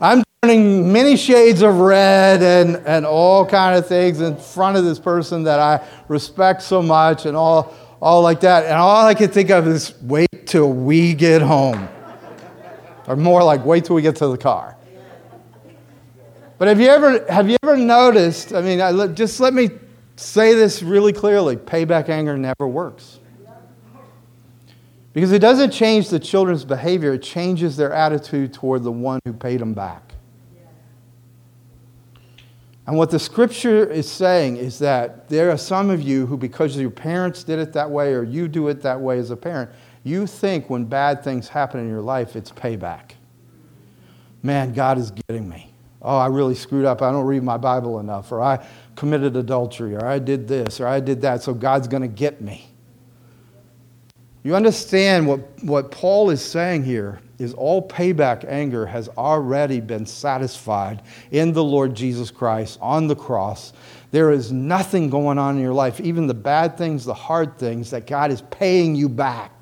I'm 0.00 0.22
turning 0.42 0.92
many 0.92 1.16
shades 1.16 1.62
of 1.62 1.78
red 1.78 2.42
and, 2.42 2.76
and 2.86 3.04
all 3.04 3.44
kind 3.44 3.76
of 3.76 3.88
things 3.88 4.20
in 4.20 4.36
front 4.36 4.76
of 4.76 4.84
this 4.84 5.00
person 5.00 5.42
that 5.44 5.58
I 5.58 5.84
respect 6.06 6.62
so 6.62 6.80
much 6.80 7.26
and 7.26 7.36
all, 7.36 7.74
all 8.00 8.22
like 8.22 8.40
that. 8.40 8.64
And 8.64 8.74
all 8.74 9.04
I 9.04 9.14
can 9.14 9.30
think 9.30 9.50
of 9.50 9.66
is 9.66 10.00
wait 10.02 10.46
till 10.46 10.72
we 10.72 11.14
get 11.14 11.42
home. 11.42 11.88
Or 13.08 13.16
more 13.16 13.42
like 13.42 13.64
wait 13.64 13.86
till 13.86 13.96
we 13.96 14.02
get 14.02 14.16
to 14.16 14.28
the 14.28 14.38
car. 14.38 14.77
But 16.58 16.68
have 16.68 16.80
you 16.80 16.88
ever, 16.88 17.24
have 17.32 17.48
you 17.48 17.56
ever 17.62 17.76
noticed? 17.76 18.52
I 18.52 18.60
mean, 18.60 18.80
I, 18.80 19.06
just 19.06 19.38
let 19.38 19.54
me 19.54 19.70
say 20.16 20.54
this 20.54 20.82
really 20.82 21.12
clearly 21.12 21.56
payback 21.56 22.08
anger 22.08 22.36
never 22.36 22.66
works. 22.66 23.20
Because 25.12 25.32
it 25.32 25.38
doesn't 25.38 25.70
change 25.70 26.10
the 26.10 26.18
children's 26.18 26.64
behavior, 26.64 27.14
it 27.14 27.22
changes 27.22 27.76
their 27.76 27.92
attitude 27.92 28.52
toward 28.52 28.82
the 28.82 28.92
one 28.92 29.20
who 29.24 29.32
paid 29.32 29.60
them 29.60 29.72
back. 29.72 30.02
And 32.86 32.96
what 32.96 33.10
the 33.10 33.18
scripture 33.18 33.84
is 33.86 34.10
saying 34.10 34.56
is 34.56 34.78
that 34.78 35.28
there 35.28 35.50
are 35.50 35.58
some 35.58 35.90
of 35.90 36.00
you 36.00 36.26
who, 36.26 36.36
because 36.36 36.76
your 36.76 36.90
parents 36.90 37.44
did 37.44 37.58
it 37.58 37.72
that 37.74 37.90
way 37.90 38.14
or 38.14 38.22
you 38.22 38.48
do 38.48 38.68
it 38.68 38.80
that 38.82 39.00
way 39.00 39.18
as 39.18 39.30
a 39.30 39.36
parent, 39.36 39.70
you 40.04 40.26
think 40.26 40.70
when 40.70 40.84
bad 40.84 41.22
things 41.22 41.48
happen 41.48 41.80
in 41.80 41.88
your 41.88 42.00
life, 42.00 42.34
it's 42.34 42.50
payback. 42.50 43.12
Man, 44.42 44.72
God 44.72 44.98
is 44.98 45.10
getting 45.10 45.48
me. 45.48 45.67
Oh, 46.00 46.16
I 46.16 46.26
really 46.26 46.54
screwed 46.54 46.84
up. 46.84 47.02
I 47.02 47.10
don't 47.10 47.26
read 47.26 47.42
my 47.42 47.56
Bible 47.56 47.98
enough. 47.98 48.30
Or 48.30 48.40
I 48.40 48.64
committed 48.94 49.36
adultery. 49.36 49.96
Or 49.96 50.06
I 50.06 50.18
did 50.18 50.46
this. 50.46 50.80
Or 50.80 50.86
I 50.86 51.00
did 51.00 51.22
that. 51.22 51.42
So 51.42 51.54
God's 51.54 51.88
going 51.88 52.02
to 52.02 52.08
get 52.08 52.40
me. 52.40 52.68
You 54.44 54.54
understand 54.54 55.26
what, 55.26 55.40
what 55.62 55.90
Paul 55.90 56.30
is 56.30 56.42
saying 56.42 56.84
here 56.84 57.20
is 57.38 57.54
all 57.54 57.86
payback 57.86 58.44
anger 58.48 58.86
has 58.86 59.08
already 59.10 59.80
been 59.80 60.06
satisfied 60.06 61.02
in 61.30 61.52
the 61.52 61.62
Lord 61.62 61.94
Jesus 61.94 62.30
Christ 62.30 62.78
on 62.80 63.08
the 63.08 63.16
cross. 63.16 63.72
There 64.10 64.30
is 64.30 64.50
nothing 64.50 65.10
going 65.10 65.38
on 65.38 65.56
in 65.56 65.62
your 65.62 65.74
life, 65.74 66.00
even 66.00 66.26
the 66.26 66.34
bad 66.34 66.78
things, 66.78 67.04
the 67.04 67.14
hard 67.14 67.58
things, 67.58 67.90
that 67.90 68.06
God 68.06 68.30
is 68.30 68.42
paying 68.42 68.94
you 68.94 69.08
back. 69.08 69.57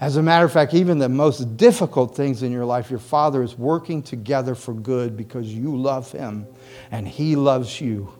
As 0.00 0.16
a 0.16 0.22
matter 0.22 0.44
of 0.44 0.52
fact, 0.52 0.74
even 0.74 0.98
the 0.98 1.08
most 1.08 1.56
difficult 1.56 2.14
things 2.14 2.42
in 2.42 2.52
your 2.52 2.66
life, 2.66 2.90
your 2.90 2.98
Father 2.98 3.42
is 3.42 3.56
working 3.56 4.02
together 4.02 4.54
for 4.54 4.74
good 4.74 5.16
because 5.16 5.52
you 5.52 5.74
love 5.74 6.12
Him 6.12 6.46
and 6.90 7.08
He 7.08 7.34
loves 7.34 7.80
you. 7.80 8.12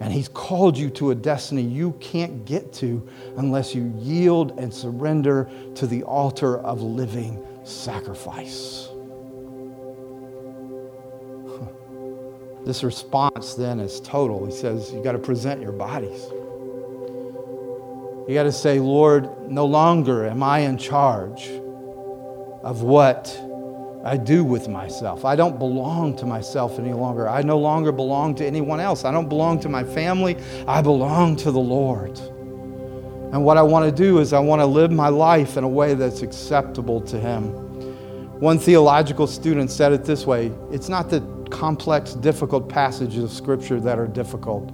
And 0.00 0.12
He's 0.12 0.28
called 0.28 0.76
you 0.76 0.90
to 0.90 1.12
a 1.12 1.14
destiny 1.14 1.62
you 1.62 1.92
can't 2.00 2.44
get 2.44 2.72
to 2.74 3.08
unless 3.36 3.74
you 3.74 3.92
yield 3.98 4.58
and 4.58 4.72
surrender 4.72 5.50
to 5.76 5.86
the 5.86 6.02
altar 6.02 6.58
of 6.58 6.82
living 6.82 7.42
sacrifice. 7.64 8.88
This 12.64 12.84
response 12.84 13.54
then 13.54 13.80
is 13.80 14.00
total. 14.00 14.44
He 14.44 14.52
says, 14.52 14.92
You 14.92 15.02
got 15.02 15.12
to 15.12 15.18
present 15.18 15.62
your 15.62 15.72
bodies. 15.72 16.30
You 18.28 18.34
got 18.34 18.44
to 18.44 18.52
say, 18.52 18.78
Lord, 18.78 19.50
no 19.50 19.66
longer 19.66 20.26
am 20.26 20.42
I 20.42 20.60
in 20.60 20.78
charge 20.78 21.48
of 22.62 22.82
what 22.82 23.26
I 24.04 24.16
do 24.16 24.44
with 24.44 24.68
myself. 24.68 25.24
I 25.24 25.36
don't 25.36 25.58
belong 25.58 26.16
to 26.16 26.26
myself 26.26 26.78
any 26.78 26.92
longer. 26.92 27.28
I 27.28 27.42
no 27.42 27.58
longer 27.58 27.92
belong 27.92 28.34
to 28.36 28.46
anyone 28.46 28.80
else. 28.80 29.04
I 29.04 29.12
don't 29.12 29.28
belong 29.28 29.60
to 29.60 29.68
my 29.68 29.84
family. 29.84 30.36
I 30.66 30.80
belong 30.80 31.36
to 31.36 31.50
the 31.50 31.60
Lord. 31.60 32.18
And 33.32 33.44
what 33.44 33.56
I 33.58 33.62
want 33.62 33.84
to 33.84 33.92
do 33.92 34.18
is 34.18 34.32
I 34.32 34.40
want 34.40 34.60
to 34.60 34.66
live 34.66 34.90
my 34.90 35.08
life 35.08 35.56
in 35.56 35.64
a 35.64 35.68
way 35.68 35.94
that's 35.94 36.22
acceptable 36.22 37.00
to 37.02 37.18
Him. 37.18 37.52
One 38.40 38.58
theological 38.58 39.26
student 39.26 39.70
said 39.70 39.92
it 39.92 40.04
this 40.04 40.26
way 40.26 40.50
it's 40.72 40.88
not 40.88 41.10
the 41.10 41.20
complex, 41.50 42.14
difficult 42.14 42.68
passages 42.68 43.22
of 43.22 43.30
Scripture 43.30 43.80
that 43.80 43.98
are 43.98 44.06
difficult, 44.06 44.72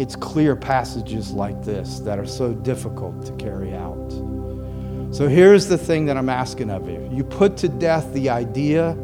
it's 0.00 0.16
clear 0.16 0.56
passages 0.56 1.30
like 1.30 1.62
this 1.62 1.98
that 2.00 2.18
are 2.18 2.26
so 2.26 2.54
difficult 2.54 3.26
to 3.26 3.32
carry 3.34 3.74
out. 3.74 4.10
So 5.12 5.28
here's 5.28 5.66
the 5.66 5.76
thing 5.76 6.06
that 6.06 6.16
I'm 6.16 6.30
asking 6.30 6.70
of 6.70 6.88
you 6.88 7.06
you 7.12 7.22
put 7.22 7.58
to 7.58 7.68
death 7.68 8.10
the 8.14 8.30
idea 8.30 8.96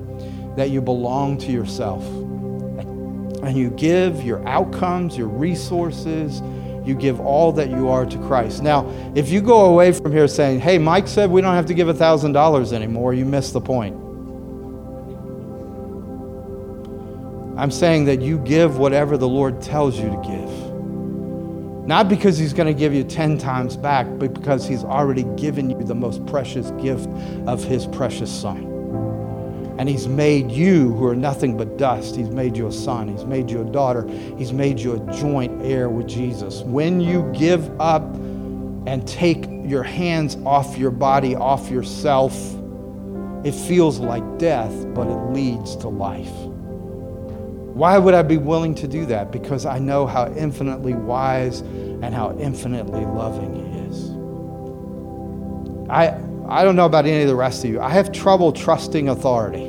that 0.56 0.70
you 0.70 0.80
belong 0.80 1.36
to 1.38 1.52
yourself. 1.52 2.02
And 2.06 3.58
you 3.58 3.68
give 3.70 4.22
your 4.22 4.46
outcomes, 4.48 5.18
your 5.18 5.28
resources, 5.28 6.40
you 6.82 6.94
give 6.94 7.20
all 7.20 7.52
that 7.52 7.68
you 7.68 7.90
are 7.90 8.06
to 8.06 8.18
Christ. 8.20 8.62
Now, 8.62 8.90
if 9.14 9.28
you 9.28 9.42
go 9.42 9.66
away 9.66 9.92
from 9.92 10.12
here 10.12 10.26
saying, 10.26 10.60
hey, 10.60 10.78
Mike 10.78 11.08
said 11.08 11.30
we 11.30 11.42
don't 11.42 11.54
have 11.54 11.66
to 11.66 11.74
give 11.74 11.88
$1,000 11.88 12.72
anymore, 12.72 13.12
you 13.12 13.26
miss 13.26 13.52
the 13.52 13.60
point. 13.60 13.94
I'm 17.58 17.70
saying 17.70 18.06
that 18.06 18.22
you 18.22 18.38
give 18.38 18.78
whatever 18.78 19.18
the 19.18 19.28
Lord 19.28 19.60
tells 19.60 19.98
you 19.98 20.08
to 20.08 20.22
give. 20.26 20.45
Not 21.86 22.08
because 22.08 22.36
he's 22.36 22.52
going 22.52 22.66
to 22.66 22.78
give 22.78 22.92
you 22.92 23.04
10 23.04 23.38
times 23.38 23.76
back, 23.76 24.06
but 24.18 24.34
because 24.34 24.66
he's 24.66 24.82
already 24.82 25.22
given 25.36 25.70
you 25.70 25.84
the 25.84 25.94
most 25.94 26.26
precious 26.26 26.72
gift 26.82 27.08
of 27.46 27.62
his 27.62 27.86
precious 27.86 28.30
son. 28.30 28.64
And 29.78 29.88
he's 29.88 30.08
made 30.08 30.50
you, 30.50 30.92
who 30.94 31.06
are 31.06 31.14
nothing 31.14 31.56
but 31.56 31.76
dust, 31.76 32.16
he's 32.16 32.30
made 32.30 32.56
you 32.56 32.66
a 32.66 32.72
son, 32.72 33.08
he's 33.08 33.24
made 33.24 33.50
you 33.50 33.60
a 33.60 33.64
daughter, 33.64 34.08
he's 34.36 34.52
made 34.52 34.80
you 34.80 34.94
a 34.94 35.12
joint 35.12 35.62
heir 35.62 35.88
with 35.88 36.08
Jesus. 36.08 36.62
When 36.62 37.00
you 37.00 37.30
give 37.32 37.80
up 37.80 38.02
and 38.86 39.06
take 39.06 39.46
your 39.64 39.84
hands 39.84 40.36
off 40.44 40.76
your 40.76 40.90
body, 40.90 41.36
off 41.36 41.70
yourself, 41.70 42.34
it 43.44 43.52
feels 43.52 44.00
like 44.00 44.38
death, 44.38 44.72
but 44.92 45.06
it 45.06 45.32
leads 45.32 45.76
to 45.76 45.88
life. 45.88 46.32
Why 47.76 47.98
would 47.98 48.14
I 48.14 48.22
be 48.22 48.38
willing 48.38 48.74
to 48.76 48.88
do 48.88 49.04
that? 49.04 49.30
Because 49.30 49.66
I 49.66 49.78
know 49.78 50.06
how 50.06 50.32
infinitely 50.32 50.94
wise 50.94 51.60
and 51.60 52.14
how 52.14 52.34
infinitely 52.38 53.04
loving 53.04 53.54
He 53.54 53.80
is. 53.80 54.12
I, 55.90 56.18
I 56.48 56.64
don't 56.64 56.74
know 56.74 56.86
about 56.86 57.04
any 57.04 57.20
of 57.20 57.28
the 57.28 57.36
rest 57.36 57.64
of 57.64 57.70
you. 57.70 57.82
I 57.82 57.90
have 57.90 58.12
trouble 58.12 58.50
trusting 58.50 59.10
authority. 59.10 59.66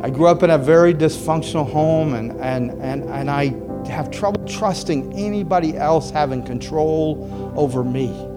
I 0.00 0.08
grew 0.08 0.28
up 0.28 0.44
in 0.44 0.50
a 0.50 0.58
very 0.58 0.94
dysfunctional 0.94 1.68
home, 1.68 2.14
and, 2.14 2.30
and, 2.40 2.70
and, 2.80 3.02
and 3.10 3.28
I 3.28 3.56
have 3.90 4.12
trouble 4.12 4.46
trusting 4.46 5.14
anybody 5.14 5.76
else 5.76 6.12
having 6.12 6.44
control 6.44 7.52
over 7.56 7.82
me. 7.82 8.33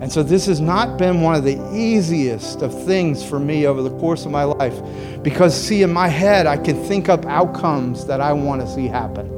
And 0.00 0.12
so 0.12 0.22
this 0.22 0.46
has 0.46 0.60
not 0.60 0.98
been 0.98 1.22
one 1.22 1.34
of 1.34 1.44
the 1.44 1.58
easiest 1.74 2.60
of 2.60 2.84
things 2.84 3.24
for 3.24 3.38
me 3.38 3.66
over 3.66 3.82
the 3.82 3.90
course 3.98 4.26
of 4.26 4.30
my 4.30 4.44
life 4.44 4.78
because, 5.22 5.54
see, 5.54 5.82
in 5.82 5.92
my 5.92 6.08
head, 6.08 6.46
I 6.46 6.58
can 6.58 6.82
think 6.84 7.08
up 7.08 7.24
outcomes 7.24 8.06
that 8.06 8.20
I 8.20 8.32
want 8.32 8.60
to 8.60 8.68
see 8.68 8.86
happen. 8.86 9.32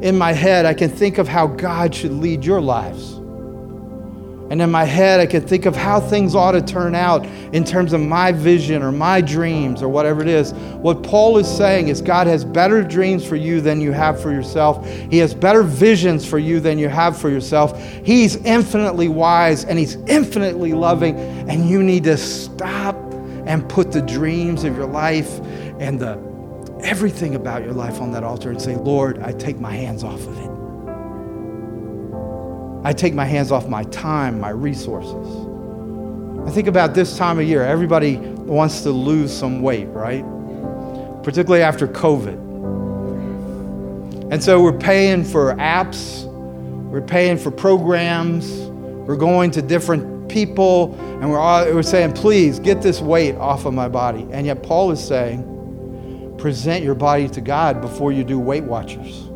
In 0.00 0.16
my 0.16 0.32
head, 0.32 0.64
I 0.64 0.74
can 0.74 0.90
think 0.90 1.18
of 1.18 1.26
how 1.26 1.48
God 1.48 1.94
should 1.94 2.12
lead 2.12 2.44
your 2.44 2.60
lives. 2.60 3.21
And 4.52 4.60
in 4.60 4.70
my 4.70 4.84
head, 4.84 5.18
I 5.18 5.24
can 5.24 5.40
think 5.40 5.64
of 5.64 5.74
how 5.74 5.98
things 5.98 6.34
ought 6.34 6.52
to 6.52 6.60
turn 6.60 6.94
out 6.94 7.24
in 7.54 7.64
terms 7.64 7.94
of 7.94 8.02
my 8.02 8.32
vision 8.32 8.82
or 8.82 8.92
my 8.92 9.22
dreams 9.22 9.80
or 9.80 9.88
whatever 9.88 10.20
it 10.20 10.28
is. 10.28 10.52
What 10.52 11.02
Paul 11.02 11.38
is 11.38 11.48
saying 11.48 11.88
is 11.88 12.02
God 12.02 12.26
has 12.26 12.44
better 12.44 12.84
dreams 12.84 13.26
for 13.26 13.34
you 13.34 13.62
than 13.62 13.80
you 13.80 13.92
have 13.92 14.20
for 14.20 14.30
yourself. 14.30 14.86
He 15.10 15.16
has 15.16 15.34
better 15.34 15.62
visions 15.62 16.26
for 16.26 16.38
you 16.38 16.60
than 16.60 16.78
you 16.78 16.90
have 16.90 17.16
for 17.16 17.30
yourself. 17.30 17.82
He's 18.04 18.36
infinitely 18.44 19.08
wise 19.08 19.64
and 19.64 19.78
He's 19.78 19.94
infinitely 20.06 20.74
loving, 20.74 21.16
and 21.48 21.66
you 21.66 21.82
need 21.82 22.04
to 22.04 22.18
stop 22.18 22.94
and 23.46 23.66
put 23.70 23.90
the 23.90 24.02
dreams 24.02 24.64
of 24.64 24.76
your 24.76 24.86
life 24.86 25.40
and 25.80 25.98
the 25.98 26.22
everything 26.84 27.36
about 27.36 27.62
your 27.62 27.72
life 27.72 28.02
on 28.02 28.12
that 28.12 28.22
altar 28.22 28.50
and 28.50 28.60
say, 28.60 28.76
Lord, 28.76 29.18
I 29.20 29.32
take 29.32 29.58
my 29.58 29.72
hands 29.72 30.04
off 30.04 30.26
of 30.26 30.38
it. 30.38 30.51
I 32.84 32.92
take 32.92 33.14
my 33.14 33.24
hands 33.24 33.52
off 33.52 33.68
my 33.68 33.84
time, 33.84 34.40
my 34.40 34.50
resources. 34.50 35.48
I 36.46 36.50
think 36.50 36.66
about 36.66 36.94
this 36.94 37.16
time 37.16 37.38
of 37.38 37.46
year. 37.46 37.62
Everybody 37.62 38.16
wants 38.16 38.82
to 38.82 38.90
lose 38.90 39.32
some 39.32 39.62
weight, 39.62 39.86
right? 39.86 40.24
Particularly 41.22 41.62
after 41.62 41.86
COVID. 41.86 42.50
And 44.32 44.42
so 44.42 44.60
we're 44.60 44.76
paying 44.76 45.22
for 45.24 45.54
apps, 45.54 46.24
we're 46.90 47.00
paying 47.02 47.38
for 47.38 47.52
programs, 47.52 48.50
we're 49.06 49.16
going 49.16 49.52
to 49.52 49.62
different 49.62 50.28
people, 50.28 50.94
and 51.20 51.30
we're, 51.30 51.38
all, 51.38 51.64
we're 51.66 51.82
saying, 51.82 52.14
please 52.14 52.58
get 52.58 52.82
this 52.82 53.00
weight 53.00 53.36
off 53.36 53.64
of 53.64 53.74
my 53.74 53.88
body. 53.88 54.26
And 54.32 54.44
yet, 54.46 54.62
Paul 54.62 54.90
is 54.90 55.04
saying, 55.04 56.34
present 56.38 56.82
your 56.82 56.94
body 56.94 57.28
to 57.28 57.40
God 57.40 57.80
before 57.80 58.10
you 58.10 58.24
do 58.24 58.38
Weight 58.38 58.64
Watchers. 58.64 59.28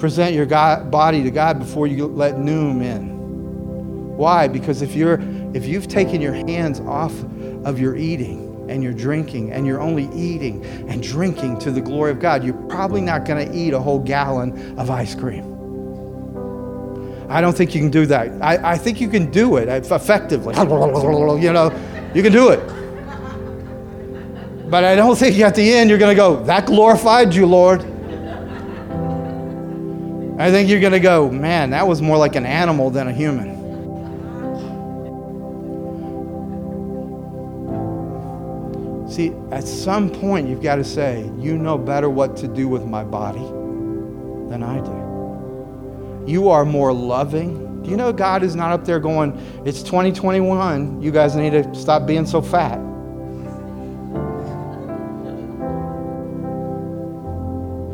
Present 0.00 0.34
your 0.34 0.46
God, 0.46 0.90
body 0.90 1.22
to 1.22 1.30
God 1.30 1.58
before 1.58 1.86
you 1.86 2.06
let 2.06 2.36
Noom 2.36 2.82
in. 2.82 4.16
Why? 4.16 4.48
Because 4.48 4.80
if 4.80 4.94
you're 4.94 5.20
if 5.54 5.66
you've 5.66 5.88
taken 5.88 6.22
your 6.22 6.32
hands 6.32 6.80
off 6.80 7.12
of 7.64 7.78
your 7.78 7.96
eating 7.96 8.66
and 8.70 8.82
your 8.82 8.94
drinking 8.94 9.52
and 9.52 9.66
you're 9.66 9.80
only 9.80 10.08
eating 10.14 10.64
and 10.88 11.02
drinking 11.02 11.58
to 11.58 11.70
the 11.70 11.82
glory 11.82 12.10
of 12.10 12.18
God, 12.18 12.42
you're 12.42 12.54
probably 12.68 13.02
not 13.02 13.26
going 13.26 13.46
to 13.46 13.54
eat 13.54 13.74
a 13.74 13.78
whole 13.78 13.98
gallon 13.98 14.78
of 14.78 14.90
ice 14.90 15.14
cream. 15.14 15.44
I 17.28 17.42
don't 17.42 17.54
think 17.54 17.74
you 17.74 17.80
can 17.82 17.90
do 17.90 18.06
that. 18.06 18.30
I, 18.42 18.72
I 18.72 18.78
think 18.78 19.02
you 19.02 19.08
can 19.08 19.30
do 19.30 19.56
it 19.56 19.68
effectively. 19.68 20.54
You 21.40 21.52
know, 21.52 22.10
you 22.14 22.22
can 22.22 22.32
do 22.32 22.50
it. 22.50 22.60
But 24.70 24.84
I 24.84 24.94
don't 24.94 25.16
think 25.16 25.38
at 25.40 25.54
the 25.54 25.72
end 25.74 25.90
you're 25.90 25.98
going 25.98 26.14
to 26.14 26.20
go, 26.20 26.42
that 26.44 26.64
glorified 26.64 27.34
you, 27.34 27.44
Lord. 27.44 27.82
I 30.40 30.50
think 30.50 30.70
you're 30.70 30.80
going 30.80 30.94
to 30.94 31.00
go, 31.00 31.30
man, 31.30 31.68
that 31.70 31.86
was 31.86 32.00
more 32.00 32.16
like 32.16 32.34
an 32.34 32.46
animal 32.46 32.88
than 32.88 33.08
a 33.08 33.12
human. 33.12 33.60
See, 39.10 39.34
at 39.50 39.64
some 39.64 40.08
point, 40.08 40.48
you've 40.48 40.62
got 40.62 40.76
to 40.76 40.84
say, 40.84 41.30
You 41.38 41.58
know 41.58 41.76
better 41.76 42.08
what 42.08 42.38
to 42.38 42.48
do 42.48 42.68
with 42.68 42.86
my 42.86 43.04
body 43.04 43.44
than 44.48 44.62
I 44.62 44.80
do. 44.80 46.24
You 46.26 46.48
are 46.48 46.64
more 46.64 46.92
loving. 46.92 47.82
Do 47.82 47.90
you 47.90 47.98
know 47.98 48.10
God 48.10 48.42
is 48.42 48.56
not 48.56 48.72
up 48.72 48.86
there 48.86 48.98
going, 48.98 49.38
It's 49.66 49.82
2021. 49.82 51.02
You 51.02 51.10
guys 51.10 51.36
need 51.36 51.50
to 51.50 51.74
stop 51.74 52.06
being 52.06 52.24
so 52.24 52.40
fat. 52.40 52.78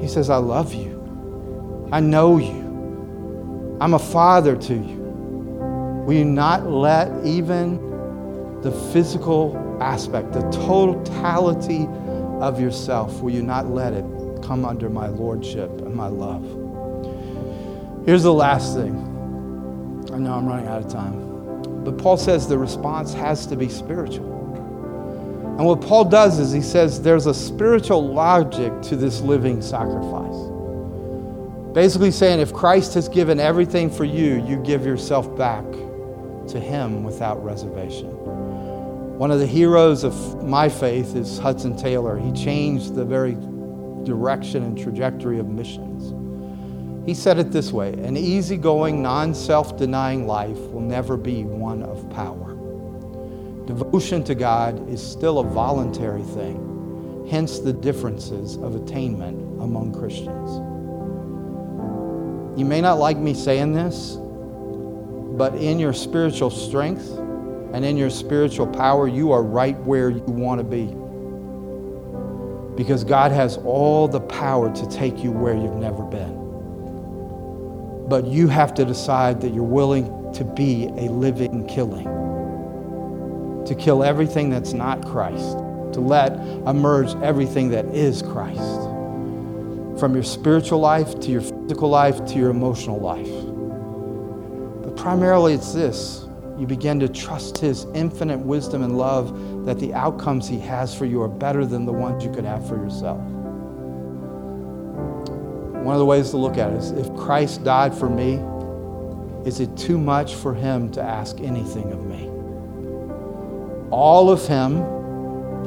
He 0.01 0.07
says, 0.07 0.31
I 0.31 0.37
love 0.37 0.73
you. 0.73 0.96
I 1.93 2.01
know 2.01 2.39
you. 2.39 3.79
I'm 3.81 3.95
a 3.95 3.99
father 3.99 4.57
to 4.57 4.75
you. 4.75 4.97
Will 6.07 6.15
you 6.15 6.25
not 6.25 6.67
let 6.67 7.25
even 7.25 8.61
the 8.63 8.73
physical 8.93 9.79
aspect, 9.81 10.33
the 10.33 10.43
totality 10.51 11.87
of 12.41 12.61
yourself, 12.61 13.21
will 13.21 13.33
you 13.33 13.43
not 13.43 13.69
let 13.69 13.93
it 13.93 14.05
come 14.43 14.65
under 14.65 14.89
my 14.89 15.09
lordship 15.09 15.71
and 15.81 15.95
my 15.95 16.09
love? 16.09 16.45
Here's 18.07 18.23
the 18.23 18.33
last 18.33 18.75
thing. 18.75 18.95
I 20.13 20.19
know 20.19 20.35
I'm 20.35 20.47
running 20.47 20.69
out 20.69 20.85
of 20.85 20.91
time. 20.91 21.85
But 21.85 21.99
Paul 21.99 22.17
says 22.17 22.49
the 22.49 22.59
response 22.59 23.13
has 23.15 23.47
to 23.47 23.57
be 23.57 23.69
spiritual. 23.69 24.35
And 25.59 25.65
what 25.65 25.81
Paul 25.81 26.05
does 26.05 26.39
is 26.39 26.53
he 26.53 26.63
says 26.63 27.01
there's 27.01 27.27
a 27.27 27.35
spiritual 27.35 28.13
logic 28.13 28.83
to 28.83 28.97
this 28.97 29.21
living 29.21 29.63
sacrifice. 29.63 30.56
Basically, 31.77 32.11
saying 32.11 32.41
if 32.41 32.55
Christ 32.55 32.95
has 32.95 33.07
given 33.07 33.39
everything 33.39 33.91
for 33.91 34.05
you, 34.05 34.43
you 34.47 34.57
give 34.57 34.87
yourself 34.87 35.37
back 35.37 35.63
to 36.49 36.59
him 36.59 37.05
without 37.05 37.45
reservation. 37.45 38.09
One 39.19 39.31
of 39.31 39.41
the 39.41 39.47
heroes 39.47 40.03
of 40.03 40.43
my 40.43 40.71
faith 40.71 41.15
is 41.15 41.37
Hudson 41.37 41.77
Taylor. 41.77 42.19
He 42.19 42.33
changed 42.33 42.95
the 42.95 43.05
very 43.05 43.35
direction 44.05 44.63
and 44.63 44.79
trajectory 44.79 45.39
of 45.39 45.49
missions. 45.49 46.15
He 47.07 47.13
said 47.13 47.39
it 47.39 47.53
this 47.53 47.73
way 47.73 47.93
An 47.93 48.17
easygoing, 48.17 49.03
non 49.03 49.35
self 49.35 49.77
denying 49.77 50.27
life 50.27 50.59
will 50.71 50.81
never 50.81 51.19
be 51.19 51.45
one 51.45 51.83
of 51.83 52.09
power. 52.09 52.55
Devotion 53.67 54.25
to 54.25 54.35
God 54.35 54.89
is 54.89 55.07
still 55.07 55.41
a 55.41 55.45
voluntary 55.45 56.23
thing, 56.23 57.27
hence 57.31 57.59
the 57.59 57.75
differences 57.75 58.57
of 58.57 58.77
attainment 58.77 59.61
among 59.61 59.93
Christians. 59.93 60.66
You 62.57 62.65
may 62.65 62.81
not 62.81 62.99
like 62.99 63.19
me 63.19 63.35
saying 63.35 63.75
this, 63.75 64.17
but 65.37 65.55
in 65.57 65.79
your 65.79 65.93
spiritual 65.93 66.51
strength, 66.51 67.07
and 67.75 67.85
in 67.85 67.99
your 67.99 68.09
spiritual 68.09 68.67
power, 68.67 69.07
you 69.07 69.33
are 69.33 69.43
right 69.43 69.77
where 69.81 70.09
you 70.09 70.23
want 70.23 70.61
to 70.61 70.65
be. 70.65 70.87
Because 72.75 73.05
God 73.05 73.33
has 73.33 73.59
all 73.59 74.09
the 74.09 74.21
power 74.21 74.75
to 74.75 74.89
take 74.89 75.23
you 75.23 75.31
where 75.31 75.55
you've 75.55 75.77
never 75.77 76.03
been. 76.03 76.45
But 78.09 78.27
you 78.27 78.49
have 78.49 78.73
to 78.75 78.85
decide 78.87 79.43
that 79.43 79.53
you're 79.53 79.63
willing 79.63 80.33
to 80.33 80.45
be 80.45 80.87
a 80.97 81.11
living 81.11 81.67
killing, 81.67 82.05
to 83.67 83.75
kill 83.75 84.03
everything 84.03 84.49
that's 84.49 84.73
not 84.73 85.05
Christ, 85.05 85.59
to 85.93 86.01
let 86.01 86.33
emerge 86.67 87.15
everything 87.23 87.69
that 87.71 87.85
is 87.87 88.23
Christ. 88.23 88.86
From 89.99 90.13
your 90.13 90.25
spiritual 90.25 90.79
life 90.79 91.19
to 91.21 91.31
your 91.31 91.41
physical 91.41 91.89
life 91.89 92.25
to 92.27 92.35
your 92.35 92.51
emotional 92.51 93.01
life. 93.01 93.31
But 94.85 94.95
primarily, 94.95 95.55
it's 95.55 95.73
this 95.73 96.27
you 96.59 96.67
begin 96.67 97.01
to 97.01 97.09
trust 97.09 97.59
His 97.59 97.87
infinite 97.95 98.39
wisdom 98.39 98.83
and 98.83 98.99
love 98.99 99.65
that 99.65 99.79
the 99.79 99.95
outcomes 99.95 100.49
He 100.49 100.59
has 100.61 100.95
for 100.95 101.07
you 101.07 101.23
are 101.23 101.29
better 101.29 101.65
than 101.65 101.87
the 101.87 101.93
ones 101.93 102.25
you 102.25 102.31
could 102.31 102.45
have 102.45 102.67
for 102.69 102.77
yourself. 102.77 103.21
One 105.83 105.95
of 105.95 105.99
the 105.99 106.05
ways 106.05 106.31
to 106.31 106.37
look 106.37 106.59
at 106.59 106.73
it 106.73 106.77
is 106.77 106.91
if 106.91 107.15
Christ 107.17 107.65
died 107.65 107.95
for 107.95 108.11
me, 108.11 108.41
is 109.49 109.61
it 109.61 109.75
too 109.77 109.97
much 109.97 110.35
for 110.35 110.53
Him 110.53 110.91
to 110.93 111.03
ask 111.03 111.41
anything 111.41 111.93
of 111.93 112.05
me? 112.05 112.29
All 113.91 114.31
of 114.31 114.47
Him 114.47 114.83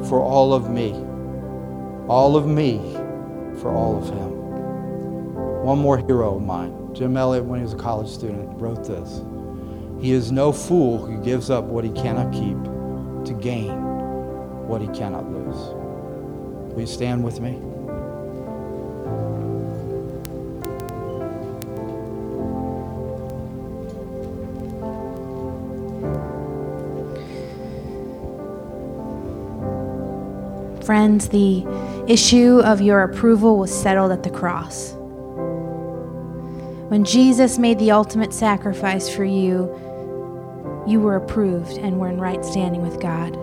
for 0.06 0.20
all 0.20 0.52
of 0.52 0.70
me. 0.70 0.92
All 2.08 2.36
of 2.36 2.46
me 2.46 2.99
for 3.60 3.70
all 3.74 3.96
of 3.96 4.08
Him. 4.08 4.40
One 5.62 5.78
more 5.78 5.98
hero 5.98 6.36
of 6.36 6.42
mine. 6.42 6.94
Jim 6.94 7.16
Elliot, 7.16 7.44
when 7.44 7.60
he 7.60 7.64
was 7.64 7.74
a 7.74 7.76
college 7.76 8.08
student, 8.08 8.48
wrote 8.60 8.84
this. 8.84 9.22
He 10.00 10.12
is 10.12 10.32
no 10.32 10.52
fool 10.52 10.98
who 10.98 11.22
gives 11.22 11.50
up 11.50 11.64
what 11.64 11.84
he 11.84 11.90
cannot 11.90 12.32
keep 12.32 12.56
to 13.26 13.34
gain 13.40 13.76
what 14.66 14.80
he 14.80 14.88
cannot 14.88 15.30
lose. 15.30 15.56
Will 16.72 16.80
you 16.80 16.86
stand 16.86 17.22
with 17.22 17.40
me? 17.40 17.60
Friends, 30.84 31.28
the 31.28 31.64
issue 32.10 32.58
of 32.64 32.80
your 32.80 33.02
approval 33.02 33.56
was 33.56 33.72
settled 33.72 34.10
at 34.10 34.24
the 34.24 34.30
cross. 34.30 34.94
When 36.90 37.04
Jesus 37.04 37.56
made 37.56 37.78
the 37.78 37.92
ultimate 37.92 38.34
sacrifice 38.34 39.08
for 39.08 39.24
you, 39.24 39.72
you 40.88 40.98
were 40.98 41.14
approved 41.14 41.78
and 41.78 42.00
were 42.00 42.08
in 42.08 42.18
right 42.18 42.44
standing 42.44 42.82
with 42.82 43.00
God. 43.00 43.36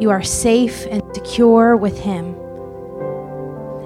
You 0.00 0.08
are 0.08 0.22
safe 0.22 0.86
and 0.86 1.02
secure 1.14 1.76
with 1.76 1.98
Him. 1.98 2.34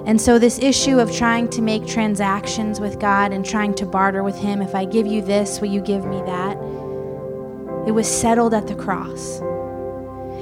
And 0.07 0.21
so, 0.21 0.39
this 0.39 0.59
issue 0.59 0.99
of 0.99 1.13
trying 1.13 1.49
to 1.49 1.61
make 1.61 1.85
transactions 1.85 2.79
with 2.79 3.01
God 3.01 3.33
and 3.33 3.45
trying 3.45 3.73
to 3.75 3.85
barter 3.85 4.23
with 4.23 4.37
Him, 4.37 4.61
if 4.61 4.73
I 4.75 4.85
give 4.85 5.05
you 5.05 5.21
this, 5.21 5.59
will 5.59 5.67
you 5.67 5.81
give 5.81 6.05
me 6.05 6.21
that? 6.21 6.55
It 7.85 7.91
was 7.91 8.07
settled 8.07 8.53
at 8.53 8.67
the 8.67 8.75
cross. 8.75 9.41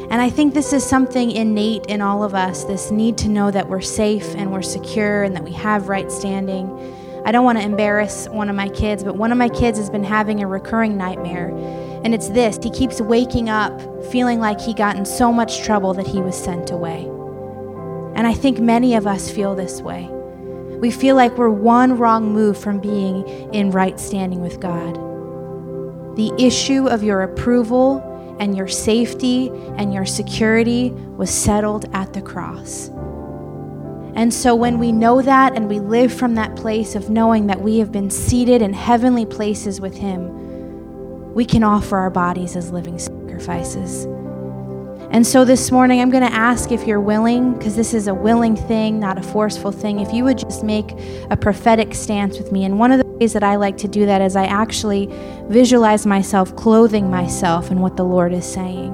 And 0.10 0.22
I 0.22 0.30
think 0.30 0.54
this 0.54 0.72
is 0.72 0.84
something 0.84 1.32
innate 1.32 1.88
in 1.88 2.02
all 2.02 2.24
of 2.24 2.36
us 2.36 2.64
this 2.64 2.92
need 2.92 3.18
to 3.20 3.28
know 3.28 3.50
that 3.50 3.68
we're 3.68 3.82
safe 3.82 4.36
and 4.36 4.52
we're 4.52 4.62
secure 4.62 5.24
and 5.24 5.36
that 5.36 5.44
we 5.44 5.52
have 5.54 5.90
right 5.90 6.12
standing. 6.12 6.70
I 7.26 7.32
don't 7.32 7.44
want 7.44 7.58
to 7.58 7.64
embarrass 7.64 8.30
one 8.30 8.50
of 8.50 8.56
my 8.56 8.70
kids, 8.70 9.04
but 9.04 9.18
one 9.18 9.32
of 9.32 9.38
my 9.40 9.50
kids 9.50 9.80
has 9.80 9.90
been 9.90 10.04
having 10.04 10.44
a 10.44 10.48
recurring 10.48 10.96
nightmare. 10.96 11.50
And 12.04 12.14
it's 12.14 12.30
this 12.30 12.60
he 12.62 12.70
keeps 12.70 13.02
waking 13.02 13.50
up 13.50 13.82
feeling 14.12 14.40
like 14.40 14.62
he 14.62 14.76
got 14.76 14.96
in 14.96 15.06
so 15.06 15.34
much 15.34 15.64
trouble 15.64 15.96
that 15.96 16.06
he 16.06 16.22
was 16.22 16.38
sent 16.38 16.70
away. 16.70 17.06
And 18.16 18.28
I 18.28 18.34
think 18.34 18.60
many 18.60 18.94
of 18.94 19.08
us 19.08 19.32
feel 19.32 19.56
this 19.56 19.82
way. 19.82 20.08
We 20.80 20.92
feel 20.92 21.16
like 21.16 21.36
we're 21.36 21.50
one 21.50 21.98
wrong 21.98 22.32
move 22.32 22.60
from 22.60 22.80
being 22.80 23.28
in 23.54 23.72
right 23.72 24.00
standing 24.00 24.42
with 24.42 24.60
God. 24.60 24.96
The 26.16 26.32
issue 26.38 26.88
of 26.88 27.02
your 27.02 27.24
approval 27.24 28.15
and 28.40 28.56
your 28.56 28.68
safety 28.68 29.50
and 29.78 29.94
your 29.94 30.06
security 30.06 30.92
was 30.92 31.30
settled 31.30 31.86
at 31.94 32.14
the 32.14 32.22
cross. 32.22 32.90
And 34.16 34.34
so, 34.34 34.56
when 34.56 34.80
we 34.80 34.94
know 34.94 35.22
that 35.22 35.56
and 35.56 35.68
we 35.68 35.80
live 35.80 36.14
from 36.14 36.36
that 36.36 36.56
place 36.56 36.96
of 36.96 37.10
knowing 37.10 37.48
that 37.48 37.62
we 37.62 37.80
have 37.80 37.92
been 37.92 38.10
seated 38.10 38.62
in 38.62 38.72
heavenly 38.72 39.26
places 39.26 39.82
with 39.82 39.98
Him, 39.98 41.34
we 41.34 41.44
can 41.44 41.64
offer 41.64 41.98
our 41.98 42.10
bodies 42.10 42.56
as 42.56 42.72
living 42.72 42.98
sacrifices. 42.98 44.06
And 45.12 45.26
so 45.26 45.46
this 45.46 45.72
morning, 45.72 46.02
I'm 46.02 46.10
going 46.10 46.28
to 46.28 46.34
ask 46.34 46.72
if 46.72 46.88
you're 46.88 47.00
willing, 47.00 47.54
because 47.58 47.76
this 47.76 47.94
is 47.94 48.08
a 48.08 48.14
willing 48.14 48.56
thing, 48.56 49.00
not 49.00 49.18
a 49.18 49.24
forceful 49.24 49.72
thing, 49.72 50.00
if 50.00 50.12
you 50.12 50.24
would 50.24 50.38
just 50.38 50.64
make 50.64 50.92
a 51.30 51.38
prophetic 51.38 51.94
stance 51.94 52.38
with 52.38 52.52
me. 52.52 52.66
And 52.66 52.80
one 52.80 52.92
of 52.92 52.98
the 52.98 53.05
ways 53.20 53.34
that 53.34 53.44
I 53.44 53.56
like 53.56 53.78
to 53.78 53.88
do 53.88 54.06
that 54.06 54.22
is 54.22 54.36
I 54.36 54.46
actually 54.46 55.10
visualize 55.48 56.06
myself 56.06 56.56
clothing 56.56 57.10
myself 57.10 57.72
in 57.72 57.80
what 57.80 57.98
the 57.98 58.04
Lord 58.04 58.34
is 58.34 58.46
saying. 58.46 58.94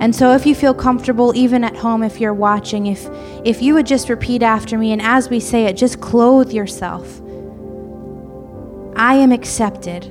And 0.00 0.14
so 0.14 0.32
if 0.34 0.44
you 0.46 0.54
feel 0.54 0.74
comfortable 0.74 1.34
even 1.34 1.64
at 1.64 1.76
home 1.76 2.02
if 2.02 2.20
you're 2.20 2.34
watching 2.34 2.86
if 2.86 3.08
if 3.44 3.62
you 3.62 3.74
would 3.74 3.86
just 3.86 4.08
repeat 4.08 4.42
after 4.42 4.76
me 4.76 4.92
and 4.92 5.00
as 5.00 5.28
we 5.30 5.40
say 5.40 5.64
it 5.64 5.76
just 5.76 6.00
clothe 6.00 6.52
yourself. 6.52 7.20
I 8.96 9.14
am 9.16 9.32
accepted. 9.32 10.04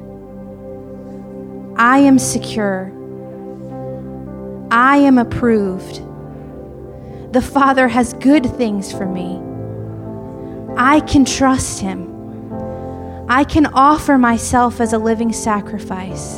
I 1.77 1.99
am 1.99 2.19
secure. 2.19 2.91
I 4.71 4.97
am 4.97 5.17
approved. 5.17 6.01
The 7.33 7.41
Father 7.41 7.87
has 7.87 8.13
good 8.13 8.45
things 8.57 8.91
for 8.91 9.05
me. 9.05 9.39
I 10.75 10.99
can 11.01 11.23
trust 11.23 11.79
him. 11.79 12.12
I 13.33 13.43
can 13.43 13.65
offer 13.65 14.19
myself 14.19 14.79
as 14.79 14.93
a 14.93 14.99
living 14.99 15.33
sacrifice. 15.33 16.37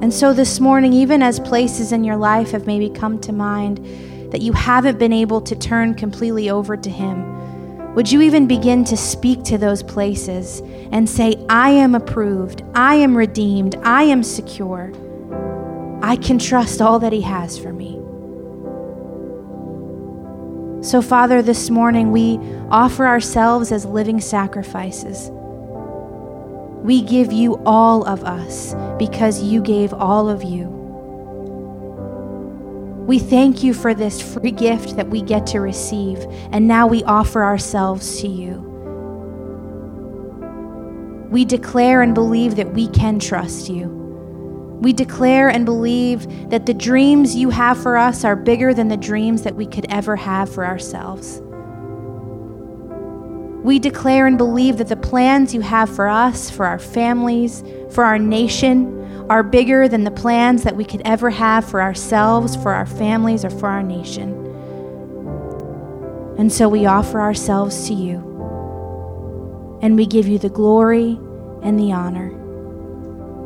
And 0.00 0.14
so 0.14 0.32
this 0.32 0.60
morning, 0.60 0.94
even 0.94 1.20
as 1.20 1.38
places 1.38 1.92
in 1.92 2.04
your 2.04 2.16
life 2.16 2.52
have 2.52 2.66
maybe 2.66 2.88
come 2.88 3.20
to 3.20 3.34
mind 3.34 3.84
that 4.32 4.40
you 4.40 4.54
haven't 4.54 4.98
been 4.98 5.12
able 5.12 5.42
to 5.42 5.54
turn 5.54 5.92
completely 5.92 6.48
over 6.48 6.74
to 6.74 6.88
Him, 6.88 7.94
would 7.94 8.10
you 8.10 8.22
even 8.22 8.46
begin 8.46 8.82
to 8.84 8.96
speak 8.96 9.44
to 9.44 9.58
those 9.58 9.82
places 9.82 10.62
and 10.90 11.06
say, 11.06 11.36
I 11.50 11.68
am 11.72 11.94
approved, 11.94 12.62
I 12.74 12.94
am 12.94 13.14
redeemed, 13.14 13.76
I 13.82 14.04
am 14.04 14.22
secure, 14.22 14.90
I 16.00 16.16
can 16.16 16.38
trust 16.38 16.80
all 16.80 16.98
that 17.00 17.12
He 17.12 17.20
has 17.20 17.58
for 17.58 17.74
me? 17.74 17.97
So, 20.88 21.02
Father, 21.02 21.42
this 21.42 21.68
morning 21.68 22.12
we 22.12 22.38
offer 22.70 23.06
ourselves 23.06 23.72
as 23.72 23.84
living 23.84 24.22
sacrifices. 24.22 25.28
We 26.82 27.02
give 27.02 27.30
you 27.30 27.60
all 27.66 28.06
of 28.06 28.24
us 28.24 28.74
because 28.98 29.42
you 29.42 29.60
gave 29.60 29.92
all 29.92 30.30
of 30.30 30.42
you. 30.42 30.66
We 33.06 33.18
thank 33.18 33.62
you 33.62 33.74
for 33.74 33.92
this 33.92 34.22
free 34.32 34.50
gift 34.50 34.96
that 34.96 35.10
we 35.10 35.20
get 35.20 35.46
to 35.48 35.60
receive, 35.60 36.24
and 36.52 36.66
now 36.66 36.86
we 36.86 37.04
offer 37.04 37.44
ourselves 37.44 38.22
to 38.22 38.28
you. 38.28 38.54
We 41.30 41.44
declare 41.44 42.00
and 42.00 42.14
believe 42.14 42.56
that 42.56 42.72
we 42.72 42.88
can 42.88 43.18
trust 43.18 43.68
you. 43.68 43.97
We 44.80 44.92
declare 44.92 45.48
and 45.48 45.64
believe 45.64 46.50
that 46.50 46.66
the 46.66 46.74
dreams 46.74 47.34
you 47.34 47.50
have 47.50 47.82
for 47.82 47.96
us 47.96 48.24
are 48.24 48.36
bigger 48.36 48.72
than 48.72 48.88
the 48.88 48.96
dreams 48.96 49.42
that 49.42 49.56
we 49.56 49.66
could 49.66 49.86
ever 49.90 50.14
have 50.14 50.52
for 50.52 50.64
ourselves. 50.64 51.42
We 53.64 53.80
declare 53.80 54.28
and 54.28 54.38
believe 54.38 54.78
that 54.78 54.88
the 54.88 54.96
plans 54.96 55.52
you 55.52 55.62
have 55.62 55.94
for 55.94 56.08
us, 56.08 56.48
for 56.48 56.64
our 56.64 56.78
families, 56.78 57.64
for 57.90 58.04
our 58.04 58.18
nation, 58.18 59.26
are 59.28 59.42
bigger 59.42 59.88
than 59.88 60.04
the 60.04 60.12
plans 60.12 60.62
that 60.62 60.76
we 60.76 60.84
could 60.84 61.02
ever 61.04 61.28
have 61.28 61.68
for 61.68 61.82
ourselves, 61.82 62.54
for 62.54 62.72
our 62.72 62.86
families, 62.86 63.44
or 63.44 63.50
for 63.50 63.68
our 63.68 63.82
nation. 63.82 64.32
And 66.38 66.52
so 66.52 66.68
we 66.68 66.86
offer 66.86 67.20
ourselves 67.20 67.88
to 67.88 67.94
you. 67.94 68.18
And 69.82 69.96
we 69.96 70.06
give 70.06 70.28
you 70.28 70.38
the 70.38 70.48
glory 70.48 71.18
and 71.62 71.78
the 71.78 71.92
honor. 71.92 72.37